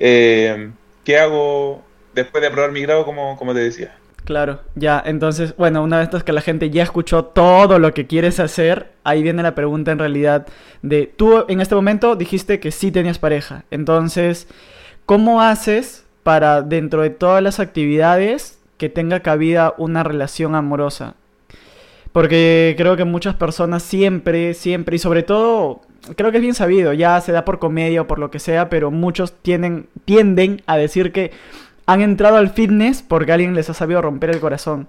eh, 0.00 0.70
¿qué 1.04 1.16
hago 1.16 1.84
después 2.12 2.40
de 2.40 2.48
aprobar 2.48 2.72
mi 2.72 2.80
grado, 2.82 3.04
como, 3.04 3.36
como 3.36 3.54
te 3.54 3.60
decía? 3.60 3.94
Claro, 4.24 4.60
ya, 4.74 5.00
entonces, 5.06 5.54
bueno, 5.56 5.80
una 5.80 6.00
vez 6.00 6.24
que 6.24 6.32
la 6.32 6.40
gente 6.40 6.70
ya 6.70 6.82
escuchó 6.82 7.26
todo 7.26 7.78
lo 7.78 7.94
que 7.94 8.08
quieres 8.08 8.40
hacer, 8.40 8.90
ahí 9.04 9.22
viene 9.22 9.44
la 9.44 9.54
pregunta 9.54 9.92
en 9.92 10.00
realidad 10.00 10.48
de, 10.82 11.06
tú 11.06 11.44
en 11.48 11.60
este 11.60 11.76
momento 11.76 12.16
dijiste 12.16 12.58
que 12.58 12.72
sí 12.72 12.90
tenías 12.90 13.20
pareja, 13.20 13.64
entonces, 13.70 14.48
¿cómo 15.06 15.40
haces 15.40 16.04
para 16.24 16.62
dentro 16.62 17.02
de 17.02 17.10
todas 17.10 17.44
las 17.44 17.60
actividades 17.60 18.57
que 18.78 18.88
tenga 18.88 19.20
cabida 19.20 19.74
una 19.76 20.02
relación 20.02 20.54
amorosa. 20.54 21.14
Porque 22.12 22.74
creo 22.78 22.96
que 22.96 23.04
muchas 23.04 23.34
personas 23.34 23.82
siempre, 23.82 24.54
siempre, 24.54 24.96
y 24.96 24.98
sobre 24.98 25.22
todo, 25.22 25.82
creo 26.16 26.30
que 26.30 26.38
es 26.38 26.42
bien 26.42 26.54
sabido, 26.54 26.92
ya 26.92 27.20
se 27.20 27.32
da 27.32 27.44
por 27.44 27.58
comedia 27.58 28.02
o 28.02 28.06
por 28.06 28.18
lo 28.18 28.30
que 28.30 28.38
sea, 28.38 28.70
pero 28.70 28.90
muchos 28.90 29.34
tienden, 29.42 29.88
tienden 30.04 30.62
a 30.66 30.76
decir 30.76 31.12
que 31.12 31.32
han 31.86 32.00
entrado 32.00 32.36
al 32.36 32.50
fitness 32.50 33.02
porque 33.02 33.32
alguien 33.32 33.54
les 33.54 33.68
ha 33.68 33.74
sabido 33.74 34.00
romper 34.00 34.30
el 34.30 34.40
corazón. 34.40 34.88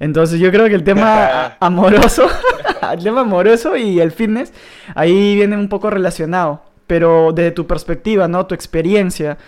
Entonces 0.00 0.40
yo 0.40 0.50
creo 0.50 0.66
que 0.66 0.74
el 0.74 0.82
tema 0.82 1.56
amoroso, 1.60 2.26
el 2.92 3.02
tema 3.02 3.20
amoroso 3.20 3.76
y 3.76 4.00
el 4.00 4.10
fitness, 4.10 4.52
ahí 4.94 5.36
viene 5.36 5.56
un 5.56 5.68
poco 5.68 5.90
relacionado. 5.90 6.62
Pero 6.86 7.32
desde 7.32 7.52
tu 7.52 7.68
perspectiva, 7.68 8.26
¿no? 8.26 8.46
Tu 8.46 8.54
experiencia. 8.54 9.38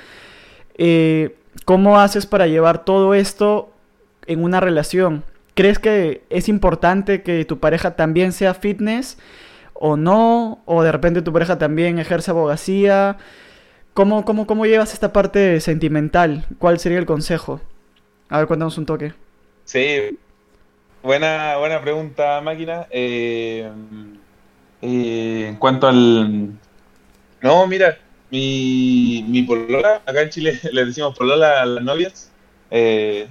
Eh, 0.77 1.35
¿Cómo 1.64 2.01
haces 2.01 2.27
para 2.27 2.46
llevar 2.46 2.85
todo 2.85 3.14
esto 3.14 3.72
en 4.27 4.42
una 4.42 4.61
relación? 4.61 5.25
¿Crees 5.55 5.79
que 5.79 6.25
es 6.31 6.48
importante 6.48 7.22
que 7.22 7.44
tu 7.44 7.59
pareja 7.61 7.94
también 7.94 8.33
sea 8.33 8.55
fitness 8.55 9.18
o 9.75 9.96
no? 9.96 10.62
¿O 10.64 10.83
de 10.83 10.90
repente 10.90 11.22
tu 11.22 11.33
pareja 11.33 11.59
también 11.59 11.98
ejerce 11.98 12.31
abogacía? 12.31 13.18
¿Cómo, 13.94 14.25
cómo, 14.25 14.46
cómo 14.46 14.66
llevas 14.66 14.94
esta 14.94 15.12
parte 15.12 15.61
sentimental? 15.61 16.46
¿Cuál 16.59 16.79
sería 16.79 16.98
el 16.98 17.07
consejo? 17.07 17.61
A 18.29 18.38
ver, 18.38 18.46
cuéntanos 18.46 18.79
un 18.79 18.87
toque. 18.87 19.12
Sí, 19.64 20.18
buena, 21.03 21.59
buena 21.59 21.81
pregunta, 21.83 22.40
máquina. 22.40 22.87
Eh, 22.90 23.70
eh, 24.81 25.46
en 25.48 25.57
cuanto 25.57 25.87
al... 25.87 26.53
No, 27.42 27.66
mira, 27.66 27.98
mi, 28.33 29.25
mi 29.29 29.42
polola, 29.42 30.03
acá 30.07 30.23
en 30.23 30.31
Chile 30.31 30.59
le 30.73 30.87
decimos 30.87 31.16
polola 31.16 31.61
a 31.62 31.66
las 31.66 31.85
novias, 31.85 32.31
eh, 32.71 33.29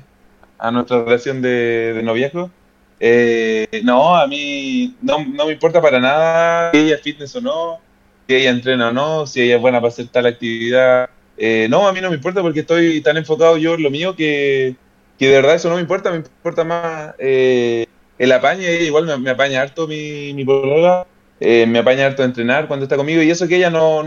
a 0.60 0.72
nuestra 0.72 1.04
relación 1.04 1.42
de, 1.42 2.00
noviazgo. 2.04 2.52
Eh, 3.00 3.82
no, 3.84 4.16
a 4.16 4.28
mí 4.28 4.96
no, 5.02 5.26
no, 5.26 5.48
me 5.48 5.54
importa 5.54 5.82
para 5.82 6.00
nada 6.00 6.70
si 6.72 6.78
ella 6.78 6.96
es 6.96 7.02
fitness 7.02 7.36
o 7.36 7.42
no, 7.42 7.80
si 8.28 8.36
ella 8.36 8.52
entrena 8.52 8.90
o 8.90 8.94
no, 8.94 9.26
si 9.26 9.42
ella 9.42 9.56
es 9.56 9.62
buena 9.62 9.82
para 9.82 9.90
hacer 9.90 10.08
tal 10.10 10.28
actividad. 10.28 11.10
Eh, 11.36 11.66
no, 11.68 11.88
a 11.88 11.94
mí 11.94 12.00
no 12.00 12.10
me 12.10 12.16
importa 12.16 12.44
porque 12.44 12.60
estoy 12.60 13.02
tan 13.02 13.18
enfocado 13.18 13.58
yo 13.58 13.74
en 13.74 13.82
lo 13.82 13.90
mío 13.90 14.16
que, 14.16 14.76
que 15.18 15.28
de 15.30 15.34
verdad 15.34 15.56
eso 15.56 15.70
no 15.70 15.76
me 15.76 15.82
importa, 15.82 16.12
me 16.12 16.18
importa 16.18 16.64
más 16.64 17.16
el 17.18 18.32
apañe, 18.32 18.84
igual 18.84 19.20
me, 19.20 19.32
apaña 19.32 19.64
harto 19.64 19.88
mi, 19.88 20.32
mi 20.36 20.46
polola, 20.46 21.08
me 21.40 21.80
apaña 21.80 22.06
harto 22.06 22.24
entrenar 22.24 22.68
cuando 22.68 22.84
está 22.84 22.98
conmigo 22.98 23.24
y 23.24 23.32
eso 23.32 23.48
que 23.48 23.56
ella 23.56 23.72
no, 23.72 24.04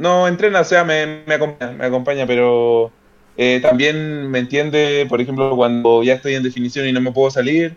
no 0.00 0.26
entrena, 0.26 0.60
o 0.60 0.64
sea, 0.64 0.84
me, 0.84 1.22
me 1.26 1.34
acompaña, 1.34 1.72
me 1.72 1.84
acompaña, 1.86 2.26
pero 2.26 2.90
eh, 3.36 3.60
también 3.62 4.28
me 4.30 4.38
entiende, 4.40 5.06
por 5.08 5.20
ejemplo, 5.20 5.54
cuando 5.56 6.02
ya 6.02 6.14
estoy 6.14 6.34
en 6.34 6.42
definición 6.42 6.88
y 6.88 6.92
no 6.92 7.00
me 7.00 7.12
puedo 7.12 7.30
salir, 7.30 7.76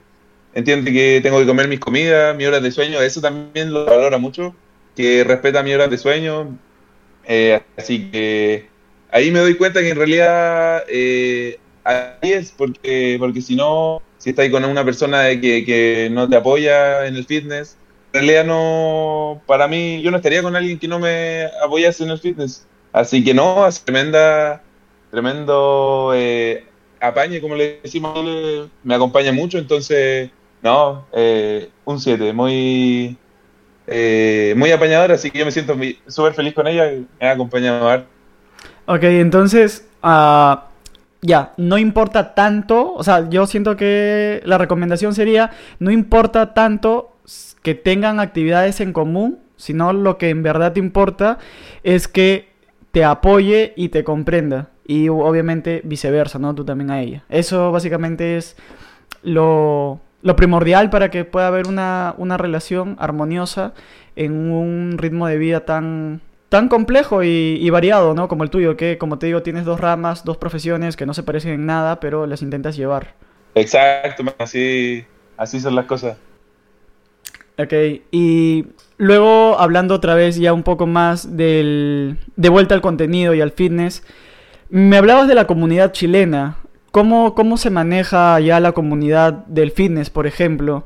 entiende 0.53 0.91
que 0.91 1.19
tengo 1.21 1.39
que 1.39 1.45
comer 1.45 1.67
mis 1.67 1.79
comidas, 1.79 2.35
mis 2.35 2.47
horas 2.47 2.63
de 2.63 2.71
sueño, 2.71 3.01
eso 3.01 3.21
también 3.21 3.73
lo 3.73 3.85
valora 3.85 4.17
mucho, 4.17 4.55
que 4.95 5.23
respeta 5.23 5.63
mis 5.63 5.75
horas 5.75 5.89
de 5.89 5.97
sueño, 5.97 6.57
eh, 7.25 7.61
así 7.77 8.09
que 8.09 8.67
ahí 9.11 9.31
me 9.31 9.39
doy 9.39 9.55
cuenta 9.55 9.81
que 9.81 9.89
en 9.89 9.97
realidad 9.97 10.83
eh, 10.87 11.59
ahí 11.83 12.31
es, 12.31 12.51
porque, 12.51 13.17
porque 13.19 13.41
si 13.41 13.55
no, 13.55 14.01
si 14.17 14.31
estás 14.31 14.49
con 14.49 14.63
una 14.65 14.85
persona 14.85 15.29
que, 15.39 15.65
que 15.65 16.09
no 16.11 16.29
te 16.29 16.37
apoya 16.37 17.05
en 17.05 17.15
el 17.15 17.25
fitness, 17.25 17.77
realidad 18.13 18.45
no, 18.45 19.41
para 19.47 19.67
mí, 19.67 20.01
yo 20.01 20.11
no 20.11 20.17
estaría 20.17 20.43
con 20.43 20.55
alguien 20.55 20.79
que 20.79 20.87
no 20.87 20.99
me 20.99 21.49
apoyase 21.63 22.03
en 22.03 22.11
el 22.11 22.19
fitness. 22.19 22.67
Así 22.93 23.23
que 23.23 23.33
no, 23.33 23.67
es 23.67 23.83
tremenda, 23.83 24.61
tremendo 25.09 26.11
eh, 26.15 26.63
apañe, 27.01 27.41
como 27.41 27.55
le 27.55 27.79
decimos, 27.81 28.69
me 28.83 28.95
acompaña 28.95 29.31
mucho, 29.31 29.57
entonces, 29.57 30.29
no, 30.61 31.05
eh, 31.11 31.69
un 31.85 31.99
7, 31.99 32.33
muy, 32.33 33.17
eh, 33.87 34.53
muy 34.55 34.71
apañador, 34.71 35.11
así 35.11 35.31
que 35.31 35.39
yo 35.39 35.45
me 35.45 35.51
siento 35.51 35.75
súper 36.07 36.33
feliz 36.33 36.53
con 36.53 36.67
ella, 36.67 36.91
me 37.19 37.27
ha 37.27 37.31
acompañado 37.31 38.05
Ok, 38.85 39.03
entonces, 39.03 39.87
ah, 40.03 40.67
ya, 41.21 41.53
no 41.57 41.79
importa 41.79 42.35
tanto, 42.35 42.93
o 42.93 43.03
sea, 43.03 43.27
yo 43.29 43.47
siento 43.47 43.75
que 43.75 44.41
la 44.45 44.59
recomendación 44.59 45.15
sería, 45.15 45.51
no 45.79 45.89
importa 45.89 46.53
tanto 46.53 47.13
que 47.63 47.73
tengan 47.75 48.19
actividades 48.19 48.79
en 48.81 48.93
común, 48.93 49.39
sino 49.55 49.91
lo 49.93 50.17
que 50.17 50.29
en 50.29 50.43
verdad 50.43 50.73
te 50.73 50.79
importa 50.79 51.39
es 51.83 52.07
que 52.07 52.49
te 52.91 53.03
apoye 53.03 53.73
y 53.75 53.89
te 53.89 54.03
comprenda. 54.03 54.69
Y 54.85 55.07
obviamente 55.09 55.81
viceversa, 55.85 56.39
¿no? 56.39 56.53
Tú 56.53 56.65
también 56.65 56.91
a 56.91 57.01
ella. 57.01 57.23
Eso 57.29 57.71
básicamente 57.71 58.37
es 58.37 58.57
lo, 59.23 60.01
lo 60.21 60.35
primordial 60.35 60.89
para 60.89 61.09
que 61.09 61.23
pueda 61.25 61.47
haber 61.47 61.67
una, 61.67 62.15
una 62.17 62.37
relación 62.37 62.97
armoniosa 62.99 63.73
en 64.15 64.33
un 64.51 64.97
ritmo 64.97 65.27
de 65.27 65.37
vida 65.37 65.65
tan, 65.65 66.21
tan 66.49 66.67
complejo 66.67 67.23
y, 67.23 67.69
variado, 67.69 68.13
¿no? 68.13 68.27
Como 68.27 68.43
el 68.43 68.49
tuyo, 68.49 68.77
que 68.77 68.97
como 68.97 69.17
te 69.17 69.25
digo, 69.27 69.41
tienes 69.41 69.65
dos 69.65 69.79
ramas, 69.79 70.23
dos 70.23 70.37
profesiones 70.37 70.95
que 70.95 71.05
no 71.05 71.13
se 71.13 71.23
parecen 71.23 71.53
en 71.53 71.65
nada, 71.65 71.99
pero 71.99 72.27
las 72.27 72.41
intentas 72.41 72.75
llevar. 72.75 73.15
Exacto, 73.55 74.23
así, 74.37 75.05
así 75.37 75.59
son 75.59 75.75
las 75.75 75.85
cosas. 75.85 76.17
Ok, 77.57 77.73
y 78.11 78.65
luego 78.97 79.59
hablando 79.59 79.93
otra 79.93 80.15
vez 80.15 80.37
ya 80.37 80.53
un 80.53 80.63
poco 80.63 80.87
más 80.87 81.37
del, 81.37 82.17
de 82.35 82.49
vuelta 82.49 82.73
al 82.73 82.81
contenido 82.81 83.35
y 83.35 83.41
al 83.41 83.51
fitness, 83.51 84.03
me 84.69 84.97
hablabas 84.97 85.27
de 85.27 85.35
la 85.35 85.45
comunidad 85.45 85.91
chilena. 85.91 86.57
¿Cómo, 86.91 87.35
cómo 87.35 87.57
se 87.57 87.69
maneja 87.69 88.39
ya 88.39 88.59
la 88.59 88.71
comunidad 88.71 89.33
del 89.47 89.71
fitness, 89.71 90.09
por 90.09 90.27
ejemplo? 90.27 90.85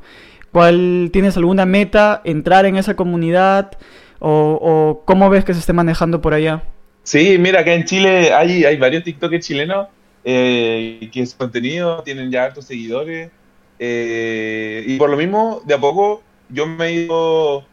¿Cuál 0.52 1.10
tienes 1.12 1.36
alguna 1.36 1.66
meta? 1.66 2.20
¿Entrar 2.24 2.66
en 2.66 2.76
esa 2.76 2.96
comunidad? 2.96 3.72
O, 4.18 5.02
cómo 5.04 5.30
ves 5.30 5.44
que 5.44 5.54
se 5.54 5.60
esté 5.60 5.72
manejando 5.72 6.20
por 6.20 6.34
allá? 6.34 6.64
Sí, 7.02 7.36
mira, 7.38 7.60
acá 7.60 7.74
en 7.74 7.84
Chile 7.84 8.32
hay, 8.32 8.64
hay 8.64 8.76
varios 8.76 9.04
TikTokers 9.04 9.46
chilenos 9.46 9.88
eh, 10.24 11.08
que 11.12 11.24
su 11.24 11.36
contenido 11.36 12.02
tienen 12.02 12.30
ya 12.30 12.44
altos 12.44 12.66
seguidores. 12.66 13.30
Eh, 13.78 14.84
y 14.86 14.96
por 14.96 15.08
lo 15.08 15.16
mismo, 15.16 15.62
de 15.64 15.74
a 15.74 15.78
poco, 15.78 16.22
yo 16.48 16.66
me 16.66 16.92
ido, 16.92 17.64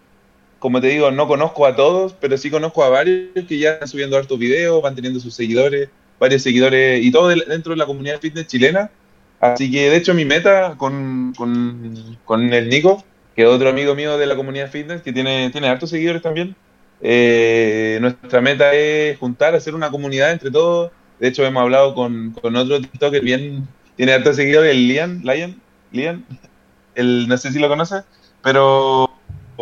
como 0.60 0.82
te 0.82 0.88
digo, 0.88 1.12
no 1.12 1.28
conozco 1.28 1.66
a 1.66 1.76
todos, 1.76 2.14
pero 2.20 2.38
sí 2.38 2.50
conozco 2.50 2.84
a 2.84 2.90
varios 2.90 3.46
que 3.48 3.58
ya 3.58 3.72
están 3.72 3.88
subiendo 3.88 4.18
hartos 4.18 4.40
videos, 4.40 4.82
van 4.82 4.96
teniendo 4.96 5.20
sus 5.20 5.34
seguidores, 5.34 5.90
varios 6.20 6.42
seguidores, 6.42 7.04
y 7.04 7.12
todo 7.12 7.30
dentro 7.30 7.72
de 7.72 7.78
la 7.78 7.86
comunidad 7.86 8.20
fitness 8.20 8.48
chilena. 8.48 8.92
Así 9.40 9.70
que, 9.72 9.90
de 9.90 9.98
hecho, 9.98 10.14
mi 10.14 10.26
meta 10.26 10.76
con, 10.78 11.34
con, 11.38 12.18
con 12.26 12.54
el 12.54 12.70
Nico 12.70 13.04
que 13.36 13.44
es 13.44 13.48
otro 13.50 13.70
amigo 13.70 13.96
mío 13.96 14.18
de 14.18 14.26
la 14.26 14.36
comunidad 14.36 14.72
fitness, 14.72 15.02
que 15.02 15.12
tiene, 15.12 15.50
tiene 15.50 15.68
hartos 15.68 15.90
seguidores 15.90 16.22
también. 16.22 16.56
Eh, 17.02 17.98
nuestra 18.00 18.40
meta 18.40 18.74
es 18.74 19.18
juntar, 19.20 19.54
hacer 19.56 19.76
una 19.76 19.92
comunidad 19.92 20.32
entre 20.32 20.50
todos. 20.52 20.92
De 21.20 21.28
hecho, 21.28 21.46
hemos 21.46 21.62
hablado 21.62 21.94
con, 21.94 22.32
con 22.32 22.56
otro 22.56 22.80
TikToker 22.80 23.22
bien, 23.22 23.68
tiene 23.98 24.14
hartos 24.14 24.38
seguidores, 24.38 24.72
el 24.72 24.88
Lian, 24.88 25.22
Lian, 25.24 25.62
Lian, 25.92 26.26
el, 26.96 27.28
no 27.28 27.38
sé 27.38 27.52
si 27.52 27.60
lo 27.60 27.68
conoce, 27.68 28.04
pero, 28.46 29.10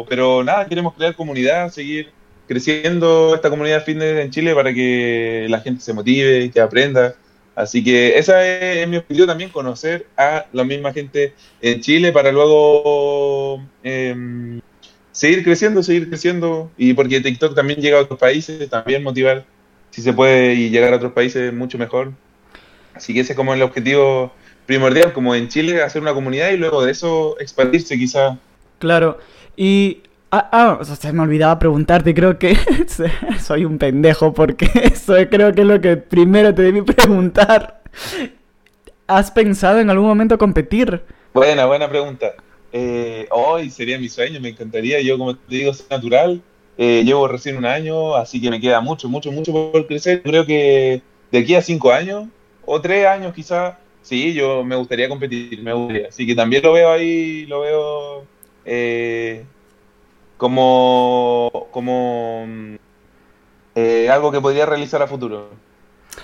pero 0.10 0.44
nada, 0.44 0.68
queremos 0.68 0.94
crear 0.94 1.16
comunidad, 1.16 1.72
seguir 1.72 2.12
creciendo 2.50 3.34
esta 3.34 3.50
comunidad 3.50 3.86
fitness 3.86 4.20
en 4.20 4.30
Chile 4.30 4.54
para 4.54 4.74
que 4.74 5.48
la 5.50 5.62
gente 5.62 5.82
se 5.82 5.94
motive, 5.94 6.52
que 6.52 6.60
aprenda. 6.60 7.16
Así 7.56 7.82
que 7.82 8.18
esa 8.18 8.46
es, 8.46 8.86
mi 8.90 8.98
objetivo 8.98 9.26
también, 9.26 9.52
conocer 9.52 10.08
a 10.18 10.48
la 10.52 10.66
misma 10.66 10.92
gente 10.92 11.34
en 11.62 11.80
Chile 11.80 12.12
para 12.12 12.34
luego 12.34 13.64
em, 13.84 14.60
seguir 15.14 15.46
creciendo, 15.46 15.82
seguir 15.82 16.10
creciendo. 16.10 16.70
Y 16.78 16.94
porque 16.94 17.22
TikTok 17.22 17.56
también 17.56 17.80
llega 17.80 18.00
a 18.00 18.02
otros 18.02 18.20
países, 18.20 18.70
también 18.70 19.02
motivar, 19.02 19.46
si 19.92 20.02
se 20.02 20.12
puede, 20.12 20.56
y 20.56 20.70
llegar 20.70 20.92
a 20.92 20.98
otros 20.98 21.14
países 21.14 21.54
mucho 21.54 21.78
mejor. 21.78 22.12
Así 22.94 23.14
que 23.14 23.22
ese 23.22 23.32
es 23.32 23.38
como 23.38 23.54
el 23.54 23.62
objetivo 23.62 24.34
primordial, 24.66 25.14
como 25.14 25.36
en 25.36 25.48
Chile, 25.48 25.82
hacer 25.82 26.02
una 26.02 26.14
comunidad 26.14 26.52
y 26.52 26.58
luego 26.58 26.84
de 26.84 26.92
eso 26.92 27.40
expandirse 27.40 27.98
quizá. 27.98 28.38
Claro. 28.80 29.18
Y 29.56 30.04
Ah, 30.36 30.50
ah 30.52 30.84
se 30.84 31.14
me 31.14 31.22
olvidaba 31.22 31.60
preguntarte, 31.60 32.12
creo 32.16 32.40
que 32.40 32.58
soy 33.40 33.66
un 33.66 33.78
pendejo 33.78 34.34
porque 34.34 34.68
eso 34.84 35.14
creo 35.30 35.54
que 35.54 35.62
es 35.62 35.68
lo 35.68 35.80
que 35.80 35.96
primero 35.96 36.56
te 36.56 36.64
debí 36.64 36.82
preguntar. 36.82 37.84
¿Has 39.06 39.30
pensado 39.30 39.80
en 39.80 39.92
algún 39.92 40.08
momento 40.08 40.40
competir? 40.40 41.04
Buena, 41.36 41.68
buena 41.68 41.88
pregunta. 41.88 42.34
Eh, 42.72 43.28
hoy 43.30 43.70
sería 43.70 44.00
mi 44.00 44.10
sueño, 44.10 44.40
me 44.42 44.50
encantaría. 44.50 45.00
Yo, 45.02 45.20
como 45.20 45.36
te 45.36 45.56
digo, 45.56 45.72
soy 45.72 45.86
natural. 45.92 46.42
Eh, 46.80 47.04
llevo 47.06 47.28
recién 47.28 47.56
un 47.56 47.68
año, 47.68 48.16
así 48.16 48.42
que 48.42 48.50
me 48.50 48.60
queda 48.60 48.82
mucho, 48.82 49.08
mucho, 49.08 49.32
mucho 49.32 49.54
por 49.54 49.86
crecer. 49.86 50.24
Creo 50.24 50.48
que 50.48 51.04
de 51.32 51.38
aquí 51.38 51.54
a 51.54 51.62
cinco 51.62 51.92
años, 51.92 52.28
o 52.66 52.82
tres 52.82 53.06
años 53.06 53.36
quizás, 53.36 53.76
sí, 54.02 54.34
yo 54.34 54.64
me 54.64 54.76
gustaría 54.78 55.08
competir, 55.08 55.62
me 55.62 55.74
gustaría. 55.74 56.08
Así 56.08 56.26
que 56.26 56.34
también 56.34 56.64
lo 56.64 56.74
veo 56.74 56.92
ahí, 56.92 57.46
lo 57.46 57.60
veo 57.60 58.33
eh, 58.66 59.46
como, 60.38 61.68
como 61.72 62.46
eh, 63.76 64.10
algo 64.10 64.32
que 64.32 64.42
podría 64.42 64.66
realizar 64.66 65.02
a 65.02 65.08
futuro. 65.08 65.50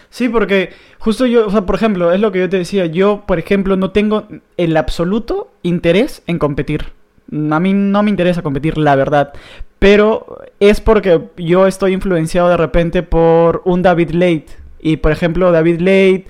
Sí, 0.10 0.30
porque 0.30 0.72
justo 1.00 1.26
yo, 1.26 1.48
o 1.48 1.52
sea, 1.52 1.62
por 1.62 1.76
ejemplo, 1.76 2.12
es 2.12 2.20
lo 2.20 2.32
que 2.32 2.40
yo 2.40 2.50
te 2.50 2.58
decía, 2.58 2.86
yo, 2.86 3.24
por 3.26 3.40
ejemplo, 3.40 3.76
no 3.76 3.92
tengo 3.92 4.28
el 4.58 4.78
absoluto 4.78 5.52
interés 5.64 6.22
en 6.28 6.40
competir. 6.40 6.92
A 7.32 7.60
mí 7.60 7.74
no 7.74 8.04
me 8.04 8.10
interesa 8.10 8.42
competir, 8.42 8.78
la 8.78 8.96
verdad. 8.96 9.34
Pero 9.78 10.40
es 10.60 10.82
porque 10.82 11.22
yo 11.38 11.68
estoy 11.68 11.94
influenciado 11.94 12.50
de 12.50 12.58
repente 12.58 13.04
por 13.04 13.62
un 13.66 13.82
David 13.82 14.12
Late. 14.12 14.48
Y 14.80 14.98
por 14.98 15.12
ejemplo, 15.12 15.52
David 15.52 15.80
Late 15.80 16.26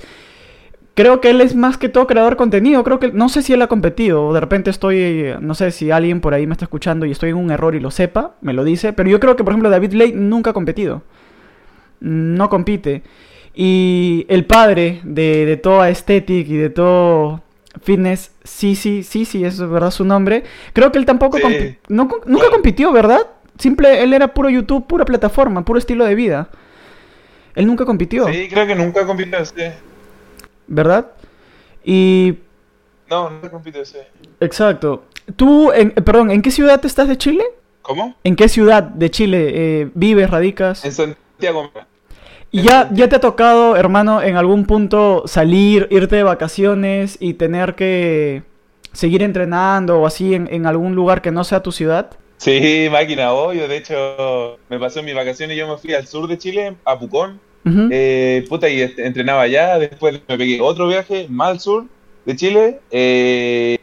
creo 0.99 1.21
que 1.21 1.29
él 1.29 1.39
es 1.39 1.55
más 1.55 1.77
que 1.77 1.87
todo 1.87 2.07
creador 2.07 2.33
de 2.33 2.37
contenido. 2.37 2.83
Creo 2.83 2.99
que 2.99 3.13
no 3.13 3.29
sé 3.29 3.41
si 3.41 3.53
él 3.53 3.61
ha 3.61 3.67
competido. 3.67 4.33
De 4.33 4.41
repente 4.41 4.69
estoy, 4.69 5.33
no 5.39 5.55
sé 5.55 5.71
si 5.71 5.91
alguien 5.91 6.19
por 6.19 6.33
ahí 6.33 6.45
me 6.45 6.51
está 6.51 6.65
escuchando 6.65 7.05
y 7.05 7.11
estoy 7.11 7.29
en 7.29 7.37
un 7.37 7.51
error 7.51 7.73
y 7.73 7.79
lo 7.79 7.89
sepa, 7.89 8.35
me 8.41 8.51
lo 8.51 8.65
dice. 8.65 8.91
Pero 8.91 9.09
yo 9.09 9.21
creo 9.21 9.37
que, 9.37 9.45
por 9.45 9.53
ejemplo, 9.53 9.69
David 9.69 9.93
Lake 9.93 10.11
nunca 10.13 10.49
ha 10.49 10.53
competido. 10.53 11.03
No 12.01 12.49
compite. 12.49 13.03
Y 13.55 14.25
el 14.27 14.43
padre 14.43 14.99
de, 15.05 15.45
de 15.45 15.55
toda 15.55 15.89
estética 15.89 16.51
y 16.51 16.57
de 16.57 16.69
todo 16.69 17.43
fitness, 17.81 18.33
sí, 18.43 18.75
sí, 18.75 19.03
sí, 19.03 19.23
sí, 19.23 19.45
es 19.45 19.57
verdad 19.57 19.91
su 19.91 20.03
nombre. 20.03 20.43
Creo 20.73 20.91
que 20.91 20.97
él 20.97 21.05
tampoco 21.05 21.37
nunca 21.87 22.49
compitió, 22.51 22.91
¿verdad? 22.91 23.21
Simple, 23.57 24.03
él 24.03 24.11
era 24.11 24.33
puro 24.33 24.49
YouTube, 24.49 24.85
pura 24.85 25.05
plataforma, 25.05 25.63
puro 25.63 25.79
estilo 25.79 26.03
de 26.03 26.15
vida. 26.15 26.49
Él 27.55 27.67
nunca 27.67 27.85
compitió. 27.85 28.27
Sí, 28.27 28.49
creo 28.49 28.67
que 28.67 28.75
nunca 28.75 29.05
compitió, 29.05 29.45
sí. 29.45 29.63
¿Verdad? 30.69 31.07
Y... 31.83 32.35
No, 33.09 33.29
no 33.29 33.51
compite 33.51 33.81
ese. 33.81 34.07
Exacto. 34.39 35.03
Tú, 35.35 35.71
en, 35.71 35.91
perdón, 35.91 36.31
¿en 36.31 36.41
qué 36.41 36.51
ciudad 36.51 36.83
estás 36.85 37.07
de 37.07 37.17
Chile? 37.17 37.43
¿Cómo? 37.81 38.15
¿En 38.23 38.35
qué 38.35 38.47
ciudad 38.47 38.83
de 38.83 39.09
Chile 39.09 39.51
eh, 39.53 39.89
vives, 39.93 40.29
radicas? 40.29 40.85
En 40.85 40.91
Santiago. 40.91 41.71
¿Y 42.51 42.63
ya, 42.63 42.89
ya 42.91 43.09
te 43.09 43.15
ha 43.15 43.19
tocado, 43.19 43.75
hermano, 43.75 44.21
en 44.21 44.37
algún 44.37 44.65
punto 44.65 45.23
salir, 45.27 45.87
irte 45.91 46.15
de 46.15 46.23
vacaciones 46.23 47.17
y 47.19 47.33
tener 47.33 47.75
que 47.75 48.43
seguir 48.91 49.21
entrenando 49.21 49.99
o 49.99 50.07
así 50.07 50.33
en, 50.33 50.47
en 50.51 50.65
algún 50.65 50.95
lugar 50.95 51.21
que 51.21 51.31
no 51.31 51.43
sea 51.43 51.61
tu 51.61 51.71
ciudad? 51.71 52.11
Sí, 52.37 52.87
máquina, 52.91 53.33
obvio. 53.33 53.67
De 53.67 53.77
hecho, 53.77 54.57
me 54.69 54.79
pasó 54.79 54.99
en 54.99 55.05
mis 55.05 55.15
vacaciones 55.15 55.55
y 55.55 55.59
yo 55.59 55.67
me 55.67 55.77
fui 55.77 55.93
al 55.93 56.07
sur 56.07 56.27
de 56.27 56.37
Chile, 56.37 56.75
a 56.85 56.97
Pucón, 56.97 57.39
eh, 57.65 58.45
puta, 58.49 58.69
y 58.69 58.81
entrenaba 58.81 59.43
allá, 59.43 59.77
después 59.79 60.21
me 60.27 60.37
pegué 60.37 60.61
otro 60.61 60.87
viaje 60.87 61.27
más 61.29 61.49
al 61.49 61.59
sur 61.59 61.85
de 62.25 62.35
Chile, 62.35 62.79
eh, 62.91 63.77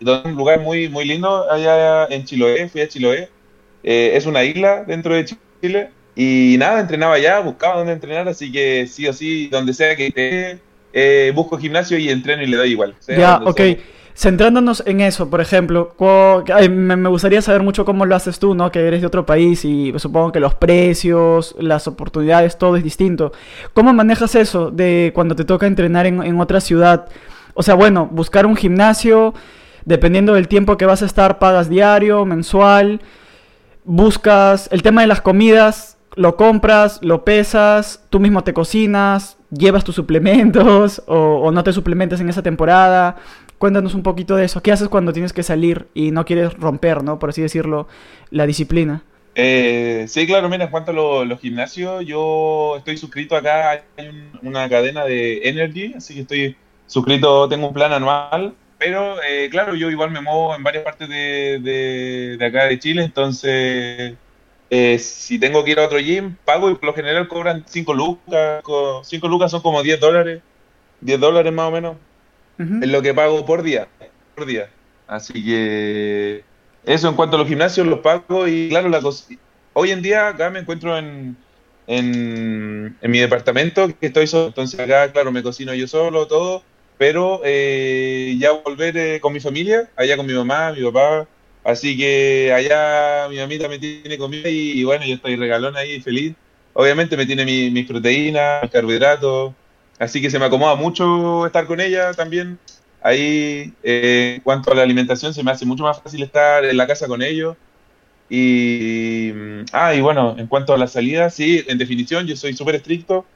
un 0.00 0.34
lugar 0.34 0.60
muy, 0.60 0.88
muy 0.88 1.04
lindo 1.04 1.50
allá 1.50 2.06
en 2.06 2.24
Chiloé, 2.24 2.68
fui 2.68 2.80
a 2.80 2.88
Chiloé, 2.88 3.28
eh, 3.82 4.12
es 4.14 4.26
una 4.26 4.44
isla 4.44 4.84
dentro 4.84 5.14
de 5.14 5.26
Chile, 5.60 5.90
y 6.16 6.56
nada, 6.58 6.80
entrenaba 6.80 7.14
allá, 7.14 7.40
buscaba 7.40 7.76
dónde 7.78 7.92
entrenar, 7.92 8.28
así 8.28 8.50
que 8.50 8.86
sí 8.86 9.06
o 9.06 9.12
sí, 9.12 9.48
donde 9.48 9.72
sea 9.72 9.96
que 9.96 10.08
esté, 10.08 10.58
eh, 10.92 11.32
busco 11.34 11.56
gimnasio 11.56 11.98
y 11.98 12.10
entreno 12.10 12.42
y 12.42 12.46
le 12.46 12.56
doy 12.56 12.70
igual. 12.70 12.94
ya, 13.08 13.40
ok. 13.44 13.60
Centrándonos 14.14 14.82
en 14.86 15.00
eso, 15.00 15.30
por 15.30 15.40
ejemplo, 15.40 15.94
me 16.68 17.08
gustaría 17.08 17.40
saber 17.42 17.62
mucho 17.62 17.84
cómo 17.84 18.04
lo 18.04 18.16
haces 18.16 18.38
tú, 18.38 18.54
¿no? 18.54 18.70
Que 18.70 18.86
eres 18.86 19.00
de 19.00 19.06
otro 19.06 19.24
país 19.24 19.64
y 19.64 19.94
supongo 19.98 20.32
que 20.32 20.40
los 20.40 20.54
precios, 20.54 21.54
las 21.58 21.86
oportunidades, 21.86 22.58
todo 22.58 22.76
es 22.76 22.82
distinto. 22.82 23.32
¿Cómo 23.72 23.92
manejas 23.94 24.34
eso 24.34 24.70
de 24.70 25.12
cuando 25.14 25.36
te 25.36 25.44
toca 25.44 25.66
entrenar 25.66 26.06
en, 26.06 26.40
otra 26.40 26.60
ciudad? 26.60 27.08
O 27.54 27.62
sea, 27.62 27.74
bueno, 27.74 28.08
buscar 28.10 28.46
un 28.46 28.56
gimnasio, 28.56 29.32
dependiendo 29.84 30.34
del 30.34 30.48
tiempo 30.48 30.76
que 30.76 30.86
vas 30.86 31.02
a 31.02 31.06
estar, 31.06 31.38
pagas 31.38 31.68
diario, 31.68 32.26
mensual, 32.26 33.00
buscas 33.84 34.68
el 34.72 34.82
tema 34.82 35.00
de 35.02 35.06
las 35.06 35.20
comidas, 35.20 35.98
lo 36.16 36.36
compras, 36.36 36.98
lo 37.02 37.24
pesas, 37.24 38.04
tú 38.10 38.18
mismo 38.20 38.42
te 38.42 38.52
cocinas, 38.52 39.38
llevas 39.50 39.84
tus 39.84 39.94
suplementos 39.94 41.02
o, 41.06 41.40
o 41.42 41.52
no 41.52 41.62
te 41.62 41.72
suplementas 41.72 42.20
en 42.20 42.28
esa 42.28 42.42
temporada. 42.42 43.16
Cuéntanos 43.60 43.94
un 43.94 44.02
poquito 44.02 44.36
de 44.36 44.46
eso. 44.46 44.62
¿Qué 44.62 44.72
haces 44.72 44.88
cuando 44.88 45.12
tienes 45.12 45.34
que 45.34 45.42
salir 45.42 45.86
y 45.92 46.12
no 46.12 46.24
quieres 46.24 46.54
romper, 46.54 47.04
¿no? 47.04 47.18
Por 47.18 47.28
así 47.28 47.42
decirlo, 47.42 47.88
la 48.30 48.46
disciplina. 48.46 49.02
Eh, 49.34 50.06
sí, 50.08 50.26
claro, 50.26 50.48
mira, 50.48 50.64
en 50.64 50.70
cuanto 50.70 50.92
a 50.92 51.24
los 51.26 51.40
gimnasios, 51.40 52.06
yo 52.06 52.76
estoy 52.78 52.96
suscrito 52.96 53.36
acá, 53.36 53.70
hay 53.98 54.30
una 54.40 54.66
cadena 54.70 55.04
de 55.04 55.46
Energy, 55.46 55.92
así 55.94 56.14
que 56.14 56.20
estoy 56.22 56.56
suscrito, 56.86 57.50
tengo 57.50 57.68
un 57.68 57.74
plan 57.74 57.92
anual, 57.92 58.54
pero 58.78 59.22
eh, 59.22 59.50
claro, 59.50 59.74
yo 59.74 59.90
igual 59.90 60.10
me 60.10 60.22
muevo 60.22 60.54
en 60.56 60.62
varias 60.62 60.82
partes 60.82 61.06
de, 61.10 62.38
de, 62.38 62.42
acá 62.42 62.64
de 62.64 62.78
Chile, 62.78 63.04
entonces 63.04 64.14
eh, 64.70 64.98
si 64.98 65.38
tengo 65.38 65.62
que 65.64 65.72
ir 65.72 65.80
a 65.80 65.84
otro 65.84 65.98
gym, 65.98 66.34
pago 66.46 66.70
y 66.70 66.76
por 66.76 66.86
lo 66.86 66.94
general 66.94 67.28
cobran 67.28 67.62
5 67.68 67.92
lucas, 67.92 68.64
5 69.02 69.28
lucas 69.28 69.50
son 69.50 69.60
como 69.60 69.82
10 69.82 70.00
dólares, 70.00 70.40
10 71.02 71.20
dólares 71.20 71.52
más 71.52 71.68
o 71.68 71.70
menos, 71.70 71.96
es 72.82 72.88
lo 72.88 73.02
que 73.02 73.14
pago 73.14 73.44
por 73.46 73.62
día, 73.62 73.88
por 74.34 74.46
día. 74.46 74.70
Así 75.06 75.44
que 75.44 76.44
eso 76.84 77.08
en 77.08 77.14
cuanto 77.14 77.36
a 77.36 77.38
los 77.40 77.48
gimnasios 77.48 77.86
los 77.86 78.00
pago 78.00 78.46
y 78.46 78.68
claro, 78.68 78.88
la 78.88 79.00
hoy 79.72 79.90
en 79.90 80.02
día 80.02 80.28
acá 80.28 80.50
me 80.50 80.60
encuentro 80.60 80.96
en, 80.96 81.36
en, 81.86 82.96
mi 83.02 83.18
departamento 83.18 83.88
que 83.98 84.06
estoy 84.06 84.26
solo, 84.26 84.48
entonces 84.48 84.78
acá 84.78 85.10
claro 85.12 85.32
me 85.32 85.42
cocino 85.42 85.74
yo 85.74 85.88
solo, 85.88 86.26
todo, 86.26 86.62
pero 86.98 87.40
eh, 87.44 88.36
ya 88.38 88.52
volver 88.52 88.96
eh, 88.96 89.20
con 89.20 89.32
mi 89.32 89.40
familia, 89.40 89.90
allá 89.96 90.16
con 90.16 90.26
mi 90.26 90.34
mamá, 90.34 90.72
mi 90.72 90.82
papá, 90.84 91.26
así 91.64 91.96
que 91.96 92.52
allá 92.54 93.28
mi 93.28 93.36
mamita 93.38 93.68
me 93.68 93.78
tiene 93.78 94.18
comida 94.18 94.48
y, 94.48 94.84
bueno, 94.84 95.04
yo 95.04 95.14
estoy 95.14 95.36
regalón 95.36 95.76
ahí 95.76 96.00
feliz. 96.00 96.34
Obviamente 96.72 97.16
me 97.16 97.26
tiene 97.26 97.44
mis 97.44 97.86
proteínas, 97.86 98.62
mis 98.62 98.70
carbohidratos, 98.70 99.54
así 100.00 100.20
que 100.20 100.30
se 100.30 100.38
me 100.38 100.46
acomoda 100.46 100.74
mucho 100.74 101.46
estar 101.46 101.66
con 101.66 101.80
ella 101.80 102.12
también 102.14 102.58
Ahí, 103.02 103.72
eh, 103.82 104.34
en 104.36 104.42
cuanto 104.42 104.72
a 104.72 104.74
la 104.74 104.82
alimentación, 104.82 105.32
se 105.32 105.42
me 105.42 105.50
hace 105.50 105.64
mucho 105.66 105.84
más 105.84 106.00
fácil 106.02 106.22
estar 106.22 106.64
en 106.64 106.76
la 106.76 106.86
casa 106.86 107.06
con 107.08 107.22
ellos. 107.22 107.56
Y, 108.28 109.32
mm, 109.34 109.64
ah, 109.72 109.92
bueno, 110.00 110.36
en 110.38 110.46
cuanto 110.46 110.74
a 110.74 110.78
la 110.78 110.86
salida, 110.86 111.30
sí, 111.30 111.64
en 111.68 111.78
definición, 111.78 112.26
yo 112.26 112.36
soy 112.36 112.54
súper 112.54 112.76
estricto. 112.76 113.26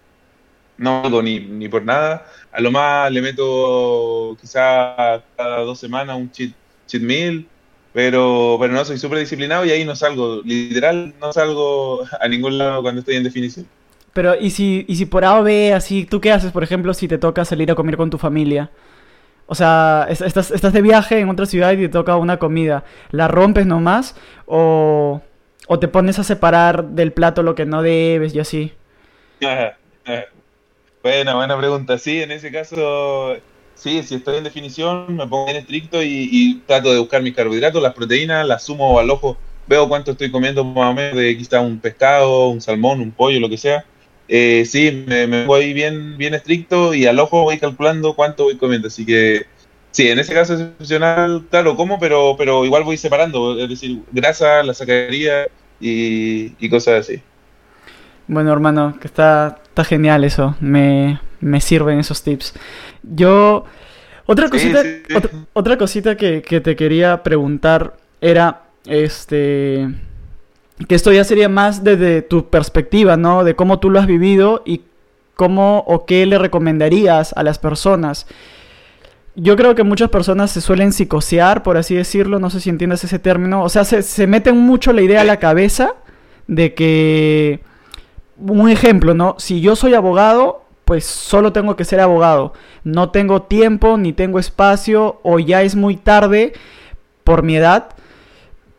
No 0.77 1.23
ni, 1.23 1.41
ni 1.41 1.69
por 1.69 1.85
nada. 1.85 2.27
A 2.53 2.61
lo 2.61 2.71
más 2.71 3.11
le 3.13 3.23
meto 3.23 4.37
quizá 4.41 5.23
cada 5.37 5.61
dos 5.61 5.79
semanas 5.79 6.17
un 6.17 6.31
cheat, 6.33 6.53
cheat 6.87 7.03
meal, 7.03 7.47
pero, 7.93 8.57
pero 8.61 8.73
no, 8.73 8.85
soy 8.85 8.99
súper 8.99 9.21
disciplinado 9.21 9.65
y 9.65 9.71
ahí 9.71 9.85
no 9.85 9.97
salgo. 9.97 10.43
Literal, 10.45 11.15
no 11.21 11.33
salgo 11.33 12.05
a 12.21 12.29
ningún 12.29 12.59
lado 12.59 12.83
cuando 12.83 13.01
estoy 13.01 13.17
en 13.17 13.25
definición. 13.25 13.67
Pero, 14.15 14.37
¿y 14.37 14.51
si, 14.51 14.85
y 14.89 14.95
si 14.95 15.07
por 15.07 15.25
A 15.25 15.41
o 15.41 15.43
B, 15.43 15.75
así, 15.75 16.07
tú 16.07 16.21
qué 16.21 16.31
haces, 16.33 16.53
por 16.53 16.63
ejemplo, 16.63 16.95
si 16.95 17.09
te 17.09 17.19
toca 17.19 17.45
salir 17.45 17.71
a 17.71 17.75
comer 17.75 17.97
con 17.97 18.11
tu 18.11 18.17
familia? 18.17 18.71
O 19.47 19.57
sea, 19.57 20.07
estás, 20.09 20.53
estás 20.53 20.73
de 20.73 20.83
viaje 20.83 21.19
en 21.19 21.29
otra 21.29 21.47
ciudad 21.47 21.73
y 21.73 21.79
te 21.79 21.89
toca 21.89 22.17
una 22.17 22.39
comida. 22.39 22.85
¿La 23.11 23.27
rompes 23.27 23.67
nomás? 23.67 24.15
¿O, 24.47 25.21
o 25.67 25.79
te 25.81 25.89
pones 25.89 26.19
a 26.21 26.25
separar 26.25 26.85
del 26.85 27.13
plato 27.13 27.43
lo 27.43 27.57
que 27.57 27.67
no 27.67 27.83
debes 27.83 28.35
y 28.35 28.41
así? 28.41 28.73
Buena, 31.03 31.35
buena 31.35 31.59
pregunta. 31.59 31.99
Sí, 31.99 32.23
en 32.23 32.31
ese 32.31 32.51
caso, 32.51 33.37
sí, 33.75 34.03
si 34.05 34.15
estoy 34.15 34.39
en 34.39 34.45
definición, 34.45 35.17
me 35.17 35.27
pongo 35.27 35.47
bien 35.47 35.59
estricto 35.59 36.03
y, 36.03 36.63
trato 36.67 36.93
de 36.93 36.99
buscar 37.01 37.21
mis 37.21 37.35
carbohidratos, 37.35 37.83
las 37.83 37.93
proteínas, 37.93 38.47
las 38.47 38.63
sumo 38.63 38.99
al 38.99 39.11
ojo. 39.11 39.37
Veo 39.67 39.89
cuánto 39.89 40.13
estoy 40.13 40.31
comiendo 40.31 40.65
más 40.65 40.93
o 40.93 40.95
menos 40.95 41.19
de 41.19 41.37
quizá 41.37 41.61
un 41.61 41.79
pescado, 41.81 42.49
un 42.49 42.61
salmón, 42.63 43.01
un 43.01 43.11
pollo, 43.11 43.41
lo 43.41 43.51
que 43.51 43.59
sea 43.59 43.85
eh, 44.29 44.65
sí, 44.67 45.05
me, 45.07 45.45
voy 45.45 45.73
bien, 45.75 46.17
bien 46.17 46.35
estricto 46.35 46.95
y 46.95 47.07
al 47.07 47.19
ojo 47.19 47.43
voy 47.43 47.59
calculando 47.59 48.15
cuánto 48.15 48.45
voy 48.45 48.57
comiendo. 48.57 48.89
Así 48.89 49.05
que 49.05 49.47
sí, 49.91 50.09
en 50.09 50.19
ese 50.19 50.33
caso 50.33 50.55
excepcional, 50.55 51.45
claro, 51.51 51.77
como, 51.77 51.99
pero, 51.99 52.35
pero 52.39 52.65
igual 52.65 52.85
voy 52.85 52.97
separando. 52.97 53.59
Es 53.59 53.69
decir, 53.69 54.03
grasa, 54.13 54.63
la 54.63 54.75
sacaría 54.75 55.49
y, 55.81 56.69
cosas 56.69 57.01
así. 57.01 57.21
Bueno, 58.27 58.53
hermano, 58.53 58.97
que 59.01 59.07
está, 59.07 59.61
está 59.65 59.85
genial 59.85 60.25
eso. 60.25 60.57
Me, 60.61 61.21
me 61.41 61.61
sirven 61.61 61.99
esos 61.99 62.23
tips. 62.23 62.55
Yo. 63.03 63.65
Otra 64.27 64.49
cosita, 64.49 64.83
Otra, 65.53 65.77
cosita 65.77 66.17
que, 66.17 66.41
que 66.41 66.61
te 66.61 66.77
quería 66.77 67.23
preguntar 67.23 67.97
era. 68.21 68.61
Este 68.87 69.89
que 70.89 70.95
esto 70.95 71.13
ya 71.13 71.25
sería 71.25 71.49
más 71.49 71.85
desde 71.85 72.23
tu 72.23 72.49
perspectiva, 72.49 73.17
¿no? 73.17 73.45
De 73.45 73.55
cómo 73.55 73.79
tú 73.79 73.91
lo 73.91 74.01
has 74.01 74.07
vivido 74.07 74.63
y 74.65 74.83
cómo 75.35 75.85
o 75.87 76.05
qué 76.05 76.27
le 76.27 76.39
recomendarías 76.39 77.33
a 77.37 77.43
las 77.43 77.59
personas. 77.59 78.27
Yo 79.37 79.57
creo 79.57 79.75
que 79.75 79.83
muchas 79.83 80.11
personas 80.11 80.51
se 80.51 80.61
suelen 80.61 80.93
psicosear, 80.93 81.63
por 81.63 81.77
así 81.77 81.95
decirlo, 81.95 82.39
no 82.39 82.51
sé 82.51 82.61
si 82.61 82.71
entiendes 82.71 83.03
ese 83.03 83.19
término, 83.19 83.63
o 83.63 83.69
sea, 83.69 83.85
se, 83.85 84.03
se 84.03 84.27
meten 84.27 84.57
mucho 84.59 84.93
la 84.93 85.03
idea 85.03 85.23
a 85.23 85.25
la 85.25 85.39
cabeza 85.39 85.95
de 86.47 86.75
que, 86.75 87.61
un 88.39 88.69
ejemplo, 88.69 89.15
¿no? 89.15 89.35
Si 89.39 89.61
yo 89.61 89.75
soy 89.75 89.95
abogado, 89.95 90.63
pues 90.85 91.05
solo 91.05 91.53
tengo 91.53 91.77
que 91.77 91.85
ser 91.85 92.01
abogado, 92.01 92.53
no 92.85 93.11
tengo 93.11 93.43
tiempo 93.43 93.97
ni 93.97 94.13
tengo 94.13 94.39
espacio 94.39 95.21
o 95.23 95.39
ya 95.39 95.63
es 95.63 95.75
muy 95.75 95.97
tarde 95.97 96.53
por 97.25 97.43
mi 97.43 97.57
edad 97.57 97.95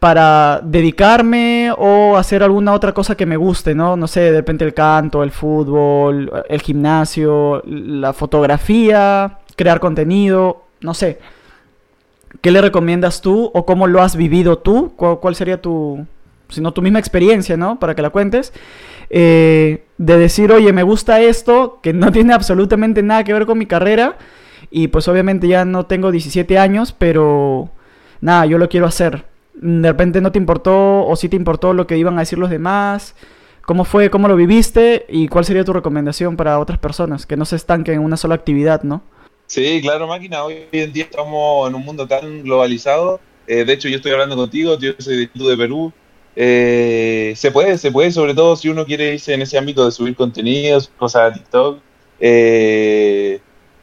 para 0.06 0.62
dedicarme 0.64 1.72
o 1.76 2.16
hacer 2.16 2.44
alguna 2.44 2.74
otra 2.74 2.94
cosa 2.94 3.18
que 3.18 3.26
me 3.26 3.38
guste, 3.38 3.74
¿no? 3.74 3.98
No 3.98 4.06
sé, 4.06 4.20
de 4.20 4.38
repente 4.38 4.64
el 4.64 4.76
canto, 4.76 5.24
el 5.24 5.32
fútbol, 5.32 6.32
el 6.48 6.62
gimnasio, 6.62 7.64
la 7.66 8.14
fotografía, 8.14 9.40
crear 9.56 9.80
contenido, 9.80 10.66
no 10.82 10.94
sé. 10.94 11.18
¿Qué 12.40 12.52
le 12.52 12.62
recomiendas 12.62 13.20
tú 13.22 13.50
o 13.52 13.66
cómo 13.66 13.88
lo 13.88 14.00
has 14.04 14.16
vivido 14.16 14.60
tú? 14.60 14.94
¿Cuál, 14.96 15.34
sería 15.34 15.60
tu, 15.60 16.06
si 16.50 16.62
no 16.62 16.72
tu 16.72 16.84
misma 16.84 17.00
experiencia, 17.00 17.58
¿no? 17.58 17.80
Para 17.80 17.96
que 17.96 18.04
la 18.04 18.12
cuentes. 18.12 18.54
Eh, 19.10 19.86
de 19.98 20.18
decir, 20.20 20.52
oye, 20.52 20.72
me 20.72 20.84
gusta 20.84 21.20
esto, 21.20 21.80
que 21.82 21.94
no 21.94 22.12
tiene 22.12 22.36
absolutamente 22.36 23.02
nada 23.02 23.24
que 23.24 23.34
ver 23.34 23.48
con 23.48 23.58
mi 23.58 23.66
carrera. 23.66 24.20
Y 24.70 24.88
pues 24.90 25.08
obviamente 25.08 25.48
ya 25.48 25.66
no 25.66 25.88
tengo 25.88 26.12
17 26.12 26.60
años, 26.60 26.94
pero 26.96 27.72
nada, 28.22 28.46
yo 28.46 28.60
lo 28.60 28.70
quiero 28.70 28.86
hacer 28.86 29.34
de 29.56 29.88
repente 29.90 30.22
no 30.22 30.32
te 30.32 30.40
importó 30.40 31.06
o 31.06 31.16
sí 31.16 31.30
te 31.30 31.36
importó 31.36 31.74
lo 31.74 31.88
que 31.88 31.98
iban 31.98 32.18
a 32.18 32.22
decir 32.22 32.38
los 32.38 32.50
demás. 32.50 33.16
¿Cómo 33.66 33.84
fue? 33.84 34.10
¿Cómo 34.10 34.28
lo 34.28 34.36
viviste? 34.36 35.06
¿Y 35.10 35.28
cuál 35.28 35.44
sería 35.44 35.64
tu 35.64 35.74
recomendación 35.74 36.38
para 36.38 36.60
otras 36.60 36.78
personas 36.78 37.26
que 37.26 37.36
no 37.36 37.46
se 37.46 37.56
estanquen 37.56 37.96
en 37.96 38.02
una 38.02 38.18
sola 38.18 38.36
actividad, 38.36 38.84
no? 38.84 39.02
Sí, 39.48 39.80
claro, 39.82 40.08
máquina. 40.08 40.44
Hoy 40.44 40.66
en 40.72 40.94
día 40.94 41.06
estamos 41.06 41.68
en 41.70 41.76
un 41.76 41.84
mundo 41.84 42.08
tan 42.08 42.44
globalizado. 42.44 43.20
Eh, 43.48 43.64
de 43.64 43.74
hecho, 43.74 43.88
yo 43.88 43.98
estoy 43.98 44.12
hablando 44.12 44.36
contigo, 44.36 44.78
yo 44.78 44.94
soy 45.00 45.30
de, 45.34 45.58
Perú. 45.58 45.92
Eh, 46.36 47.34
se 47.36 47.52
puede, 47.52 47.78
se 47.78 47.92
puede, 47.92 48.12
sobre 48.12 48.34
todo 48.34 48.56
si 48.56 48.70
uno 48.70 48.86
quiere 48.86 49.14
irse 49.14 49.34
en 49.34 49.42
ese 49.42 49.58
ámbito 49.58 49.86
de 49.86 49.92
subir 49.92 50.16
contenidos, 50.16 50.92
cosas 50.98 51.32
a 51.32 51.34
TikTok. 51.34 51.80
Eh, 52.20 53.40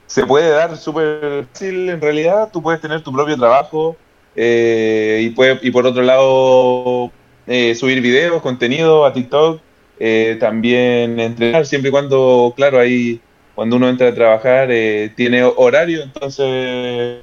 se 0.07 0.27
puede 0.27 0.51
dar 0.51 0.77
súper 0.77 1.47
fácil 1.53 1.89
en 1.89 2.01
realidad. 2.01 2.51
Tú 2.53 2.63
puedes 2.63 2.81
tener 2.81 3.03
tu 3.03 3.13
propio 3.13 3.37
trabajo, 3.37 3.97
eh, 4.37 5.21
y, 5.23 5.31
puede, 5.31 5.59
y 5.63 5.71
por 5.71 5.87
otro 5.87 6.03
lado, 6.03 7.11
eh, 7.47 7.75
subir 7.75 8.01
videos, 8.01 8.43
contenido 8.43 9.05
a 9.05 9.13
TikTok, 9.13 9.61
eh, 9.99 10.37
también 10.41 11.21
entrenar, 11.21 11.67
siempre 11.67 11.89
y 11.89 11.93
cuando, 11.93 12.53
claro, 12.57 12.79
ahí 12.79 13.21
cuando 13.55 13.77
uno 13.77 13.89
entra 13.89 14.09
a 14.09 14.15
trabajar 14.15 14.71
tiene 15.15 15.43
horario, 15.45 16.03
entonces, 16.03 17.23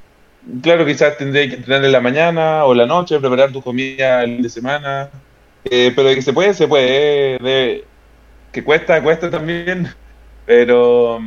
claro, 0.62 0.86
quizás 0.86 1.18
tendría 1.18 1.50
que 1.50 1.56
entrenar 1.56 1.84
en 1.84 1.92
la 1.92 2.02
mañana 2.02 2.66
o 2.66 2.74
la 2.76 2.86
noche, 2.86 3.20
preparar 3.20 3.52
tu 3.52 3.62
comida 3.62 4.24
el 4.24 4.36
fin 4.36 4.42
de 4.44 4.50
semana, 4.50 5.10
pero 5.64 6.04
de 6.04 6.16
que 6.16 6.22
se 6.22 6.32
puede, 6.32 6.54
se 6.54 6.68
puede, 6.68 7.40
de, 7.40 7.84
que 8.52 8.64
cuesta, 8.64 9.02
cuesta 9.02 9.32
también, 9.32 9.88
pero 10.46 11.20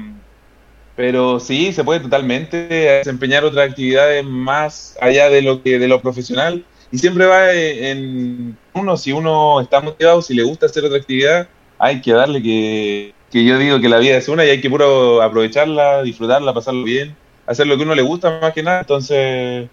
pero 1.02 1.40
sí, 1.40 1.72
se 1.72 1.82
puede 1.82 1.98
totalmente 1.98 2.56
desempeñar 2.68 3.44
otras 3.44 3.68
actividades 3.68 4.24
más 4.24 4.96
allá 5.00 5.30
de 5.30 5.42
lo 5.42 5.60
que 5.60 5.80
de 5.80 5.88
lo 5.88 6.00
profesional. 6.00 6.64
Y 6.92 6.98
siempre 6.98 7.26
va 7.26 7.52
en 7.52 8.56
uno, 8.72 8.96
si 8.96 9.10
uno 9.10 9.60
está 9.60 9.80
motivado, 9.80 10.22
si 10.22 10.32
le 10.32 10.44
gusta 10.44 10.66
hacer 10.66 10.84
otra 10.84 10.98
actividad, 10.98 11.48
hay 11.76 12.00
que 12.00 12.12
darle 12.12 12.40
que, 12.40 13.14
que 13.32 13.44
yo 13.44 13.58
digo 13.58 13.80
que 13.80 13.88
la 13.88 13.98
vida 13.98 14.16
es 14.16 14.28
una 14.28 14.44
y 14.44 14.50
hay 14.50 14.60
que 14.60 14.70
puro 14.70 15.20
aprovecharla, 15.22 16.04
disfrutarla, 16.04 16.54
pasarlo 16.54 16.84
bien, 16.84 17.16
hacer 17.46 17.66
lo 17.66 17.76
que 17.76 17.82
uno 17.82 17.96
le 17.96 18.02
gusta 18.02 18.38
más 18.40 18.52
que 18.52 18.62
nada. 18.62 18.82
Entonces, 18.82 19.68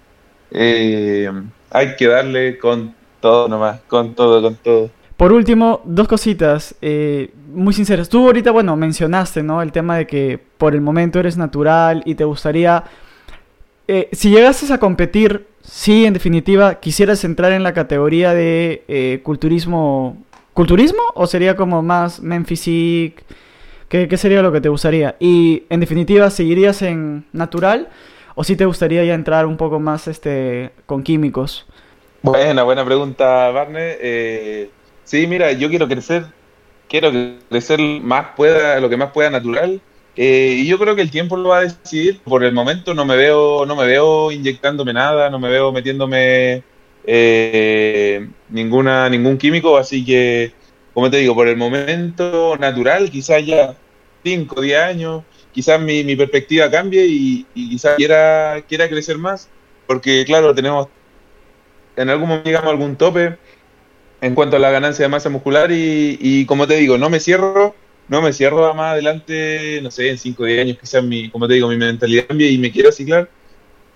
eh, 0.49 1.31
hay 1.69 1.95
que 1.95 2.07
darle 2.07 2.57
con 2.57 2.95
todo 3.19 3.47
nomás, 3.47 3.81
con 3.81 4.15
todo, 4.15 4.41
con 4.41 4.55
todo. 4.55 4.89
Por 5.19 5.33
último, 5.33 5.81
dos 5.83 6.07
cositas 6.07 6.75
eh, 6.81 7.31
muy 7.51 7.73
sinceras. 7.73 8.07
Tú 8.07 8.27
ahorita, 8.27 8.51
bueno, 8.51 8.77
mencionaste, 8.77 9.43
¿no? 9.43 9.61
El 9.61 9.73
tema 9.73 9.97
de 9.97 10.07
que 10.07 10.39
por 10.57 10.73
el 10.73 10.79
momento 10.79 11.19
eres 11.19 11.35
natural 11.35 12.03
y 12.05 12.15
te 12.15 12.23
gustaría... 12.23 12.85
Eh, 13.89 14.07
si 14.13 14.29
llegases 14.29 14.71
a 14.71 14.77
competir, 14.77 15.45
sí, 15.61 16.05
en 16.05 16.13
definitiva, 16.13 16.75
quisieras 16.75 17.25
entrar 17.25 17.51
en 17.51 17.63
la 17.63 17.73
categoría 17.73 18.33
de 18.33 18.85
eh, 18.87 19.19
culturismo... 19.21 20.15
¿Culturismo? 20.53 21.01
¿O 21.15 21.27
sería 21.27 21.57
como 21.57 21.81
más 21.81 22.21
men 22.21 22.45
¿Qué, 22.45 23.13
¿Qué 23.89 24.17
sería 24.17 24.41
lo 24.41 24.53
que 24.53 24.61
te 24.61 24.69
gustaría? 24.69 25.17
Y 25.19 25.63
en 25.69 25.81
definitiva, 25.81 26.29
¿seguirías 26.29 26.81
en 26.81 27.25
natural? 27.33 27.89
¿O 28.35 28.45
sí 28.45 28.55
te 28.55 28.63
gustaría 28.63 29.03
ya 29.03 29.15
entrar 29.15 29.45
un 29.47 29.57
poco 29.57 29.81
más 29.81 30.07
este, 30.07 30.71
con 30.85 31.03
químicos? 31.03 31.65
Buena, 32.21 32.63
buena 32.63 32.85
pregunta, 32.85 33.49
Barney. 33.49 33.95
Eh, 33.99 34.69
Sí, 35.09 35.25
mira, 35.25 35.51
yo 35.53 35.69
quiero 35.69 35.87
crecer, 35.87 36.23
quiero 36.87 37.11
crecer 37.49 37.79
más 37.79 38.27
pueda, 38.35 38.79
lo 38.79 38.91
que 38.91 38.95
más 38.95 39.11
pueda 39.11 39.31
natural. 39.31 39.81
Eh, 40.15 40.57
y 40.59 40.67
yo 40.67 40.77
creo 40.77 40.95
que 40.95 41.01
el 41.01 41.09
tiempo 41.09 41.35
lo 41.35 41.49
va 41.49 41.57
a 41.57 41.61
decidir. 41.61 42.19
Por 42.21 42.43
el 42.43 42.53
momento 42.53 42.93
no 42.93 43.05
me 43.05 43.17
veo, 43.17 43.65
no 43.65 43.75
me 43.75 43.87
veo 43.87 44.31
inyectándome 44.31 44.93
nada, 44.93 45.31
no 45.31 45.39
me 45.39 45.49
veo 45.49 45.71
metiéndome 45.71 46.61
eh, 47.05 48.29
ninguna, 48.49 49.09
ningún 49.09 49.39
químico, 49.39 49.77
así 49.79 50.05
que, 50.05 50.53
como 50.93 51.09
te 51.09 51.17
digo, 51.17 51.33
por 51.33 51.47
el 51.47 51.57
momento 51.57 52.55
natural, 52.59 53.09
quizás 53.09 53.43
ya 53.43 53.75
5 54.23 54.57
o 54.59 54.61
10 54.61 54.79
años, 54.79 55.23
quizás 55.51 55.81
mi, 55.81 56.03
mi 56.03 56.15
perspectiva 56.15 56.69
cambie 56.69 57.07
y, 57.07 57.47
y, 57.55 57.69
quizás 57.71 57.95
quiera, 57.95 58.63
quiera 58.67 58.87
crecer 58.87 59.17
más, 59.17 59.49
porque 59.87 60.23
claro, 60.23 60.53
tenemos 60.53 60.87
en 61.95 62.09
algún 62.11 62.29
momento 62.29 62.47
llegamos 62.47 62.67
a 62.67 62.71
algún 62.71 62.95
tope 62.95 63.37
en 64.21 64.35
cuanto 64.35 64.57
a 64.57 64.59
la 64.59 64.71
ganancia 64.71 65.05
de 65.05 65.09
masa 65.09 65.29
muscular 65.29 65.69
y, 65.71 66.45
como 66.45 66.67
te 66.67 66.75
digo, 66.75 66.97
no 66.97 67.09
me 67.09 67.19
cierro, 67.19 67.75
no 68.07 68.21
me 68.21 68.33
cierro 68.33 68.65
a 68.65 68.73
más 68.73 68.93
adelante, 68.93 69.79
no 69.81 69.91
sé, 69.91 70.09
en 70.09 70.17
5 70.17 70.43
o 70.43 70.45
10 70.45 70.61
años 70.61 70.77
quizás 70.79 71.03
mi, 71.03 71.29
como 71.29 71.47
te 71.47 71.53
digo, 71.55 71.69
mi 71.69 71.77
mentalidad 71.77 72.27
cambie 72.27 72.49
y 72.49 72.57
me 72.57 72.71
quiero 72.71 72.91
ciclar. 72.91 73.29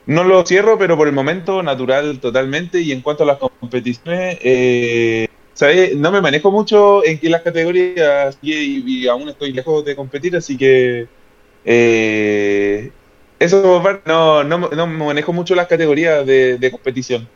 No 0.06 0.24
lo 0.24 0.46
cierro, 0.46 0.78
pero 0.78 0.98
por 0.98 1.08
el 1.08 1.14
momento 1.14 1.64
natural 1.64 2.20
totalmente. 2.20 2.82
Y 2.82 2.92
en 2.92 3.02
cuanto 3.02 3.24
a 3.24 3.26
las 3.28 3.38
competiciones, 3.38 4.38
eh, 4.42 5.28
¿sabes? 5.54 5.96
No 5.96 6.12
me 6.12 6.22
manejo 6.22 6.52
mucho 6.52 7.06
en 7.06 7.20
las 7.32 7.42
categorías 7.42 8.38
y, 8.42 9.04
y, 9.04 9.08
aún 9.08 9.30
estoy 9.30 9.54
lejos 9.54 9.86
de 9.86 9.96
competir, 9.96 10.36
así 10.36 10.58
que 10.58 11.08
eh, 11.66 12.92
eso 13.40 13.82
no, 14.06 14.44
no, 14.44 14.58
no 14.70 14.88
manejo 14.88 15.34
mucho 15.34 15.56
las 15.56 15.68
categorías 15.68 16.26
de, 16.26 16.58
de 16.58 16.72
competición. 16.72 17.28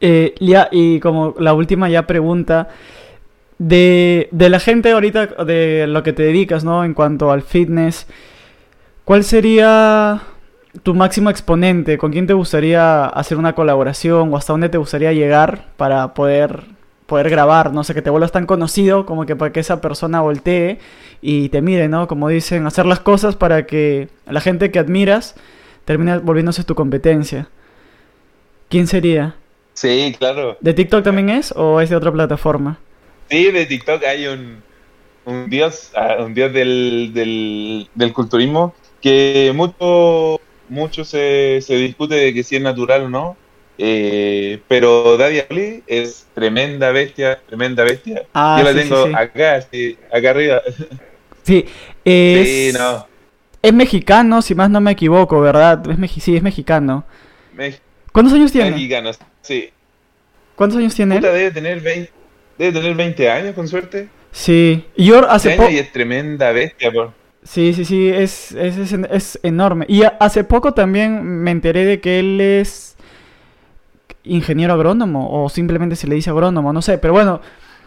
Eh, 0.00 0.34
ya, 0.40 0.68
y 0.70 1.00
como 1.00 1.34
la 1.38 1.54
última 1.54 1.88
ya 1.88 2.06
pregunta, 2.06 2.68
de, 3.58 4.28
de, 4.32 4.50
la 4.50 4.60
gente 4.60 4.92
ahorita, 4.92 5.26
de 5.44 5.86
lo 5.86 6.02
que 6.02 6.12
te 6.12 6.22
dedicas, 6.22 6.64
¿no? 6.64 6.84
En 6.84 6.94
cuanto 6.94 7.30
al 7.30 7.42
fitness, 7.42 8.06
¿cuál 9.04 9.24
sería 9.24 10.22
tu 10.82 10.94
máximo 10.94 11.30
exponente? 11.30 11.98
¿Con 11.98 12.12
quién 12.12 12.26
te 12.26 12.34
gustaría 12.34 13.06
hacer 13.06 13.38
una 13.38 13.54
colaboración 13.54 14.32
o 14.32 14.36
hasta 14.36 14.52
dónde 14.52 14.68
te 14.68 14.78
gustaría 14.78 15.12
llegar 15.12 15.66
para 15.76 16.14
poder, 16.14 16.64
poder 17.06 17.30
grabar? 17.30 17.72
No 17.72 17.84
sé, 17.84 17.94
que 17.94 18.02
te 18.02 18.10
vuelvas 18.10 18.32
tan 18.32 18.46
conocido 18.46 19.06
como 19.06 19.24
que 19.26 19.36
para 19.36 19.52
que 19.52 19.60
esa 19.60 19.80
persona 19.80 20.20
voltee 20.20 20.78
y 21.22 21.48
te 21.48 21.62
mire, 21.62 21.88
¿no? 21.88 22.08
Como 22.08 22.28
dicen, 22.28 22.66
hacer 22.66 22.84
las 22.86 23.00
cosas 23.00 23.36
para 23.36 23.66
que 23.66 24.08
la 24.26 24.40
gente 24.40 24.70
que 24.70 24.78
admiras 24.78 25.34
termine 25.86 26.18
volviéndose 26.18 26.64
tu 26.64 26.74
competencia. 26.74 27.48
¿Quién 28.68 28.86
sería? 28.86 29.36
Sí, 29.76 30.14
claro. 30.18 30.56
¿De 30.60 30.72
TikTok 30.72 31.04
también 31.04 31.28
es 31.28 31.52
o 31.54 31.82
es 31.82 31.90
de 31.90 31.96
otra 31.96 32.10
plataforma? 32.10 32.78
Sí, 33.28 33.50
de 33.52 33.66
TikTok 33.66 34.02
hay 34.04 34.26
un, 34.26 34.62
un 35.26 35.50
dios, 35.50 35.92
ah, 35.94 36.16
un 36.20 36.32
dios 36.32 36.50
del, 36.50 37.10
del, 37.12 37.88
del 37.94 38.12
culturismo 38.14 38.74
que 39.02 39.52
mucho, 39.54 40.40
mucho 40.70 41.04
se, 41.04 41.60
se, 41.60 41.76
discute 41.76 42.14
de 42.14 42.32
que 42.32 42.42
si 42.42 42.56
es 42.56 42.62
natural 42.62 43.02
o 43.02 43.10
no. 43.10 43.36
Eh, 43.76 44.62
pero 44.66 45.18
Daddy 45.18 45.42
Ali 45.50 45.82
es 45.86 46.26
tremenda 46.32 46.90
bestia, 46.90 47.38
tremenda 47.46 47.84
bestia. 47.84 48.24
Ah, 48.32 48.56
Yo 48.58 48.64
la 48.64 48.72
sí, 48.72 48.78
tengo 48.78 49.04
sí, 49.04 49.10
sí. 49.10 49.14
acá, 49.14 49.66
acá 50.10 50.30
arriba. 50.30 50.62
Sí, 51.42 51.64
es, 52.04 52.74
no. 52.74 53.06
Es 53.62 53.72
mexicano, 53.72 54.42
si 54.42 54.56
más 54.56 54.68
no 54.68 54.80
me 54.80 54.90
equivoco, 54.90 55.40
¿verdad? 55.40 55.80
Es 55.88 56.10
sí, 56.20 56.34
es 56.34 56.42
mexicano. 56.42 57.04
Me 57.54 57.72
¿Cuántos 58.16 58.32
años 58.32 58.50
tiene? 58.50 58.70
Mexicano, 58.70 59.10
sí. 59.42 59.68
¿Cuántos 60.54 60.78
años 60.78 60.94
tiene 60.94 61.16
Puta, 61.16 61.32
Debe 61.32 61.50
tener 61.50 61.82
20, 61.82 62.10
debe 62.56 62.72
tener 62.72 62.94
20 62.94 63.30
años, 63.30 63.54
con 63.54 63.68
suerte. 63.68 64.08
Sí. 64.32 64.86
Y 64.96 65.04
yo 65.04 65.30
hace 65.30 65.50
poco... 65.50 65.68
Y 65.68 65.76
es 65.76 65.92
tremenda 65.92 66.50
bestia, 66.50 66.90
por... 66.90 67.12
Sí, 67.42 67.74
sí, 67.74 67.84
sí, 67.84 68.08
es, 68.08 68.52
es, 68.52 68.78
es, 68.78 68.92
es, 69.10 69.38
enorme. 69.42 69.84
Y 69.90 70.00
hace 70.18 70.44
poco 70.44 70.72
también 70.72 71.22
me 71.26 71.50
enteré 71.50 71.84
de 71.84 72.00
que 72.00 72.20
él 72.20 72.40
es 72.40 72.96
ingeniero 74.24 74.72
agrónomo, 74.72 75.28
o 75.30 75.50
simplemente 75.50 75.94
se 75.94 76.06
le 76.06 76.14
dice 76.14 76.30
agrónomo, 76.30 76.72
no 76.72 76.80
sé, 76.80 76.96
pero 76.96 77.12
bueno, 77.12 77.42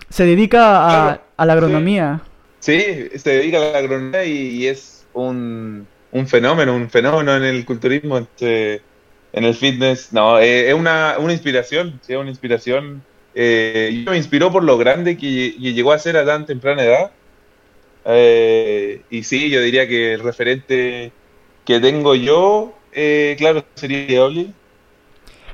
se 0.10 0.28
dedica 0.28 0.86
a, 0.86 0.90
claro, 0.90 1.22
a 1.38 1.46
la 1.48 1.54
agronomía. 1.54 2.22
Sí. 2.60 2.80
sí. 2.80 3.18
se 3.18 3.32
dedica 3.32 3.58
a 3.58 3.72
la 3.72 3.80
agronomía 3.80 4.24
y, 4.26 4.32
y 4.32 4.68
es 4.68 5.08
un, 5.14 5.88
un, 6.12 6.28
fenómeno, 6.28 6.76
un 6.76 6.88
fenómeno 6.88 7.36
en 7.36 7.46
el 7.46 7.66
culturismo. 7.66 8.20
Este, 8.20 8.84
en 9.34 9.44
el 9.44 9.54
fitness. 9.56 10.12
No, 10.14 10.40
eh, 10.40 10.70
es 10.70 10.74
una, 10.74 11.16
una 11.20 11.34
inspiración, 11.34 12.00
sí, 12.02 12.16
una 12.16 12.30
inspiración. 12.30 13.04
Eh, 13.36 14.04
me 14.08 14.18
inspiró 14.18 14.52
por 14.52 14.64
lo 14.64 14.78
grande 14.78 15.18
que, 15.18 15.56
que, 15.62 15.74
llegó 15.74 15.92
a 15.92 16.00
ser 16.00 16.18
a 16.18 16.26
tan 16.26 16.46
temprana 16.46 16.84
edad. 16.84 17.12
Eh, 18.06 19.02
y 19.10 19.24
sí, 19.24 19.50
yo 19.50 19.62
diría 19.62 19.88
que 19.88 20.14
el 20.14 20.22
referente 20.22 21.12
que 21.66 21.80
tengo 21.80 22.16
yo, 22.16 22.74
eh, 22.94 23.36
claro, 23.38 23.64
sería 23.76 24.24
Oli. 24.24 24.54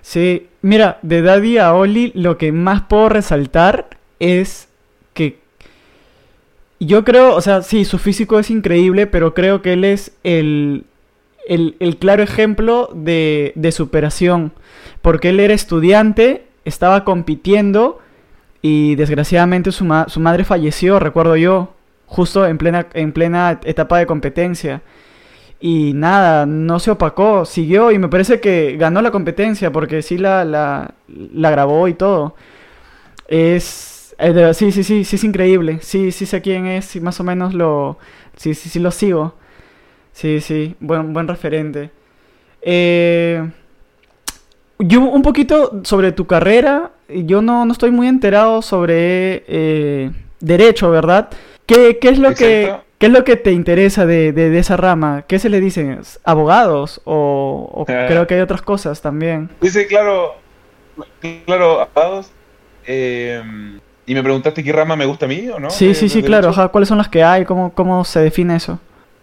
Sí, 0.02 0.48
mira, 0.62 1.00
de 1.02 1.22
Daddy 1.22 1.58
a 1.58 1.74
Oli 1.74 2.12
lo 2.16 2.38
que 2.38 2.52
más 2.52 2.84
puedo 2.84 3.10
resaltar 3.10 3.90
es 4.20 4.70
que 5.14 5.40
yo 6.80 7.04
creo, 7.04 7.36
o 7.36 7.42
sea, 7.42 7.64
sí, 7.64 7.86
su 7.86 7.98
físico 7.98 8.40
es 8.40 8.50
increíble, 8.50 9.08
pero 9.08 9.34
creo 9.34 9.62
que 9.62 9.74
él 9.74 9.84
es 9.84 10.12
el 10.24 10.86
el, 11.48 11.76
el 11.80 11.98
claro 11.98 12.24
ejemplo 12.24 12.90
de, 12.94 13.54
de, 13.56 13.72
superación, 13.72 14.54
porque 15.02 15.30
él 15.30 15.40
era 15.40 15.54
estudiante, 15.54 16.48
estaba 16.66 17.04
compitiendo 17.04 18.00
y 18.62 18.96
desgraciadamente 18.96 19.72
su, 19.72 19.86
ma 19.86 20.08
su 20.10 20.20
madre 20.20 20.44
falleció, 20.44 21.00
recuerdo 21.00 21.36
yo, 21.36 21.74
justo 22.08 22.46
en 22.48 22.58
plena, 22.58 22.88
en 22.94 23.12
plena 23.14 23.60
etapa 23.64 24.00
de 24.00 24.06
competencia. 24.06 24.82
Y 25.60 25.94
nada, 25.94 26.46
no 26.46 26.80
se 26.80 26.92
opacó, 26.92 27.46
siguió 27.46 27.92
y 27.92 27.98
me 27.98 28.10
parece 28.10 28.40
que 28.40 28.76
ganó 28.78 29.02
la 29.02 29.12
competencia 29.12 29.72
porque 29.72 30.02
sí 30.02 30.18
la, 30.18 30.46
la, 30.46 30.94
la 31.08 31.52
grabó 31.52 31.88
y 31.88 31.94
todo. 31.94 32.36
Es... 33.28 34.16
Sí, 34.54 34.72
sí, 34.72 34.84
sí, 34.84 35.04
sí 35.04 35.16
es 35.16 35.24
increíble. 35.24 35.80
Sí, 35.82 36.12
sí 36.12 36.26
sé 36.26 36.42
quién 36.42 36.68
es 36.68 36.96
y 36.96 37.02
más 37.02 37.20
o 37.20 37.24
menos 37.24 37.54
lo... 37.54 37.98
Sí, 38.38 38.54
sí, 38.54 38.70
sí 38.70 38.80
lo 38.80 38.92
sigo. 38.92 39.36
Sí, 40.16 40.40
sí, 40.40 40.78
buen, 40.80 41.12
buen 41.12 41.28
referente. 41.28 41.92
Eh, 42.62 43.46
yo 44.80 45.02
un 45.02 45.22
poquito 45.22 45.82
sobre 45.84 46.14
tu 46.14 46.26
carrera, 46.26 46.92
yo 47.10 47.42
no, 47.42 47.66
no 47.66 47.74
estoy 47.74 47.92
muy 47.92 48.08
enterado 48.08 48.62
sobre 48.62 49.44
eh, 49.46 50.12
derecho, 50.40 50.90
¿verdad? 50.90 51.28
¿Qué, 51.66 52.00
qué 52.00 52.08
es 52.08 52.18
lo 52.18 52.34
que, 52.34 52.74
¿Qué 52.98 53.08
es 53.08 53.12
lo 53.12 53.26
que 53.26 53.36
te 53.36 53.52
interesa 53.52 54.06
de, 54.06 54.32
de, 54.32 54.50
de, 54.50 54.58
esa 54.58 54.78
rama? 54.78 55.26
¿Qué 55.28 55.38
se 55.38 55.50
le 55.50 55.60
dicen? 55.60 56.00
¿Abogados? 56.24 57.02
¿O, 57.04 57.70
o 57.74 57.82
ah. 57.82 58.06
creo 58.08 58.26
que 58.26 58.36
hay 58.36 58.42
otras 58.42 58.62
cosas 58.62 59.02
también? 59.02 59.50
Dice, 59.60 59.86
claro, 59.86 60.36
claro, 61.46 61.82
abogados. 61.82 62.32
Eh, 62.88 63.44
y 64.06 64.14
me 64.14 64.24
preguntaste 64.24 64.64
qué 64.64 64.72
rama 64.72 64.96
me 64.96 65.06
gusta 65.06 65.26
a 65.26 65.28
mí, 65.28 65.50
¿o 65.50 65.60
no? 65.60 65.70
Sí, 65.70 65.94
sí, 65.94 66.08
sí, 66.08 66.24
claro. 66.24 66.50
Ajá, 66.50 66.70
¿Cuáles 66.70 66.88
son 66.88 67.00
las 67.00 67.10
que 67.10 67.22
hay? 67.22 67.44
¿Cómo, 67.44 67.74
cómo 67.74 68.06
se 68.06 68.22
define 68.22 68.56
eso? 68.56 68.80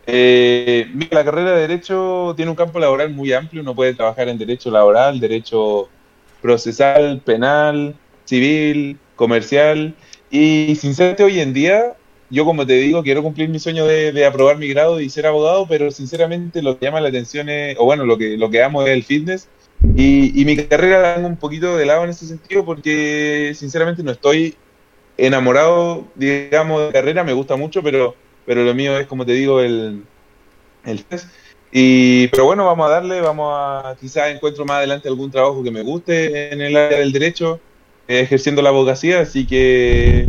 Eh, 0.07 0.91
la 1.11 1.25
carrera 1.25 1.53
de 1.53 1.61
Derecho 1.61 2.35
tiene 2.37 2.51
un 2.51 2.57
campo 2.57 2.79
laboral 2.79 3.11
muy 3.11 3.33
amplio, 3.33 3.63
uno 3.63 3.75
puede 3.75 3.95
trabajar 3.95 4.29
en 4.29 4.39
Derecho 4.39 4.71
laboral, 4.71 5.21
Derecho 5.21 5.89
procesal, 6.41 7.21
penal, 7.21 7.95
civil, 8.25 8.99
comercial, 9.15 9.95
y 10.31 10.75
sinceramente 10.77 11.23
hoy 11.23 11.41
en 11.41 11.53
día, 11.53 11.95
yo 12.31 12.45
como 12.45 12.67
te 12.67 12.75
digo, 12.75 13.03
quiero 13.03 13.23
cumplir 13.23 13.49
mi 13.49 13.61
sueño 13.61 13.87
de, 13.87 14.27
aprobar 14.27 14.59
mi 14.59 14.69
grado 14.69 15.01
y 15.01 15.09
ser 15.09 15.27
abogado, 15.27 15.67
pero 15.69 15.91
sinceramente 15.93 16.63
lo 16.63 16.79
que 16.79 16.87
llama 16.87 17.01
la 17.01 17.11
atención 17.11 17.49
es, 17.49 17.77
o 17.79 17.85
bueno, 17.85 18.05
lo 18.05 18.19
que, 18.19 18.37
lo 18.37 18.51
que 18.51 18.63
amo 18.63 18.83
es 18.83 18.89
el 18.89 19.05
fitness, 19.05 19.49
y, 19.95 20.41
y 20.41 20.45
mi 20.45 20.57
carrera 20.57 21.01
la 21.01 21.15
tengo 21.15 21.29
un 21.29 21.37
poquito 21.37 21.77
de 21.77 21.87
lado 21.87 22.05
en 22.05 22.11
ese 22.11 22.27
sentido 22.27 22.65
porque 22.65 23.53
sinceramente 23.55 24.03
no 24.03 24.13
estoy 24.13 24.57
enamorado, 25.17 26.05
digamos, 26.15 26.87
de 26.87 26.93
carrera, 26.93 27.25
me 27.25 27.33
gusta 27.33 27.57
mucho, 27.57 27.83
pero 27.83 28.15
pero 28.47 28.65
lo 28.65 28.75
mío 28.75 28.99
es, 28.99 29.07
como 29.07 29.25
te 29.27 29.33
digo, 29.33 29.61
el, 29.61 30.05
el 30.85 31.05
test. 31.05 31.29
Y, 31.71 32.29
pero 32.29 32.45
bueno, 32.45 32.67
vamos 32.67 32.87
a 32.87 32.91
darle, 32.91 33.23
vamos 33.23 33.55
a, 33.57 33.97
quizás 33.99 34.29
encuentro 34.29 34.67
más 34.67 34.77
adelante 34.77 35.09
algún 35.09 35.31
trabajo 35.31 35.63
que 35.63 35.71
me 35.71 35.83
guste 35.83 36.53
en 36.53 36.61
el 36.61 36.77
área 36.77 36.99
del 36.99 37.13
derecho, 37.13 37.61
eh, 38.07 38.21
ejerciendo 38.21 38.61
la 38.61 38.69
abogacía, 38.69 39.21
así 39.21 39.47
que 39.47 40.29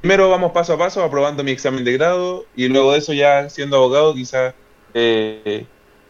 primero 0.00 0.28
vamos 0.28 0.50
paso 0.50 0.72
a 0.72 0.78
paso 0.78 1.04
aprobando 1.04 1.44
mi 1.44 1.52
examen 1.52 1.84
de 1.84 1.92
grado 1.92 2.46
y 2.56 2.66
luego 2.68 2.92
de 2.92 2.98
eso 2.98 3.12
ya 3.12 3.48
siendo 3.48 3.76
abogado 3.76 4.12
quizás, 4.14 4.54
eh, 4.92 5.66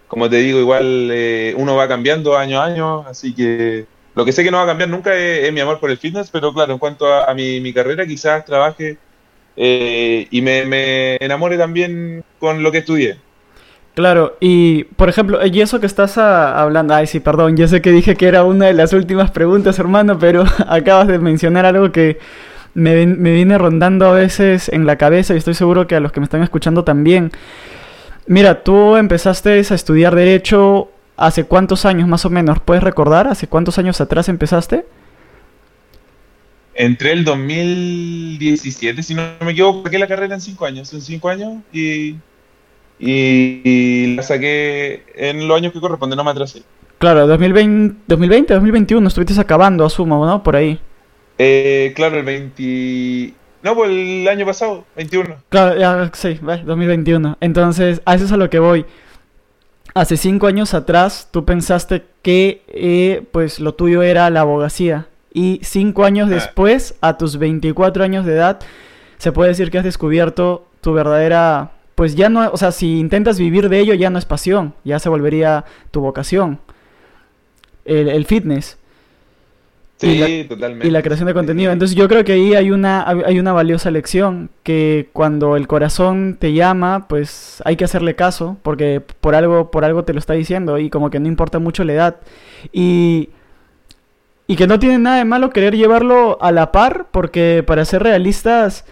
como 0.09 0.31
te 0.31 0.37
digo, 0.37 0.59
igual 0.59 1.11
eh, 1.13 1.55
uno 1.59 1.77
va 1.77 1.87
cambiando 1.87 2.39
año 2.39 2.59
a 2.59 2.65
año, 2.65 3.01
así 3.01 3.35
que 3.35 3.85
lo 4.15 4.25
que 4.25 4.33
sé 4.33 4.43
que 4.43 4.51
no 4.51 4.57
va 4.57 4.63
a 4.63 4.69
cambiar 4.69 4.89
nunca 4.89 5.15
es, 5.15 5.53
mi 5.53 5.61
amor 5.61 5.81
por 5.81 5.91
el 5.91 5.99
fitness, 5.99 6.31
pero 6.31 6.55
claro, 6.55 6.73
en 6.73 6.79
cuanto 6.79 7.07
a, 7.13 7.31
a 7.31 7.35
mi, 7.35 7.61
mi 7.61 7.75
carrera 7.75 8.07
quizás 8.07 8.43
trabaje 8.47 8.97
eh, 9.57 10.27
y 10.31 10.43
me, 10.43 10.65
me, 10.65 11.17
enamore 11.17 11.57
también 11.57 12.25
con 12.39 12.63
lo 12.63 12.73
que 12.73 12.79
estudié. 12.79 13.19
Claro, 13.95 14.37
y 14.41 14.85
por 14.85 15.09
ejemplo, 15.09 15.45
y 15.47 15.61
eso 15.61 15.81
que 15.81 15.87
estás 15.87 16.19
a, 16.19 16.61
hablando, 16.61 16.95
ay 16.95 17.07
sí, 17.07 17.21
perdón, 17.21 17.57
yo 17.57 17.67
sé 17.67 17.81
que 17.81 17.91
dije 17.91 18.15
que 18.15 18.29
era 18.29 18.45
una 18.45 18.67
de 18.67 18.75
las 18.75 18.93
últimas 18.93 19.31
preguntas, 19.31 19.79
hermano, 19.79 20.19
pero 20.19 20.45
acabas 20.69 21.09
de 21.09 21.19
mencionar 21.19 21.65
algo 21.65 21.93
que 21.93 22.19
me, 22.75 23.07
me 23.07 23.33
viene 23.33 23.57
rondando 23.57 24.07
a 24.07 24.13
veces 24.13 24.69
en 24.69 24.85
la 24.85 24.97
cabeza 24.97 25.33
y 25.33 25.39
estoy 25.39 25.55
seguro 25.55 25.87
que 25.87 25.97
a 25.97 26.01
los 26.01 26.13
que 26.13 26.21
me 26.21 26.25
están 26.25 26.43
escuchando 26.43 26.85
también. 26.85 27.33
Mira, 28.27 28.63
tú 28.63 28.97
empezaste 28.97 29.51
a 29.51 29.75
estudiar 29.75 30.15
derecho 30.15 30.91
hace 31.17 31.45
cuántos 31.45 31.87
años 31.87 32.07
más 32.07 32.25
o 32.27 32.31
menos, 32.31 32.61
¿puedes 32.61 32.83
recordar? 32.83 33.29
¿Hace 33.29 33.47
cuántos 33.49 33.79
años 33.79 34.01
atrás 34.01 34.29
empezaste? 34.29 34.85
Entré 36.79 37.13
el 37.13 37.25
2017, 37.25 39.03
si 39.03 39.15
no 39.15 39.23
me 39.41 39.53
equivoco, 39.53 39.85
saqué 39.85 39.99
la 39.99 40.07
carrera 40.07 40.35
en 40.35 40.43
cinco 40.43 40.67
años, 40.67 40.93
en 40.93 41.01
cinco 41.01 41.31
años 41.31 41.63
y, 41.73 42.17
y, 42.99 44.15
la 44.15 44.23
saqué 44.23 45.03
en 45.15 45.49
los 45.49 45.57
años 45.57 45.73
que 45.73 45.81
corresponden, 45.81 46.19
no 46.19 46.25
me 46.25 46.33
atrasé. 46.33 46.63
Claro, 46.99 47.27
2020, 47.27 48.03
2020, 48.07 48.55
2021 48.55 49.09
estuviste 49.09 49.41
acabando, 49.41 49.87
asumo, 49.87 50.25
¿no? 50.27 50.43
Por 50.43 50.57
ahí. 50.57 50.79
Eh, 51.39 51.93
claro, 51.97 52.19
el 52.19 52.25
20... 52.25 53.35
No, 53.63 53.75
pues 53.75 53.91
el 53.91 54.29
año 54.29 54.45
pasado, 54.45 54.85
21. 54.97 55.37
Claro, 55.49 55.79
ya, 55.79 56.11
sí, 56.13 56.39
2021. 56.43 57.39
Entonces, 57.41 58.03
a 58.05 58.15
eso 58.15 58.27
es 58.27 58.33
a 58.33 58.37
lo 58.37 58.51
que 58.51 58.59
voy. 58.59 58.85
Hace 59.95 60.19
cinco 60.19 60.47
años 60.47 60.75
atrás, 60.75 61.29
tú 61.31 61.47
pensaste 61.47 62.05
que 62.21 62.63
eh, 62.69 63.23
pues 63.33 63.61
lo 63.61 63.75
tuyo 63.75 64.03
era 64.03 64.29
la 64.29 64.43
abogacía. 64.43 65.09
Y 65.37 65.61
cinco 65.63 66.05
años 66.05 66.31
ah. 66.31 66.35
después, 66.35 66.95
a 67.03 67.19
tus 67.19 67.37
24 67.37 68.03
años 68.03 68.25
de 68.25 68.33
edad, 68.33 68.59
se 69.19 69.33
puede 69.33 69.51
decir 69.51 69.71
que 69.71 69.77
has 69.77 69.85
descubierto 69.85 70.67
tu 70.81 70.95
verdadera... 70.95 71.73
Pues 71.95 72.15
ya 72.15 72.31
no, 72.31 72.51
o 72.51 72.57
sea, 72.57 72.73
si 72.73 72.99
intentas 72.99 73.39
vivir 73.39 73.69
de 73.69 73.81
ello, 73.81 73.93
ya 73.93 74.09
no 74.09 74.19
es 74.19 74.25
pasión, 74.25 74.73
ya 74.83 74.99
se 74.99 75.11
volvería 75.11 75.67
tu 75.91 76.01
vocación. 76.01 76.59
El, 77.85 78.09
el 78.09 78.25
fitness. 78.25 78.79
Sí, 79.99 80.09
y 80.09 80.19
la, 80.43 80.49
totalmente. 80.49 80.87
Y 80.87 80.91
la 80.91 81.03
creación 81.03 81.27
de 81.27 81.35
contenido. 81.35 81.71
Entonces 81.71 81.95
yo 81.97 82.09
creo 82.09 82.25
que 82.25 82.33
ahí 82.33 82.55
hay 82.55 82.71
una, 82.71 83.07
hay 83.07 83.39
una 83.39 83.53
valiosa 83.53 83.91
lección, 83.91 84.49
que 84.63 85.11
cuando 85.13 85.57
el 85.57 85.67
corazón 85.67 86.39
te 86.39 86.55
llama, 86.55 87.09
pues 87.09 87.63
hay 87.67 87.77
que 87.77 87.85
hacerle 87.85 88.15
caso, 88.15 88.57
porque 88.63 89.03
por 89.21 89.35
algo, 89.35 89.71
por 89.71 89.85
algo 89.85 90.05
te 90.05 90.15
lo 90.15 90.19
está 90.19 90.33
diciendo, 90.33 90.79
y 90.79 90.89
como 90.89 91.11
que 91.11 91.21
no 91.21 91.29
importa 91.29 91.59
mucho 91.59 91.85
la 91.85 91.93
edad. 91.93 92.17
Y, 92.73 93.29
y 94.47 94.57
que 94.57 94.67
no 94.67 94.79
tiene 94.79 94.99
nada 94.99 95.19
de 95.19 95.25
malo 95.25 95.51
querer 95.51 95.77
llevarlo 95.77 96.39
a 96.41 96.53
la 96.53 96.73
par, 96.73 97.07
porque 97.11 97.65
para 97.67 97.85
ser 97.85 98.03
realistas 98.03 98.85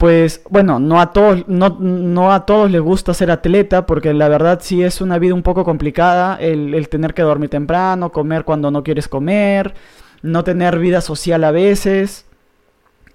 pues 0.00 0.40
bueno, 0.48 0.78
no 0.78 0.98
a 0.98 1.12
todos, 1.12 1.46
no, 1.46 1.76
no, 1.78 2.32
a 2.32 2.46
todos 2.46 2.70
les 2.70 2.80
gusta 2.80 3.12
ser 3.12 3.30
atleta, 3.30 3.84
porque 3.84 4.14
la 4.14 4.30
verdad 4.30 4.60
sí 4.62 4.82
es 4.82 5.02
una 5.02 5.18
vida 5.18 5.34
un 5.34 5.42
poco 5.42 5.62
complicada, 5.62 6.38
el, 6.40 6.88
tener 6.88 7.12
que 7.12 7.20
dormir 7.20 7.50
temprano, 7.50 8.10
comer 8.10 8.44
cuando 8.44 8.70
no 8.70 8.82
quieres 8.82 9.08
comer, 9.08 9.74
no 10.22 10.42
tener 10.42 10.78
vida 10.78 11.02
social 11.02 11.44
a 11.44 11.50
veces. 11.50 12.24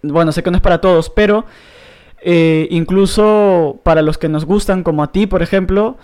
Bueno, 0.03 0.31
sé 0.31 0.43
que 0.43 0.51
no 0.51 0.57
es 0.57 0.61
para 0.61 0.79
todos, 0.79 1.09
pero 1.09 1.45
eh, 2.21 2.67
incluso 2.69 3.79
para 3.81 4.03
los 4.03 4.19
que 4.19 4.29
nos 4.29 4.45
gustan, 4.45 4.83
como 4.83 5.01
a 5.01 5.11
ti, 5.11 5.25
por 5.25 5.41
ejemplo, 5.41 5.97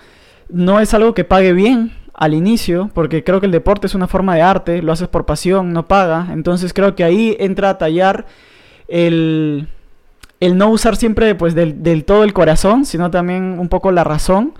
no 0.49 0.79
es 0.79 0.95
algo 0.95 1.13
que 1.13 1.25
pague 1.25 1.53
bien 1.53 1.91
al 2.13 2.33
inicio, 2.33 2.89
porque 2.93 3.23
creo 3.23 3.39
que 3.39 3.45
el 3.45 3.51
deporte 3.51 3.87
es 3.87 3.95
una 3.95 4.07
forma 4.07 4.35
de 4.35 4.41
arte, 4.41 4.81
lo 4.81 4.91
haces 4.91 5.07
por 5.07 5.25
pasión, 5.25 5.73
no 5.73 5.87
paga, 5.87 6.27
entonces 6.31 6.73
creo 6.73 6.95
que 6.95 7.03
ahí 7.03 7.35
entra 7.39 7.69
a 7.69 7.77
tallar 7.77 8.25
el 8.87 9.67
el 10.41 10.57
no 10.57 10.69
usar 10.69 10.97
siempre 10.97 11.35
pues 11.35 11.55
del, 11.55 12.03
todo 12.03 12.23
el 12.25 12.33
corazón, 12.33 12.83
sino 12.85 13.11
también 13.11 13.57
un 13.59 13.69
poco 13.69 13.91
la 13.91 14.03
razón 14.03 14.53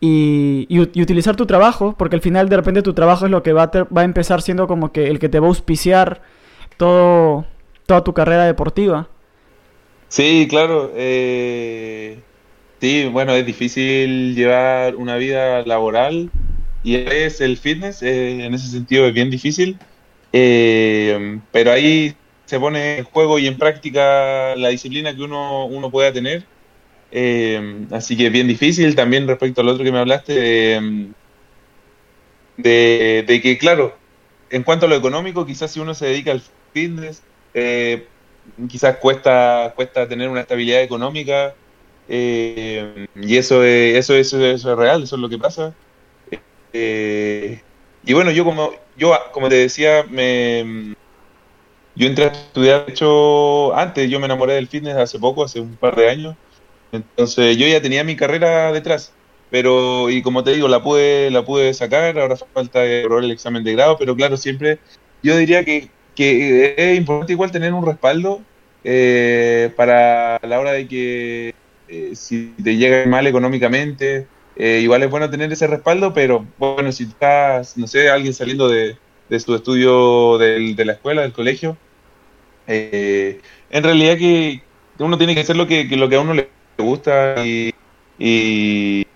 y, 0.00 0.68
utilizar 0.78 1.34
tu 1.34 1.46
trabajo, 1.46 1.96
porque 1.98 2.14
al 2.14 2.22
final 2.22 2.48
de 2.48 2.56
repente 2.56 2.82
tu 2.82 2.92
trabajo 2.92 3.24
es 3.24 3.30
lo 3.30 3.42
que 3.42 3.54
va 3.54 3.64
a, 3.64 3.84
va 3.84 4.02
a 4.02 4.04
empezar 4.04 4.42
siendo 4.42 4.68
como 4.68 4.92
que 4.92 5.08
el 5.08 5.18
que 5.18 5.30
te 5.30 5.40
va 5.40 5.46
a 5.46 5.48
auspiciar 5.48 6.20
todo, 6.76 7.46
toda 7.86 8.04
tu 8.04 8.12
carrera 8.12 8.44
deportiva. 8.44 9.08
Sí, 10.08 10.46
claro. 10.48 10.92
Eh, 10.94 12.20
sí, 12.80 13.08
bueno, 13.10 13.32
es 13.32 13.46
difícil 13.46 14.34
llevar 14.36 14.94
una 14.96 15.16
vida 15.16 15.62
laboral 15.62 16.30
y 16.82 16.96
es 16.96 17.40
el 17.40 17.56
fitness, 17.56 18.02
eh, 18.02 18.44
en 18.44 18.54
ese 18.54 18.68
sentido 18.68 19.06
es 19.06 19.14
bien 19.14 19.30
difícil. 19.30 19.78
Eh, 20.32 21.40
pero 21.52 21.72
ahí 21.72 22.14
se 22.44 22.60
pone 22.60 22.98
en 22.98 23.04
juego 23.04 23.38
y 23.38 23.46
en 23.46 23.58
práctica 23.58 24.54
la 24.56 24.68
disciplina 24.68 25.14
que 25.14 25.22
uno, 25.22 25.66
uno 25.66 25.90
pueda 25.90 26.12
tener. 26.12 26.44
Eh, 27.10 27.86
así 27.90 28.16
que 28.16 28.26
es 28.26 28.32
bien 28.32 28.46
difícil. 28.46 28.94
También 28.94 29.26
respecto 29.26 29.60
al 29.60 29.68
otro 29.68 29.84
que 29.84 29.92
me 29.92 29.98
hablaste, 29.98 30.80
de, 32.56 33.40
que, 33.42 33.58
claro, 33.58 33.96
en 34.50 34.62
cuanto 34.62 34.86
a 34.86 34.88
lo 34.88 34.96
económico, 34.96 35.46
quizás 35.46 35.70
si 35.70 35.80
uno 35.80 35.94
se 35.94 36.06
dedica 36.06 36.32
al 36.32 36.42
fitness, 36.72 37.22
quizás 38.68 38.96
cuesta, 38.96 39.72
cuesta 39.74 40.08
tener 40.08 40.28
una 40.28 40.40
estabilidad 40.42 40.82
económica. 40.82 41.54
Y 42.08 43.36
eso 43.36 43.64
es, 43.64 43.96
eso, 43.96 44.14
eso, 44.14 44.44
eso, 44.44 44.72
es 44.72 44.78
real, 44.78 45.02
eso 45.02 45.16
es 45.16 45.22
lo 45.22 45.28
que 45.28 45.38
pasa. 45.38 45.74
Y 46.72 48.12
bueno, 48.12 48.30
yo 48.30 48.44
como, 48.44 48.72
yo 48.96 49.14
como 49.32 49.48
te 49.48 49.56
decía, 49.56 50.04
me 50.08 50.94
yo 51.98 52.06
entré 52.06 52.26
a 52.26 52.28
estudiar, 52.28 52.86
de 52.86 52.92
hecho, 52.92 53.74
antes 53.74 54.08
yo 54.08 54.20
me 54.20 54.26
enamoré 54.26 54.54
del 54.54 54.68
fitness 54.68 54.96
hace 54.96 55.18
poco, 55.18 55.42
hace 55.44 55.58
un 55.58 55.74
par 55.74 55.96
de 55.96 56.08
años. 56.08 56.36
Entonces 56.92 57.56
yo 57.56 57.66
ya 57.66 57.82
tenía 57.82 58.04
mi 58.04 58.14
carrera 58.14 58.72
detrás, 58.72 59.12
pero 59.50 60.08
y 60.08 60.22
como 60.22 60.44
te 60.44 60.52
digo, 60.52 60.68
la 60.68 60.80
pude 60.82 61.30
la 61.32 61.44
pude 61.44 61.74
sacar, 61.74 62.18
ahora 62.18 62.36
falta 62.36 62.80
probar 63.02 63.24
el 63.24 63.32
examen 63.32 63.64
de 63.64 63.72
grado, 63.72 63.96
pero 63.98 64.14
claro, 64.14 64.36
siempre 64.36 64.78
yo 65.24 65.36
diría 65.36 65.64
que, 65.64 65.90
que 66.14 66.74
es 66.76 66.96
importante 66.96 67.32
igual 67.32 67.50
tener 67.50 67.72
un 67.72 67.84
respaldo 67.84 68.42
eh, 68.84 69.72
para 69.76 70.38
la 70.42 70.60
hora 70.60 70.72
de 70.72 70.86
que 70.86 71.54
eh, 71.88 72.12
si 72.14 72.54
te 72.62 72.76
llega 72.76 73.06
mal 73.06 73.26
económicamente, 73.26 74.28
eh, 74.58 74.80
igual 74.82 75.02
es 75.02 75.10
bueno 75.10 75.30
tener 75.30 75.52
ese 75.52 75.66
respaldo, 75.66 76.12
pero 76.12 76.44
bueno, 76.58 76.92
si 76.92 77.04
estás, 77.04 77.76
no 77.76 77.86
sé, 77.86 78.10
alguien 78.10 78.34
saliendo 78.34 78.68
de, 78.68 78.96
de 79.28 79.40
su 79.40 79.54
estudio 79.54 80.36
de 80.38 80.84
la 80.84 80.92
escuela, 80.92 81.22
del 81.22 81.32
colegio, 81.32 81.76
eh, 82.66 83.40
en 83.70 83.82
realidad 83.82 84.18
que 84.18 84.62
uno 84.98 85.16
tiene 85.16 85.34
que 85.34 85.40
hacer 85.40 85.56
lo 85.56 85.66
que, 85.66 85.84
lo 85.84 86.08
que 86.08 86.16
a 86.16 86.20
uno 86.20 86.34
le 86.34 86.48
gusta 86.76 87.44
y, 87.44 87.74
y, 88.18 89.06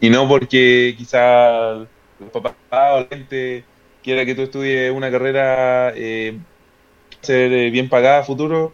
no 0.00 0.28
porque 0.28 0.94
quizá 0.96 1.74
los 1.74 2.30
papás 2.32 2.54
o 2.70 3.00
la 3.00 3.06
gente 3.10 3.64
quiera 4.02 4.24
que 4.24 4.34
tú 4.34 4.42
estudies 4.42 4.92
una 4.92 5.10
carrera 5.10 5.92
eh, 5.94 6.38
ser 7.20 7.52
eh, 7.52 7.70
bien 7.70 7.88
pagada 7.88 8.20
a 8.20 8.24
futuro. 8.24 8.72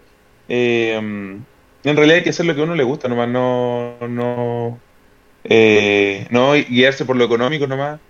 Eh, 0.49 0.95
en 0.97 1.97
realidad 1.97 2.19
hay 2.19 2.23
que 2.23 2.31
hacer 2.31 2.47
lo 2.47 2.55
que 2.55 2.61
a 2.61 2.65
uno 2.65 2.75
le 2.75 2.85
gusta, 2.85 3.09
nomás 3.09 3.29
no, 3.29 3.97
no, 4.09 4.79
no 6.31 6.55
guiarse 6.55 7.05
por 7.05 7.17
lo 7.17 7.25
económico 7.25 7.67
nomás. 7.67 8.01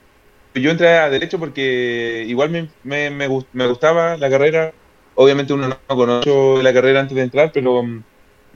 Yo 0.54 0.70
entré 0.70 0.88
a 0.98 1.10
Derecho 1.10 1.38
porque 1.38 2.24
igual 2.28 2.50
me, 2.50 2.68
me, 2.84 3.10
me 3.10 3.66
gustaba 3.66 4.16
la 4.16 4.30
carrera, 4.30 4.72
Obviamente 5.16 5.52
uno 5.52 5.68
no 5.68 5.78
conoce 5.86 6.62
la 6.62 6.72
carrera 6.72 7.00
antes 7.00 7.16
de 7.16 7.22
entrar, 7.22 7.52
pero, 7.52 7.82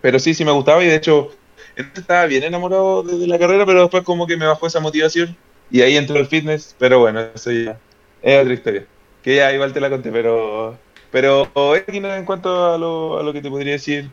pero 0.01 0.19
sí, 0.19 0.35
sí 0.35 0.45
me 0.45 0.51
gustaba 0.51 0.83
y 0.83 0.89
de 0.89 0.97
hecho 0.97 1.31
estaba 1.77 2.27
bien 2.27 2.43
enamorado 2.43 3.03
de, 3.03 3.27
la 3.27 3.39
carrera, 3.39 3.65
pero 3.65 3.83
después 3.83 4.03
como 4.03 4.27
que 4.27 4.37
me 4.37 4.47
bajó 4.47 4.67
esa 4.67 4.81
motivación 4.81 5.37
y 5.71 5.83
ahí 5.83 5.97
entró 5.97 6.19
el 6.19 6.27
fitness, 6.27 6.75
pero 6.79 6.99
bueno, 6.99 7.21
eso 7.35 7.53
ya 7.53 7.79
es 8.23 8.43
otra 8.43 8.55
historia. 8.55 8.87
Que 9.23 9.37
ya 9.37 9.53
igual 9.53 9.73
te 9.73 9.81
la 9.81 9.91
conté, 9.91 10.11
pero 10.11 10.77
pero 11.11 11.51
en 11.87 12.25
cuanto 12.25 12.75
a 12.75 12.77
lo, 12.77 13.19
a 13.19 13.23
lo 13.23 13.33
que 13.33 13.41
te 13.41 13.49
podría 13.49 13.73
decir 13.73 14.11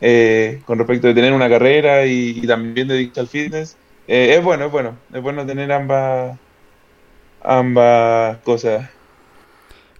eh, 0.00 0.60
con 0.66 0.78
respecto 0.78 1.06
de 1.08 1.14
tener 1.14 1.32
una 1.32 1.48
carrera 1.48 2.06
y, 2.06 2.46
también 2.46 2.88
dedicarse 2.88 3.20
al 3.20 3.28
fitness, 3.28 3.76
eh, 4.08 4.36
es 4.36 4.44
bueno, 4.44 4.66
es 4.66 4.72
bueno, 4.72 4.96
es 5.12 5.22
bueno 5.22 5.46
tener 5.46 5.72
ambas 5.72 6.38
ambas 7.42 8.38
cosas. 8.38 8.88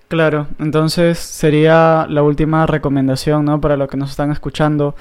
Claro, 0.09 0.47
entonces 0.61 1.19
sería 1.19 2.07
la 2.09 2.23
última 2.23 2.67
recomendación, 2.67 3.45
¿no? 3.45 3.61
Para 3.61 3.77
los 3.77 3.89
que 3.89 3.97
nos 3.97 4.11
están 4.11 4.31
escuchando. 4.31 4.95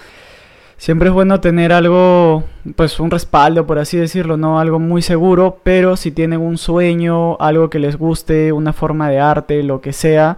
Siempre 0.77 1.09
es 1.09 1.13
bueno 1.13 1.39
tener 1.39 1.71
algo, 1.71 2.43
pues 2.75 2.99
un 2.99 3.11
respaldo, 3.11 3.65
por 3.65 3.79
así 3.79 3.97
decirlo, 3.97 4.35
¿no? 4.35 4.59
Algo 4.59 4.79
muy 4.79 5.01
seguro, 5.01 5.59
pero 5.63 5.95
si 5.95 6.11
tienen 6.11 6.41
un 6.41 6.57
sueño, 6.57 7.37
algo 7.39 7.69
que 7.69 7.79
les 7.79 7.97
guste, 7.97 8.51
una 8.51 8.73
forma 8.73 9.09
de 9.09 9.19
arte, 9.19 9.63
lo 9.63 9.79
que 9.79 9.93
sea, 9.93 10.37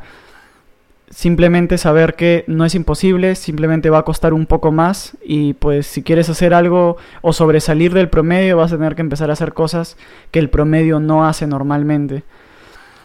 simplemente 1.09 1.77
saber 1.77 2.15
que 2.15 2.43
no 2.47 2.65
es 2.65 2.75
imposible, 2.75 3.35
simplemente 3.35 3.89
va 3.89 3.99
a 3.99 4.03
costar 4.03 4.33
un 4.33 4.45
poco 4.45 4.71
más 4.71 5.17
y 5.23 5.53
pues 5.53 5.87
si 5.87 6.03
quieres 6.03 6.29
hacer 6.29 6.53
algo 6.53 6.97
o 7.21 7.33
sobresalir 7.33 7.93
del 7.93 8.09
promedio 8.09 8.57
vas 8.57 8.73
a 8.73 8.77
tener 8.77 8.95
que 8.95 9.01
empezar 9.01 9.29
a 9.29 9.33
hacer 9.33 9.53
cosas 9.53 9.97
que 10.31 10.39
el 10.39 10.49
promedio 10.49 10.99
no 10.99 11.25
hace 11.25 11.47
normalmente. 11.47 12.23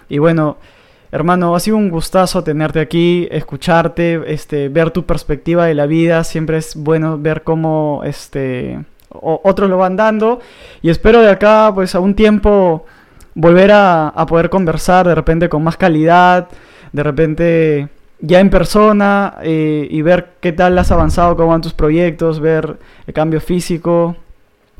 Y 0.09 0.19
bueno, 0.19 0.59
Hermano, 1.15 1.55
ha 1.55 1.61
sido 1.61 1.77
un 1.77 1.91
gustazo 1.91 2.43
tenerte 2.43 2.81
aquí, 2.81 3.29
escucharte, 3.31 4.33
este, 4.33 4.71
ver 4.71 4.93
tu 4.93 5.05
perspectiva 5.05 5.67
de 5.67 5.75
la 5.75 5.85
vida. 5.85 6.25
Siempre 6.25 6.57
es 6.57 6.75
bueno 6.75 7.19
ver 7.19 7.43
cómo 7.43 8.01
este, 8.03 8.83
otros 9.11 9.69
lo 9.69 9.77
van 9.77 9.97
dando. 9.97 10.41
Y 10.81 10.89
espero 10.89 11.21
de 11.21 11.29
acá, 11.29 11.71
pues 11.75 11.95
a 11.95 12.01
un 12.01 12.15
tiempo, 12.15 12.87
volver 13.35 13.73
a, 13.73 14.15
poder 14.27 14.49
conversar 14.49 15.07
de 15.07 15.15
repente 15.15 15.51
con 15.51 15.63
más 15.63 15.77
calidad, 15.77 16.49
de 16.93 17.03
repente 17.03 17.89
ya 18.21 18.41
en 18.41 18.51
persona 18.51 19.35
eh, 19.43 19.87
y 19.91 20.01
ver 20.03 20.31
qué 20.41 20.53
tal 20.53 20.79
has 20.79 20.91
avanzado, 20.93 21.37
cómo 21.37 21.49
van 21.49 21.61
tus 21.61 21.75
proyectos, 21.75 22.41
ver 22.41 22.79
el 23.07 23.13
cambio 23.13 23.41
físico, 23.41 24.17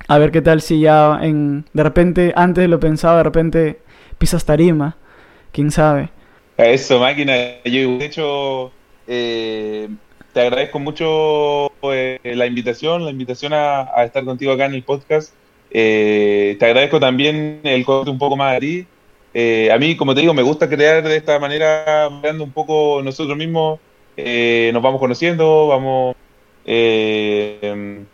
a 0.09 0.19
ver 0.19 0.31
qué 0.31 0.41
tal 0.41 0.63
si 0.63 0.81
ya 0.81 1.19
en, 1.21 1.65
de 1.73 1.83
repente, 1.83 2.33
antes 2.37 2.69
lo 2.69 2.79
pensaba, 2.79 3.19
de 3.19 3.23
repente 3.25 3.79
pisas 4.19 4.45
tarima, 4.45 4.97
quién 5.51 5.71
sabe. 5.71 6.11
Eso, 6.57 7.01
máquina, 7.01 7.35
yo 7.65 7.99
de 7.99 8.05
hecho 8.05 8.73
eh, 9.09 9.89
te 10.33 10.41
agradezco 10.41 10.79
mucho 10.79 11.73
eh, 11.93 12.21
la 12.23 12.47
invitación, 12.47 13.05
la 13.05 13.11
invitación 13.11 13.53
a, 13.55 14.05
estar 14.05 14.25
contigo 14.25 14.53
acá 14.53 14.67
en 14.67 14.75
el 14.75 14.85
podcast. 14.85 15.35
te 15.71 16.59
agradezco 16.61 17.01
también 17.01 17.61
el 17.65 17.85
corte 17.85 18.11
un 18.11 18.19
poco 18.19 18.37
más 18.37 18.57
a 18.57 18.61
ti. 18.61 18.87
Eh, 19.35 19.71
a 19.73 19.79
mí, 19.79 19.97
como 19.97 20.15
te 20.15 20.21
digo, 20.21 20.35
me 20.35 20.43
gusta 20.43 20.69
crear 20.69 21.03
de 21.03 21.17
esta 21.17 21.39
manera, 21.39 22.09
creando 22.21 22.45
un 22.45 22.53
poco 22.53 23.01
nosotros 23.03 23.37
mismos, 23.37 23.81
eh, 24.17 24.71
nos 24.73 24.83
vamos 24.83 25.01
conociendo, 25.01 25.69
vamos... 25.69 26.17
Eh, 26.65 28.05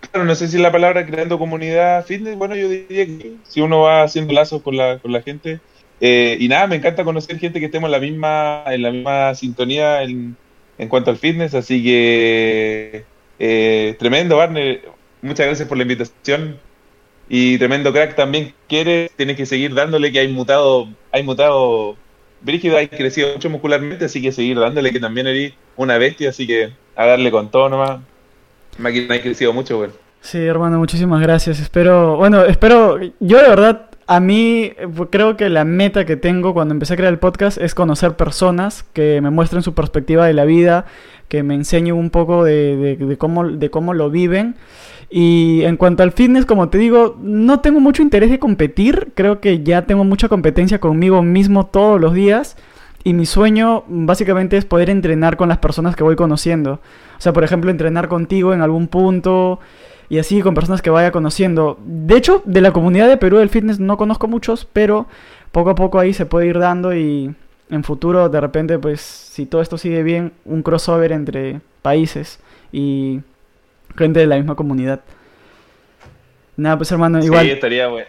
claro, 0.00 0.24
no 0.24 0.34
sé 0.34 0.48
si 0.48 0.58
la 0.58 0.70
palabra 0.70 1.06
creando 1.06 1.38
comunidad 1.38 2.04
fitness, 2.04 2.36
bueno, 2.36 2.54
yo 2.54 2.68
diría 2.68 3.06
que 3.06 3.32
si 3.44 3.60
uno 3.60 3.80
va 3.80 4.02
haciendo 4.02 4.32
lazos 4.32 4.62
con 4.62 4.76
la, 4.76 4.98
con 4.98 5.12
la 5.12 5.22
gente. 5.22 5.60
y 6.00 6.46
nada, 6.48 6.66
me 6.66 6.76
encanta 6.76 7.04
conocer 7.04 7.38
gente 7.38 7.58
que 7.58 7.66
estemos 7.66 7.88
en 7.88 7.92
la 7.92 8.00
misma, 8.00 8.64
en 8.66 8.82
la 8.82 8.90
misma 8.90 9.34
sintonía 9.34 10.02
en, 10.02 10.36
en 10.78 10.88
cuanto 10.88 11.10
al 11.10 11.16
fitness, 11.16 11.54
así 11.54 11.82
que 11.82 13.04
tremendo, 13.98 14.36
Barney. 14.36 14.80
Muchas 15.22 15.46
gracias 15.46 15.66
por 15.66 15.78
la 15.78 15.82
invitación. 15.82 16.58
Y 17.28 17.58
tremendo 17.58 17.92
crack 17.92 18.14
también 18.14 18.54
quiere, 18.68 19.10
tiene 19.16 19.34
que 19.34 19.46
seguir 19.46 19.74
dándole 19.74 20.12
que 20.12 20.20
hay 20.20 20.28
mutado, 20.28 20.88
hay 21.12 21.22
mutado 21.22 21.96
Brígido, 22.40 22.76
hay 22.76 22.88
crecido 22.88 23.32
mucho 23.32 23.50
muscularmente, 23.50 24.04
así 24.04 24.20
que 24.20 24.30
seguir 24.30 24.58
dándole 24.58 24.92
que 24.92 25.00
también 25.00 25.26
eres 25.26 25.54
una 25.76 25.98
bestia, 25.98 26.30
así 26.30 26.46
que 26.46 26.72
a 26.94 27.06
darle 27.06 27.30
con 27.30 27.50
todo 27.50 27.68
nomás. 27.68 28.00
Máquina 28.78 29.14
hay 29.14 29.20
crecido 29.20 29.52
mucho, 29.52 29.78
güey. 29.78 29.90
Sí, 30.20 30.38
hermano, 30.38 30.78
muchísimas 30.78 31.20
gracias. 31.20 31.60
Espero, 31.60 32.16
bueno, 32.16 32.44
espero, 32.44 33.00
yo 33.20 33.42
de 33.42 33.48
verdad, 33.48 33.90
a 34.06 34.20
mí 34.20 34.72
creo 35.10 35.36
que 35.36 35.48
la 35.48 35.64
meta 35.64 36.04
que 36.04 36.16
tengo 36.16 36.52
cuando 36.52 36.74
empecé 36.74 36.94
a 36.94 36.96
crear 36.96 37.12
el 37.12 37.18
podcast 37.18 37.58
es 37.58 37.74
conocer 37.74 38.14
personas 38.14 38.84
que 38.92 39.20
me 39.20 39.30
muestren 39.30 39.62
su 39.62 39.74
perspectiva 39.74 40.26
de 40.26 40.34
la 40.34 40.44
vida, 40.44 40.84
que 41.28 41.42
me 41.42 41.54
enseñen 41.54 41.94
un 41.94 42.10
poco 42.10 42.44
de, 42.44 42.96
de 42.96 43.16
cómo, 43.16 43.48
de 43.48 43.70
cómo 43.70 43.94
lo 43.94 44.10
viven. 44.10 44.56
Y 45.08 45.62
en 45.62 45.76
cuanto 45.76 46.02
al 46.02 46.12
fitness, 46.12 46.46
como 46.46 46.68
te 46.68 46.78
digo, 46.78 47.16
no 47.20 47.60
tengo 47.60 47.80
mucho 47.80 48.02
interés 48.02 48.30
de 48.30 48.38
competir. 48.38 49.12
Creo 49.14 49.40
que 49.40 49.62
ya 49.62 49.82
tengo 49.82 50.04
mucha 50.04 50.28
competencia 50.28 50.80
conmigo 50.80 51.22
mismo 51.22 51.66
todos 51.66 52.00
los 52.00 52.12
días. 52.12 52.56
Y 53.04 53.14
mi 53.14 53.24
sueño 53.24 53.84
básicamente 53.86 54.56
es 54.56 54.64
poder 54.64 54.90
entrenar 54.90 55.36
con 55.36 55.48
las 55.48 55.58
personas 55.58 55.94
que 55.94 56.02
voy 56.02 56.16
conociendo. 56.16 56.80
O 57.18 57.20
sea, 57.20 57.32
por 57.32 57.44
ejemplo, 57.44 57.70
entrenar 57.70 58.08
contigo 58.08 58.52
en 58.52 58.62
algún 58.62 58.88
punto 58.88 59.60
y 60.08 60.18
así 60.18 60.40
con 60.40 60.54
personas 60.54 60.82
que 60.82 60.90
vaya 60.90 61.12
conociendo. 61.12 61.78
De 61.84 62.16
hecho, 62.16 62.42
de 62.44 62.60
la 62.60 62.72
comunidad 62.72 63.08
de 63.08 63.16
Perú 63.16 63.38
del 63.38 63.48
fitness 63.48 63.78
no 63.78 63.96
conozco 63.96 64.26
muchos, 64.26 64.64
pero 64.64 65.06
poco 65.52 65.70
a 65.70 65.74
poco 65.76 66.00
ahí 66.00 66.12
se 66.12 66.26
puede 66.26 66.48
ir 66.48 66.58
dando 66.58 66.94
y 66.94 67.34
en 67.70 67.84
futuro 67.84 68.28
de 68.28 68.40
repente, 68.40 68.78
pues 68.78 69.00
si 69.00 69.46
todo 69.46 69.62
esto 69.62 69.78
sigue 69.78 70.02
bien, 70.02 70.32
un 70.44 70.62
crossover 70.62 71.12
entre 71.12 71.60
países 71.82 72.40
y 72.72 73.20
gente 73.96 74.20
de 74.20 74.26
la 74.26 74.36
misma 74.36 74.54
comunidad. 74.54 75.00
Nada, 76.56 76.76
pues 76.76 76.90
hermano, 76.90 77.22
igual. 77.22 77.44
Sí, 77.44 77.52
estaría 77.52 77.88
bueno. 77.88 78.08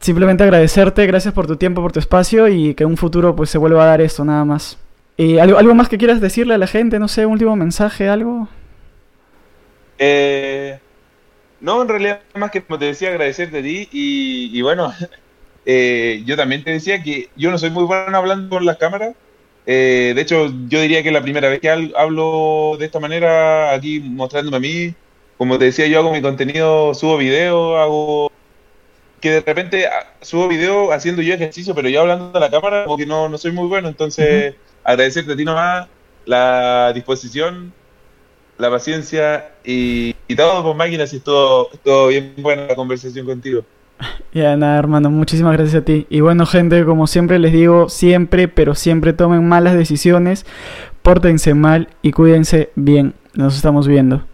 Simplemente 0.00 0.42
agradecerte, 0.44 1.06
gracias 1.06 1.32
por 1.32 1.46
tu 1.46 1.56
tiempo, 1.56 1.80
por 1.80 1.92
tu 1.92 1.98
espacio 1.98 2.48
y 2.48 2.74
que 2.74 2.82
en 2.84 2.90
un 2.90 2.96
futuro 2.96 3.34
pues 3.34 3.50
se 3.50 3.58
vuelva 3.58 3.84
a 3.84 3.86
dar 3.86 4.00
esto, 4.00 4.24
nada 4.24 4.44
más. 4.44 4.78
¿Y 5.16 5.38
algo, 5.38 5.58
algo 5.58 5.74
más 5.74 5.88
que 5.88 5.96
quieras 5.96 6.20
decirle 6.20 6.54
a 6.54 6.58
la 6.58 6.66
gente? 6.66 6.98
No 6.98 7.08
sé, 7.08 7.24
un 7.24 7.32
último 7.32 7.56
mensaje, 7.56 8.08
algo. 8.08 8.48
Eh, 9.98 10.78
no, 11.60 11.80
en 11.80 11.88
realidad, 11.88 12.20
más 12.34 12.50
que 12.50 12.62
como 12.62 12.78
te 12.78 12.86
decía, 12.86 13.08
agradecerte 13.08 13.60
a 13.60 13.62
ti 13.62 13.88
y, 13.92 14.60
bueno, 14.60 14.92
eh, 15.66 16.22
yo 16.26 16.36
también 16.36 16.64
te 16.64 16.72
decía 16.72 17.02
que 17.02 17.30
yo 17.36 17.50
no 17.50 17.58
soy 17.58 17.70
muy 17.70 17.84
bueno 17.84 18.16
hablando 18.16 18.50
con 18.50 18.66
las 18.66 18.76
cámaras. 18.76 19.14
Eh, 19.66 20.12
de 20.14 20.20
hecho, 20.20 20.52
yo 20.68 20.80
diría 20.82 21.02
que 21.02 21.08
es 21.08 21.14
la 21.14 21.22
primera 21.22 21.48
vez 21.48 21.60
que 21.60 21.70
hablo 21.70 22.76
de 22.78 22.84
esta 22.84 23.00
manera 23.00 23.72
aquí 23.72 24.00
mostrándome 24.00 24.58
a 24.58 24.60
mí 24.60 24.94
como 25.38 25.58
te 25.58 25.66
decía, 25.66 25.86
yo 25.86 25.98
hago 25.98 26.12
mi 26.12 26.22
contenido, 26.22 26.94
subo 26.94 27.16
video, 27.16 27.76
hago 27.76 28.30
que 29.20 29.30
de 29.30 29.40
repente 29.40 29.86
ah, 29.86 30.12
subo 30.20 30.48
video 30.48 30.92
haciendo 30.92 31.22
yo 31.22 31.34
ejercicio, 31.34 31.74
pero 31.74 31.88
yo 31.88 32.02
hablando 32.02 32.36
a 32.36 32.40
la 32.40 32.50
cámara, 32.50 32.84
porque 32.86 33.06
no, 33.06 33.28
no 33.28 33.38
soy 33.38 33.52
muy 33.52 33.66
bueno. 33.66 33.88
Entonces, 33.88 34.54
agradecerte 34.84 35.32
a 35.32 35.36
ti 35.36 35.44
nomás 35.44 35.88
la 36.26 36.92
disposición, 36.92 37.72
la 38.58 38.70
paciencia 38.70 39.52
y, 39.64 40.14
todo 40.36 40.62
por 40.62 40.76
máquinas 40.76 41.12
y 41.12 41.20
todo, 41.20 41.68
todo 41.82 42.08
bien 42.08 42.34
buena 42.38 42.66
la 42.66 42.74
conversación 42.74 43.26
contigo. 43.26 43.62
Ya 44.34 44.56
nada, 44.56 44.78
hermano, 44.80 45.10
muchísimas 45.10 45.52
gracias 45.56 45.82
a 45.82 45.84
ti. 45.84 46.06
Y 46.10 46.18
bueno, 46.20 46.44
gente, 46.44 46.84
como 46.84 47.06
siempre 47.06 47.38
les 47.38 47.52
digo, 47.52 47.88
siempre, 47.88 48.48
pero 48.48 48.74
siempre 48.74 49.12
tomen 49.12 49.48
malas 49.48 49.74
decisiones, 49.76 50.44
pórtense 51.02 51.54
mal 51.54 51.88
y 52.02 52.10
cuídense 52.10 52.70
bien. 52.74 53.14
Nos 53.34 53.54
estamos 53.54 53.86
viendo. 53.86 54.24